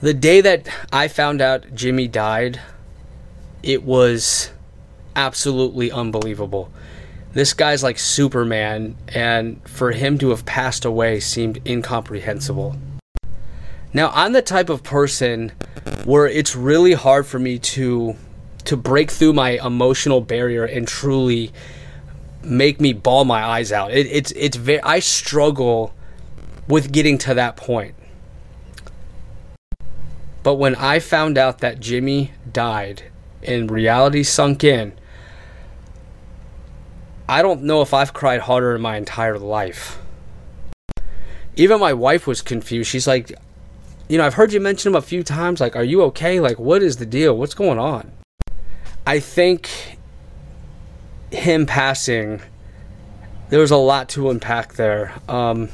The 0.00 0.14
day 0.14 0.40
that 0.40 0.66
I 0.90 1.08
found 1.08 1.42
out 1.42 1.74
Jimmy 1.74 2.08
died, 2.08 2.58
it 3.62 3.82
was 3.82 4.50
absolutely 5.14 5.92
unbelievable. 5.92 6.72
This 7.34 7.52
guy's 7.52 7.82
like 7.82 7.98
Superman, 7.98 8.96
and 9.08 9.60
for 9.68 9.92
him 9.92 10.16
to 10.18 10.30
have 10.30 10.46
passed 10.46 10.86
away 10.86 11.20
seemed 11.20 11.60
incomprehensible. 11.68 12.76
Now, 13.92 14.10
I'm 14.14 14.32
the 14.32 14.40
type 14.40 14.70
of 14.70 14.82
person 14.82 15.52
where 16.04 16.26
it's 16.26 16.56
really 16.56 16.94
hard 16.94 17.26
for 17.26 17.38
me 17.38 17.58
to 17.58 18.16
to 18.64 18.76
break 18.78 19.10
through 19.10 19.34
my 19.34 19.58
emotional 19.62 20.22
barrier 20.22 20.64
and 20.64 20.88
truly 20.88 21.52
make 22.42 22.80
me 22.80 22.94
bawl 22.94 23.26
my 23.26 23.44
eyes 23.44 23.70
out. 23.70 23.92
It, 23.92 24.06
it's 24.06 24.32
it's 24.32 24.58
I 24.82 25.00
struggle 25.00 25.92
with 26.68 26.90
getting 26.90 27.18
to 27.18 27.34
that 27.34 27.56
point. 27.56 27.94
But 30.42 30.54
when 30.54 30.74
I 30.74 30.98
found 30.98 31.36
out 31.36 31.58
that 31.58 31.80
Jimmy 31.80 32.32
died 32.50 33.04
and 33.42 33.70
reality 33.70 34.22
sunk 34.22 34.64
in, 34.64 34.92
I 37.28 37.42
don't 37.42 37.62
know 37.62 37.82
if 37.82 37.94
I've 37.94 38.12
cried 38.12 38.40
harder 38.40 38.74
in 38.74 38.80
my 38.80 38.96
entire 38.96 39.38
life. 39.38 40.00
Even 41.56 41.78
my 41.78 41.92
wife 41.92 42.26
was 42.26 42.42
confused. 42.42 42.90
She's 42.90 43.06
like, 43.06 43.32
you 44.08 44.18
know, 44.18 44.26
I've 44.26 44.34
heard 44.34 44.52
you 44.52 44.60
mention 44.60 44.90
him 44.90 44.96
a 44.96 45.02
few 45.02 45.22
times. 45.22 45.60
Like, 45.60 45.76
are 45.76 45.84
you 45.84 46.02
okay? 46.04 46.40
Like, 46.40 46.58
what 46.58 46.82
is 46.82 46.96
the 46.96 47.06
deal? 47.06 47.36
What's 47.36 47.54
going 47.54 47.78
on? 47.78 48.10
I 49.06 49.20
think 49.20 49.98
him 51.30 51.66
passing, 51.66 52.40
there 53.50 53.60
was 53.60 53.70
a 53.70 53.76
lot 53.76 54.08
to 54.10 54.30
unpack 54.30 54.74
there. 54.74 55.14
Um, 55.28 55.68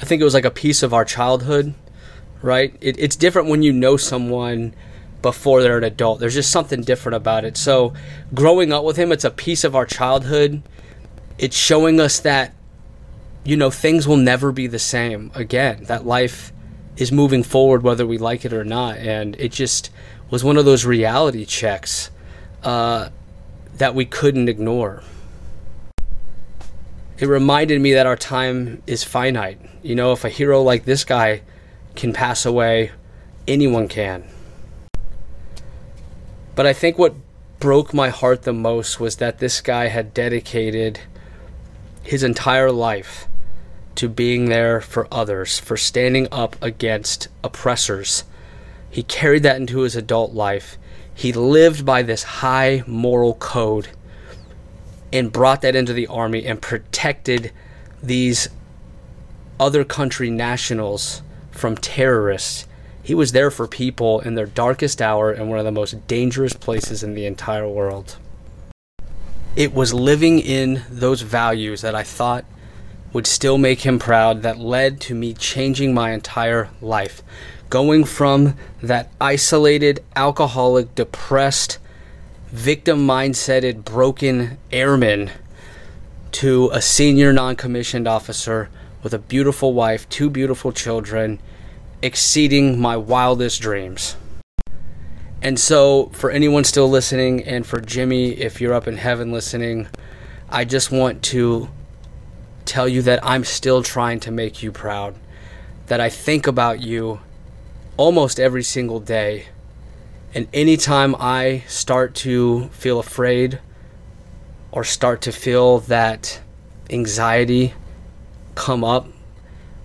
I 0.00 0.04
think 0.04 0.20
it 0.20 0.24
was 0.24 0.34
like 0.34 0.44
a 0.44 0.50
piece 0.50 0.82
of 0.82 0.92
our 0.92 1.04
childhood, 1.04 1.74
right? 2.42 2.76
It, 2.80 2.98
it's 2.98 3.16
different 3.16 3.48
when 3.48 3.62
you 3.62 3.72
know 3.72 3.96
someone 3.96 4.74
before 5.22 5.62
they're 5.62 5.78
an 5.78 5.84
adult. 5.84 6.20
There's 6.20 6.34
just 6.34 6.50
something 6.50 6.82
different 6.82 7.16
about 7.16 7.44
it. 7.44 7.56
So, 7.56 7.94
growing 8.34 8.72
up 8.72 8.84
with 8.84 8.96
him, 8.96 9.12
it's 9.12 9.24
a 9.24 9.30
piece 9.30 9.64
of 9.64 9.74
our 9.74 9.86
childhood. 9.86 10.62
It's 11.38 11.56
showing 11.56 12.00
us 12.00 12.18
that, 12.20 12.54
you 13.44 13.56
know, 13.56 13.70
things 13.70 14.06
will 14.06 14.16
never 14.16 14.52
be 14.52 14.66
the 14.66 14.78
same 14.78 15.30
again. 15.34 15.84
That 15.84 16.04
life 16.04 16.52
is 16.96 17.10
moving 17.10 17.42
forward 17.42 17.82
whether 17.82 18.06
we 18.06 18.18
like 18.18 18.44
it 18.44 18.52
or 18.52 18.64
not. 18.64 18.98
And 18.98 19.34
it 19.36 19.52
just 19.52 19.90
was 20.28 20.44
one 20.44 20.56
of 20.56 20.64
those 20.64 20.84
reality 20.84 21.44
checks 21.44 22.10
uh, 22.62 23.08
that 23.76 23.94
we 23.94 24.04
couldn't 24.04 24.48
ignore. 24.48 25.02
It 27.18 27.26
reminded 27.26 27.80
me 27.80 27.94
that 27.94 28.06
our 28.06 28.16
time 28.16 28.82
is 28.86 29.04
finite. 29.04 29.60
You 29.82 29.94
know, 29.94 30.12
if 30.12 30.24
a 30.24 30.28
hero 30.28 30.60
like 30.62 30.84
this 30.84 31.04
guy 31.04 31.42
can 31.94 32.12
pass 32.12 32.44
away, 32.46 32.92
anyone 33.46 33.88
can. 33.88 34.24
But 36.54 36.66
I 36.66 36.72
think 36.72 36.98
what 36.98 37.14
broke 37.60 37.94
my 37.94 38.08
heart 38.08 38.42
the 38.42 38.52
most 38.52 39.00
was 39.00 39.16
that 39.16 39.38
this 39.38 39.60
guy 39.60 39.86
had 39.86 40.12
dedicated 40.12 41.00
his 42.02 42.22
entire 42.22 42.70
life 42.70 43.28
to 43.94 44.08
being 44.08 44.46
there 44.46 44.80
for 44.80 45.06
others, 45.12 45.58
for 45.58 45.76
standing 45.76 46.26
up 46.32 46.56
against 46.60 47.28
oppressors. 47.44 48.24
He 48.90 49.02
carried 49.02 49.42
that 49.44 49.56
into 49.56 49.80
his 49.80 49.96
adult 49.96 50.34
life. 50.34 50.76
He 51.14 51.32
lived 51.32 51.84
by 51.84 52.02
this 52.02 52.22
high 52.22 52.82
moral 52.86 53.34
code 53.34 53.88
and 55.12 55.32
brought 55.32 55.60
that 55.62 55.76
into 55.76 55.92
the 55.92 56.06
army 56.06 56.44
and 56.44 56.60
protected 56.60 57.52
these 58.02 58.48
other 59.60 59.84
country 59.84 60.30
nationals 60.30 61.22
from 61.62 61.76
terrorists 61.76 62.66
he 63.02 63.14
was 63.14 63.32
there 63.32 63.50
for 63.50 63.66
people 63.66 64.20
in 64.20 64.34
their 64.34 64.46
darkest 64.46 65.02
hour 65.02 65.32
in 65.32 65.48
one 65.48 65.58
of 65.58 65.64
the 65.64 65.72
most 65.72 66.06
dangerous 66.06 66.52
places 66.52 67.02
in 67.02 67.14
the 67.14 67.26
entire 67.26 67.68
world. 67.68 68.16
It 69.56 69.74
was 69.74 69.92
living 69.92 70.38
in 70.38 70.82
those 70.88 71.22
values 71.22 71.82
that 71.82 71.94
I 71.94 72.04
thought 72.04 72.44
would 73.12 73.26
still 73.26 73.58
make 73.58 73.80
him 73.80 73.98
proud 73.98 74.42
that 74.42 74.58
led 74.58 75.00
to 75.02 75.14
me 75.14 75.34
changing 75.34 75.92
my 75.92 76.12
entire 76.12 76.70
life. 76.80 77.22
Going 77.68 78.04
from 78.04 78.54
that 78.82 79.10
isolated, 79.20 80.02
alcoholic, 80.14 80.94
depressed, 80.94 81.78
victim 82.48 83.06
mindseted, 83.06 83.84
broken 83.84 84.58
airman 84.70 85.30
to 86.32 86.70
a 86.72 86.80
senior 86.80 87.32
non 87.32 87.56
commissioned 87.56 88.06
officer 88.06 88.68
with 89.02 89.12
a 89.12 89.18
beautiful 89.18 89.74
wife, 89.74 90.08
two 90.08 90.30
beautiful 90.30 90.72
children 90.72 91.40
exceeding 92.02 92.80
my 92.80 92.96
wildest 92.96 93.62
dreams. 93.62 94.16
And 95.40 95.58
so, 95.58 96.06
for 96.12 96.30
anyone 96.30 96.64
still 96.64 96.88
listening, 96.88 97.42
and 97.44 97.66
for 97.66 97.80
Jimmy, 97.80 98.30
if 98.32 98.60
you're 98.60 98.74
up 98.74 98.86
in 98.86 98.96
heaven 98.96 99.32
listening, 99.32 99.88
I 100.48 100.64
just 100.64 100.92
want 100.92 101.22
to 101.24 101.68
tell 102.64 102.88
you 102.88 103.02
that 103.02 103.20
I'm 103.24 103.44
still 103.44 103.82
trying 103.82 104.20
to 104.20 104.30
make 104.30 104.62
you 104.62 104.70
proud. 104.70 105.16
That 105.86 106.00
I 106.00 106.10
think 106.10 106.46
about 106.46 106.80
you 106.80 107.20
almost 107.96 108.38
every 108.38 108.62
single 108.62 109.00
day. 109.00 109.46
And 110.34 110.48
anytime 110.52 111.14
I 111.18 111.64
start 111.66 112.14
to 112.16 112.68
feel 112.68 112.98
afraid 112.98 113.60
or 114.70 114.84
start 114.84 115.20
to 115.22 115.32
feel 115.32 115.80
that 115.80 116.40
anxiety 116.88 117.74
come 118.54 118.84
up 118.84 119.06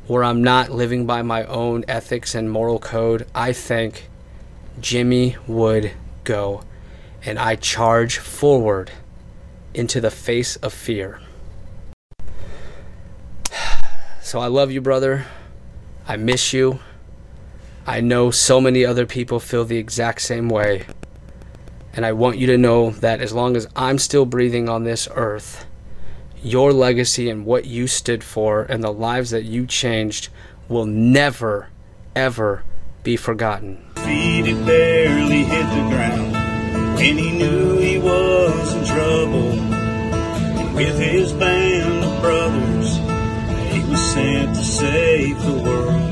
where 0.08 0.24
I'm 0.24 0.42
not 0.42 0.72
living 0.72 1.06
by 1.06 1.22
my 1.22 1.44
own 1.44 1.84
ethics 1.88 2.34
and 2.34 2.50
moral 2.50 2.80
code, 2.80 3.28
I 3.36 3.52
think 3.54 4.10
Jimmy 4.80 5.36
would 5.48 5.92
go. 6.24 6.64
And 7.24 7.38
I 7.38 7.56
charge 7.56 8.18
forward 8.18 8.92
into 9.74 10.00
the 10.00 10.12
face 10.12 10.56
of 10.58 10.74
fear. 10.74 11.20
So 14.22 14.40
I 14.40 14.48
love 14.48 14.72
you, 14.72 14.82
brother. 14.82 15.26
I 16.06 16.18
miss 16.18 16.52
you. 16.52 16.80
I 17.86 18.02
know 18.02 18.30
so 18.30 18.60
many 18.60 18.86
other 18.86 19.06
people 19.06 19.40
feel 19.40 19.64
the 19.64 19.78
exact 19.78 20.22
same 20.22 20.50
way. 20.50 20.86
And 21.94 22.06
I 22.06 22.12
want 22.12 22.38
you 22.38 22.48
to 22.48 22.58
know 22.58 22.92
that 22.92 23.22
as 23.22 23.32
long 23.32 23.56
as 23.56 23.68
I'm 23.74 23.98
still 23.98 24.26
breathing 24.26 24.68
on 24.68 24.84
this 24.84 25.08
earth, 25.16 25.66
your 26.48 26.74
legacy 26.74 27.30
and 27.30 27.46
what 27.46 27.66
you 27.66 27.88
stood 27.88 28.24
for 28.24 28.64
and 28.64 28.84
the 28.84 28.92
lives 28.92 29.30
that 29.32 29.44
you 29.44 29.66
changed 29.66 30.30
will 30.68 30.86
never, 30.86 31.70
ever 32.16 32.64
be 33.04 33.16
forgotten. 33.16 33.86
Feet 33.98 34.46
had 34.46 34.66
barely 34.66 35.44
hit 35.44 35.70
the 35.70 35.90
ground 35.90 36.38
he 37.00 37.32
knew 37.32 37.78
he 37.78 38.00
was 38.00 38.74
in 38.74 38.86
trouble. 38.86 39.52
And 40.60 40.76
with 40.76 41.00
his 41.00 41.32
band 41.34 42.04
of 42.04 42.22
brothers, 42.22 42.98
he 43.72 43.80
was 43.90 44.14
sent 44.14 44.56
to 44.56 44.64
save 44.64 45.42
the 45.42 45.54
world. 45.64 46.04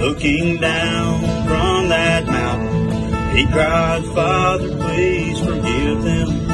Looking 0.00 0.60
down 0.60 1.20
from 1.46 1.88
that 1.88 2.26
mountain. 2.26 3.36
He 3.36 3.46
cried, 3.46 4.04
Father, 4.06 4.76
please 4.76 5.38
forgive 5.38 6.02
them. 6.02 6.49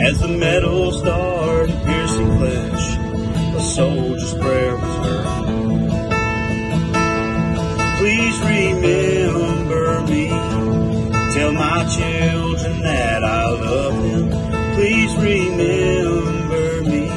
As 0.00 0.20
the 0.20 0.28
metal 0.28 0.92
started 0.92 1.74
piercing 1.84 2.38
flesh, 2.38 2.96
a 3.56 3.60
soldier's 3.60 4.34
prayer 4.34 4.76
was 4.76 4.96
heard. 5.04 5.48
Please 7.98 8.38
remember 8.40 10.00
me. 10.02 10.28
Tell 11.34 11.52
my 11.52 11.84
children 11.96 12.80
that 12.82 13.24
I 13.24 13.50
love 13.50 14.02
them. 14.04 14.30
Please 14.76 15.16
remember 15.16 16.82
me 16.88 17.08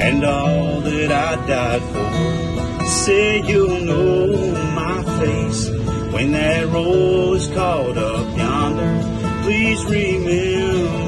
and 0.00 0.24
all 0.24 0.80
that 0.80 1.12
I 1.12 1.46
died 1.46 1.82
for. 1.92 2.84
Say 2.86 3.42
you'll 3.42 3.80
know 3.80 4.26
my 4.74 5.02
face 5.20 5.68
when 6.10 6.32
that 6.32 6.66
roll 6.68 7.34
is 7.34 7.48
called 7.48 7.98
up 7.98 8.36
yonder. 8.36 9.42
Please 9.44 9.84
remember 9.84 11.03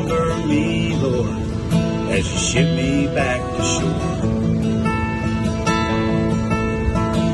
as 2.16 2.32
you 2.32 2.38
ship 2.38 2.68
me 2.74 3.06
back 3.08 3.40
to 3.56 3.62
shore. 3.72 4.26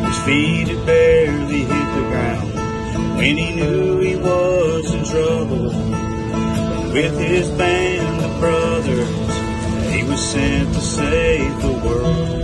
His 0.08 0.18
feet 0.26 0.68
had 0.68 0.86
barely 0.86 1.60
hit 1.72 1.88
the 1.98 2.04
ground 2.10 2.52
when 3.16 3.36
he 3.36 3.54
knew 3.54 4.00
he 4.00 4.16
was 4.16 4.92
in 4.92 5.04
trouble. 5.04 5.68
With 6.92 7.16
his 7.18 7.48
band 7.50 8.24
of 8.24 8.40
brothers, 8.40 9.32
he 9.94 10.02
was 10.02 10.20
sent 10.20 10.74
to 10.74 10.80
save 10.80 11.62
the 11.62 11.74
world. 11.86 12.40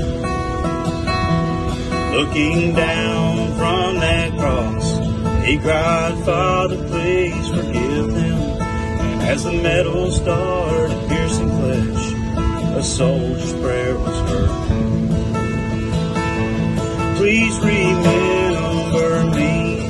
Looking 2.19 2.75
down 2.75 3.59
from 3.59 3.99
that 3.99 4.31
cross, 4.39 4.87
he 5.45 5.59
cried, 5.59 6.15
Father, 6.25 6.79
please 6.89 7.49
forgive 7.49 8.15
them. 8.15 8.39
And 9.09 9.23
as 9.23 9.43
the 9.43 9.53
metal 9.53 10.13
started 10.13 11.09
piercing 11.09 11.28
a 12.79 12.83
soldier's 12.83 13.53
prayer 13.55 13.99
was 13.99 14.19
heard. 14.31 14.51
Please 17.17 17.59
remember 17.59 19.25
me. 19.35 19.81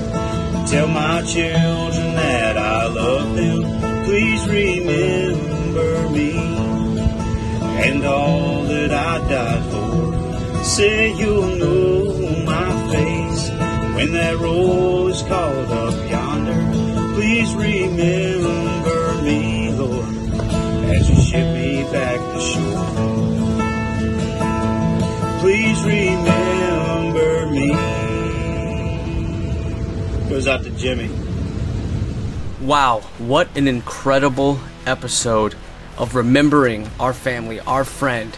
Tell 0.71 0.87
my 0.87 1.21
children 1.23 2.15
that 2.15 2.57
I 2.57 2.87
love 2.87 3.37
them. 3.37 3.63
Please 4.05 4.49
remember 4.49 6.09
me 6.17 6.33
and 7.87 8.07
all 8.07 8.63
that 8.63 8.91
I 8.91 9.19
died 9.29 9.65
for. 9.71 10.65
Say 10.65 11.13
you'll 11.15 11.57
know 11.57 12.45
my 12.47 12.71
face 12.91 13.51
when 13.97 14.13
that 14.15 14.39
roll 14.39 15.09
is 15.09 15.21
called 15.23 15.71
up 15.73 16.11
yonder. 16.11 17.15
Please 17.17 17.55
remember 17.55 18.28
Please 25.41 25.83
remember 25.85 27.47
me. 27.51 27.73
Goes 30.29 30.47
out 30.47 30.63
to 30.63 30.71
Jimmy. 30.71 31.11
Wow, 32.61 33.01
what 33.19 33.49
an 33.57 33.67
incredible 33.67 34.61
episode 34.87 35.57
of 35.97 36.15
remembering 36.15 36.89
our 37.01 37.13
family, 37.13 37.59
our 37.61 37.85
friend, 37.85 38.37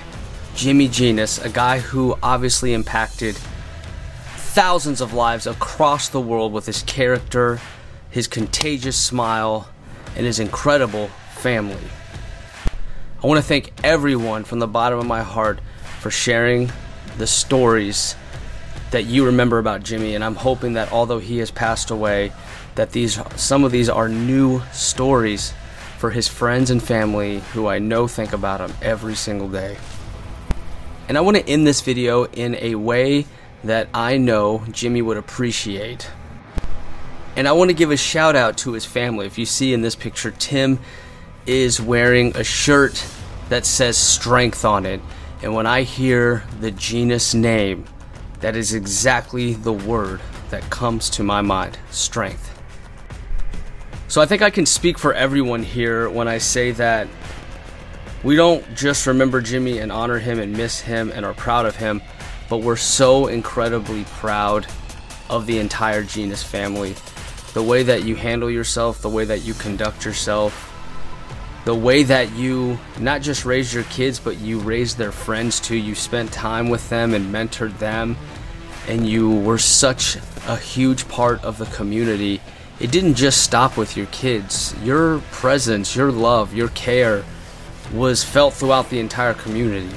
Jimmy 0.55 0.89
Genus, 0.89 1.39
a 1.39 1.51
guy 1.51 1.81
who 1.81 2.17
obviously 2.23 2.73
impacted 2.73 3.37
thousands 4.37 5.03
of 5.03 5.13
lives 5.13 5.47
across 5.47 6.09
the 6.09 6.21
world 6.21 6.55
with 6.55 6.65
his 6.65 6.83
character, 6.85 7.61
his 8.11 8.27
contagious 8.27 8.97
smile, 8.97 9.69
and 10.17 10.25
his 10.25 10.39
incredible 10.39 11.09
family. 11.35 11.77
I 13.23 13.27
want 13.27 13.37
to 13.37 13.47
thank 13.47 13.71
everyone 13.85 14.45
from 14.45 14.61
the 14.61 14.67
bottom 14.67 14.99
of 14.99 15.05
my 15.05 15.23
heart 15.23 15.61
for 15.99 16.11
sharing 16.11 16.73
the 17.19 17.27
stories 17.27 18.17
that 18.93 19.05
you 19.05 19.27
remember 19.27 19.59
about 19.59 19.83
Jimmy 19.83 20.15
and 20.15 20.25
I'm 20.25 20.37
hoping 20.37 20.73
that 20.73 20.91
although 20.91 21.19
he 21.19 21.37
has 21.37 21.51
passed 21.51 21.91
away 21.91 22.33
that 22.77 22.93
these 22.93 23.21
some 23.37 23.63
of 23.63 23.73
these 23.73 23.91
are 23.91 24.09
new 24.09 24.63
stories 24.73 25.53
for 25.99 26.13
his 26.13 26.29
friends 26.29 26.71
and 26.71 26.83
family 26.83 27.41
who 27.53 27.67
I 27.67 27.79
know 27.79 28.09
think 28.09 28.33
about 28.33 28.63
him 28.63 28.75
every 28.81 29.15
single 29.15 29.51
day. 29.51 29.77
And 31.07 31.19
I 31.19 31.21
want 31.21 31.37
to 31.37 31.47
end 31.47 31.67
this 31.67 31.83
video 31.83 32.25
in 32.25 32.55
a 32.55 32.77
way 32.77 33.27
that 33.65 33.89
I 33.93 34.17
know 34.17 34.65
Jimmy 34.71 35.03
would 35.03 35.19
appreciate. 35.19 36.11
And 37.37 37.47
I 37.47 37.53
want 37.53 37.69
to 37.69 37.75
give 37.75 37.91
a 37.91 37.99
shout 37.99 38.35
out 38.35 38.57
to 38.59 38.73
his 38.73 38.87
family. 38.87 39.27
If 39.27 39.37
you 39.37 39.45
see 39.45 39.75
in 39.75 39.83
this 39.83 39.95
picture, 39.95 40.31
Tim 40.31 40.79
is 41.47 41.81
wearing 41.81 42.37
a 42.37 42.45
shirt 42.45 43.05
that 43.49 43.67
says 43.67 43.97
strength 43.97 44.65
on 44.65 44.87
it. 44.87 45.01
And 45.43 45.55
when 45.55 45.67
I 45.67 45.83
hear 45.83 46.45
the 46.61 46.71
genus 46.71 47.35
name, 47.35 47.87
that 48.41 48.57
is 48.57 48.75
exactly 48.75 49.55
the 49.55 49.73
word 49.73 50.21
that 50.51 50.69
comes 50.71 51.11
to 51.11 51.23
my 51.23 51.41
mind 51.41 51.79
strength. 51.91 52.47
So 54.09 54.21
I 54.21 54.27
think 54.27 54.43
I 54.43 54.51
can 54.51 54.67
speak 54.67 54.99
for 54.99 55.15
everyone 55.15 55.63
here 55.63 56.11
when 56.11 56.27
I 56.27 56.39
say 56.39 56.73
that 56.73 57.07
we 58.23 58.37
don't 58.37 58.75
just 58.75 59.07
remember 59.07 59.41
Jimmy 59.41 59.79
and 59.79 59.91
honor 59.91 60.19
him 60.19 60.39
and 60.41 60.53
miss 60.53 60.81
him 60.81 61.11
and 61.15 61.25
are 61.25 61.33
proud 61.33 61.65
of 61.65 61.77
him, 61.77 62.03
but 62.49 62.59
we're 62.59 62.77
so 62.77 63.29
incredibly 63.29 64.05
proud 64.05 64.67
of 65.31 65.47
the 65.47 65.59
entire 65.59 66.03
genus 66.03 66.43
family. 66.43 66.95
The 67.55 67.63
way 67.63 67.83
that 67.85 68.05
you 68.05 68.17
handle 68.17 68.51
yourself, 68.51 69.01
the 69.01 69.09
way 69.09 69.25
that 69.25 69.43
you 69.43 69.55
conduct 69.55 70.05
yourself, 70.05 70.70
the 71.65 71.75
way 71.75 72.03
that 72.05 72.33
you 72.33 72.79
not 72.99 73.23
just 73.23 73.45
raised 73.45 73.73
your 73.73 73.85
kids, 73.85 74.19
but 74.19 74.39
you 74.39 74.59
raised 74.61 74.97
their 74.97 75.13
friends 75.13 75.61
too. 75.61 75.77
You 75.77 75.95
spent 75.95 76.33
time 76.33 76.69
with 76.71 76.89
them 76.89 77.15
and 77.15 77.33
mentored 77.33 77.79
them, 77.79 78.17
and 78.89 79.07
you 79.07 79.31
were 79.31 79.59
such 79.59 80.17
a 80.47 80.57
huge 80.57 81.09
part 81.09 81.45
of 81.45 81.59
the 81.59 81.67
community. 81.67 82.41
It 82.81 82.91
didn't 82.91 83.15
just 83.15 83.43
stop 83.43 83.77
with 83.77 83.97
your 83.97 84.07
kids. 84.07 84.75
Your 84.83 85.19
presence, 85.31 85.95
your 85.95 86.11
love, 86.11 86.55
your 86.55 86.69
care 86.69 87.25
was 87.93 88.25
felt 88.25 88.55
throughout 88.55 88.89
the 88.89 89.01
entire 89.01 89.35
community. 89.35 89.95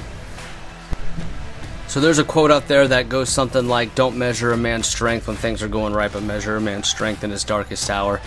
So 1.86 2.00
there's 2.00 2.18
a 2.18 2.24
quote 2.24 2.50
out 2.50 2.66
there 2.66 2.88
that 2.88 3.08
goes 3.08 3.30
something 3.30 3.68
like 3.68 3.94
Don't 3.94 4.18
measure 4.18 4.52
a 4.52 4.56
man's 4.56 4.88
strength 4.88 5.28
when 5.28 5.36
things 5.36 5.62
are 5.62 5.68
going 5.68 5.94
right, 5.94 6.12
but 6.12 6.22
measure 6.22 6.56
a 6.56 6.60
man's 6.60 6.90
strength 6.90 7.22
in 7.22 7.30
his 7.30 7.44
darkest 7.44 7.88
hour. 7.88 8.20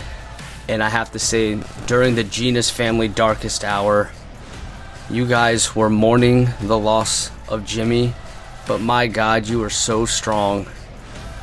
And 0.68 0.82
I 0.82 0.90
have 0.90 1.12
to 1.12 1.18
say, 1.18 1.58
during 1.86 2.14
the 2.14 2.24
Genus 2.24 2.70
family 2.70 3.08
darkest 3.08 3.64
hour, 3.64 4.10
you 5.10 5.26
guys 5.26 5.74
were 5.74 5.88
mourning 5.88 6.48
the 6.60 6.78
loss 6.78 7.30
of 7.48 7.64
Jimmy, 7.64 8.12
but 8.66 8.78
my 8.78 9.06
God, 9.06 9.48
you 9.48 9.62
are 9.62 9.70
so 9.70 10.04
strong. 10.04 10.66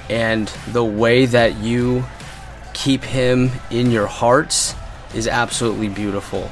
And 0.10 0.48
the 0.68 0.84
way 0.84 1.26
that 1.26 1.58
you 1.58 2.06
keep 2.76 3.04
him 3.04 3.50
in 3.72 3.90
your 3.90 4.06
hearts 4.06 4.76
is 5.16 5.28
absolutely 5.28 5.90
beautiful. 5.90 6.52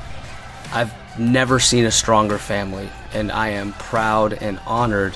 I've 0.71 0.91
never 1.19 1.59
seen 1.59 1.85
a 1.85 1.91
stronger 1.91 2.39
family, 2.39 2.89
and 3.13 3.31
I 3.31 3.49
am 3.49 3.73
proud 3.73 4.33
and 4.33 4.59
honored 4.65 5.15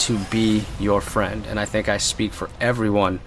to 0.00 0.18
be 0.30 0.64
your 0.78 1.00
friend. 1.00 1.44
And 1.48 1.58
I 1.58 1.64
think 1.64 1.88
I 1.88 1.96
speak 1.96 2.32
for 2.32 2.48
everyone 2.60 3.18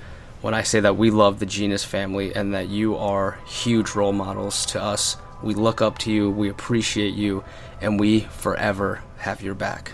when 0.42 0.54
I 0.54 0.64
say 0.64 0.80
that 0.80 0.98
we 0.98 1.12
love 1.12 1.40
the 1.40 1.46
Genus 1.46 1.84
family 1.84 2.34
and 2.34 2.54
that 2.54 2.70
you 2.70 2.96
are 2.96 3.40
huge 3.46 3.92
role 3.92 4.14
models 4.14 4.66
to 4.68 4.82
us. 4.82 5.18
We 5.44 5.54
look 5.54 5.82
up 5.82 5.98
to 6.00 6.12
you, 6.12 6.30
we 6.30 6.50
appreciate 6.50 7.14
you, 7.14 7.44
and 7.82 8.00
we 8.00 8.22
forever 8.22 9.02
have 9.18 9.42
your 9.42 9.56
back. 9.56 9.92